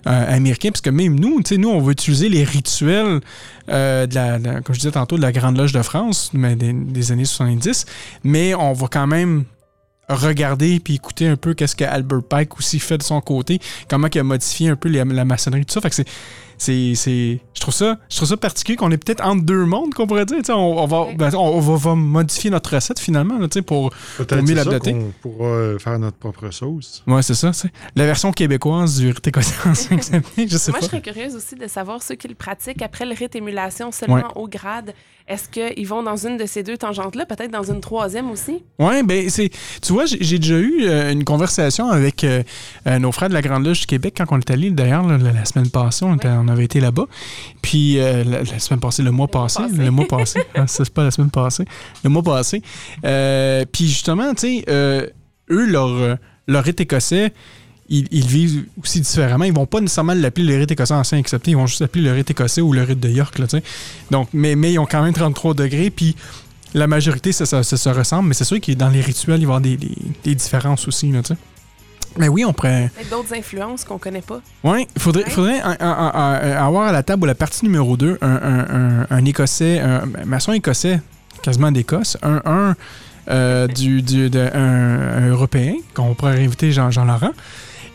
[0.06, 3.22] américain, parce que même nous, tu sais, nous, on va utiliser les rituels
[3.70, 6.56] euh, de la, de- comme je disais tantôt, de la Grande Loge de France, mais
[6.56, 7.86] des, des années 70,
[8.24, 9.44] mais on va quand même
[10.10, 13.60] regarder puis écouter un peu qu'est-ce que Albert Pike aussi fait de son côté,
[13.90, 15.82] comment il a modifié un peu la maçonnerie, tout ça.
[15.82, 16.08] Fait que c'est,
[16.58, 19.94] c'est, c'est- je trouve ça, je trouve ça particulier qu'on est peut-être entre deux mondes,
[19.94, 20.38] qu'on pourrait dire.
[20.40, 23.54] Tu sais, On, on va, ben, on, va, va modifier notre recette finalement, là, tu
[23.60, 24.94] sais, pour, c'est la ça doter.
[24.94, 27.04] qu'on pourra euh, faire notre propre sauce.
[27.08, 30.72] ouais, c'est ça, c'est la version québécoise du rite écossais en 5 septembre, je sais
[30.72, 30.86] Moi, pas.
[30.86, 34.16] je serais curieuse aussi de savoir ceux qui le pratiquent après le rite émulation seulement
[34.16, 34.22] Ouais.
[34.36, 34.94] au grade.
[35.28, 38.64] Est-ce qu'ils vont dans une de ces deux tangentes-là, peut-être dans une troisième aussi?
[38.78, 39.50] Ouais, ben c'est.
[39.82, 42.44] Tu vois, j'ai j'ai déjà eu euh, une conversation avec euh,
[42.88, 45.18] euh, nos frères de la Grande Loge du Québec quand on est allé d'ailleurs là,
[45.18, 47.06] la, la semaine passée, on, était- on avait été là-bas.
[47.62, 49.76] Puis euh, la, la semaine passée, le mois passé, passé.
[49.78, 51.66] le mois passé, ça, c'est pas la semaine passée,
[52.04, 52.62] le mois passé.
[53.04, 55.08] Euh, puis justement, tu sais, euh,
[55.50, 56.18] eux leur
[56.48, 57.34] leur rite écossais.
[57.88, 59.44] Ils, ils vivent aussi différemment.
[59.46, 61.52] Ils vont pas nécessairement l'appeler le rite écossais ancien accepté.
[61.52, 63.38] Ils vont juste l'appeler le rite écossais ou le rite de York.
[63.38, 63.64] Là, tu sais.
[64.10, 65.92] Donc, mais, mais ils ont quand même 33 degrés.
[65.92, 66.16] Puis
[66.74, 69.46] la majorité, ça, ça- ça se ressemble, mais c'est sûr que dans les rituels, il
[69.46, 71.40] va y avoir des, des- des différences aussi, là, tu sais.
[72.18, 72.90] Mais oui, on pourrait...
[72.96, 74.40] Peut-être d'autres influences qu'on connaît pas.
[74.64, 75.30] Oui, il faudrait, Ouais.
[75.30, 79.02] faudrait un- un- un- un- avoir à la table la partie numéro 2 un, un-
[79.02, 81.02] un- un Écossais, un maçon écossais,
[81.42, 82.76] quasiment d'Écosse, un, un,
[83.30, 87.32] euh, du, du- de- un, Européen, qu'on pourrait inviter Jean, Jean Laurent,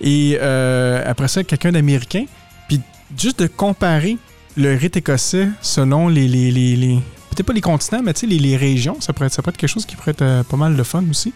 [0.02, 2.24] et euh, après ça, quelqu'un d'Américain,
[2.68, 2.80] puis
[3.18, 4.18] juste de comparer
[4.56, 6.28] le rite écossais selon les.
[6.28, 6.98] les, les, les-
[7.30, 9.70] Peut-être pas les continents, mais les, les régions, ça pourrait, être, ça pourrait être quelque
[9.70, 11.32] chose qui pourrait être euh, pas mal de fun aussi.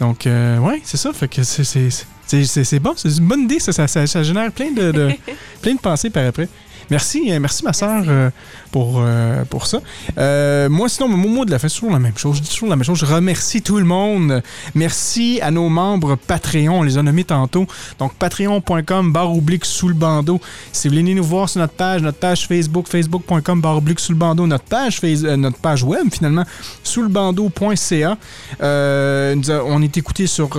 [0.00, 1.12] Donc, euh, ouais, c'est ça.
[1.12, 1.88] Fait que c'est- c'est
[2.26, 3.58] c'est- c'est- c'est bon, c'est une bonne idée.
[3.60, 5.10] Ça, ça, ça- ça génère plein de, de-
[5.62, 6.48] plein de pensées par après.
[6.90, 8.02] Merci, euh, merci ma soeur
[8.72, 9.80] pour, euh, pour ça.
[10.18, 12.38] Euh, moi, sinon, mon mot de la fin, c'est toujours la même chose.
[12.38, 12.98] Je dis toujours la même chose.
[12.98, 14.42] Je remercie tout le monde.
[14.74, 16.80] Merci à nos membres Patreon.
[16.80, 17.66] On les a nommés tantôt.
[17.98, 20.40] Donc, patreon.com, barre oblique sous le bandeau.
[20.72, 24.12] Si vous voulez nous voir sur notre page, notre page Facebook, facebook.com, barre oblique sous
[24.12, 26.44] le bandeau, notre page, euh, notre page web, finalement,
[26.82, 28.16] sous le bandeau.ca.
[28.62, 29.36] Euh,
[29.66, 30.58] on est écouté sur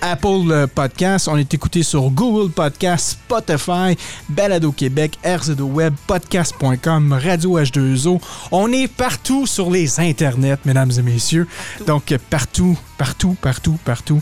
[0.00, 3.96] Apple Podcast, on est écouté sur Google Podcast, Spotify,
[4.28, 8.20] Balado Québec, RZO Web, podcast.com, Radio H2O.
[8.52, 11.46] On est partout sur les internets, mesdames et messieurs.
[11.86, 14.20] Donc, partout, partout, partout, partout.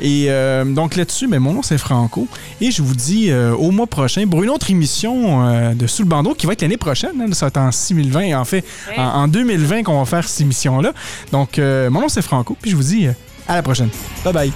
[0.00, 2.28] Et euh, donc là-dessus, ben, mon nom c'est Franco.
[2.60, 6.02] Et je vous dis euh, au mois prochain pour une autre émission euh, de Sous
[6.02, 7.20] le bandeau qui va être l'année prochaine.
[7.20, 8.38] hein, ça va être en 2020.
[8.38, 8.64] En fait,
[8.96, 10.92] en, en 2020 qu'on va faire cette émission-là.
[11.32, 12.56] Donc, mon nom c'est Franco.
[12.60, 13.06] Puis je vous dis
[13.46, 13.88] à la prochaine.
[14.24, 14.52] Bye bye.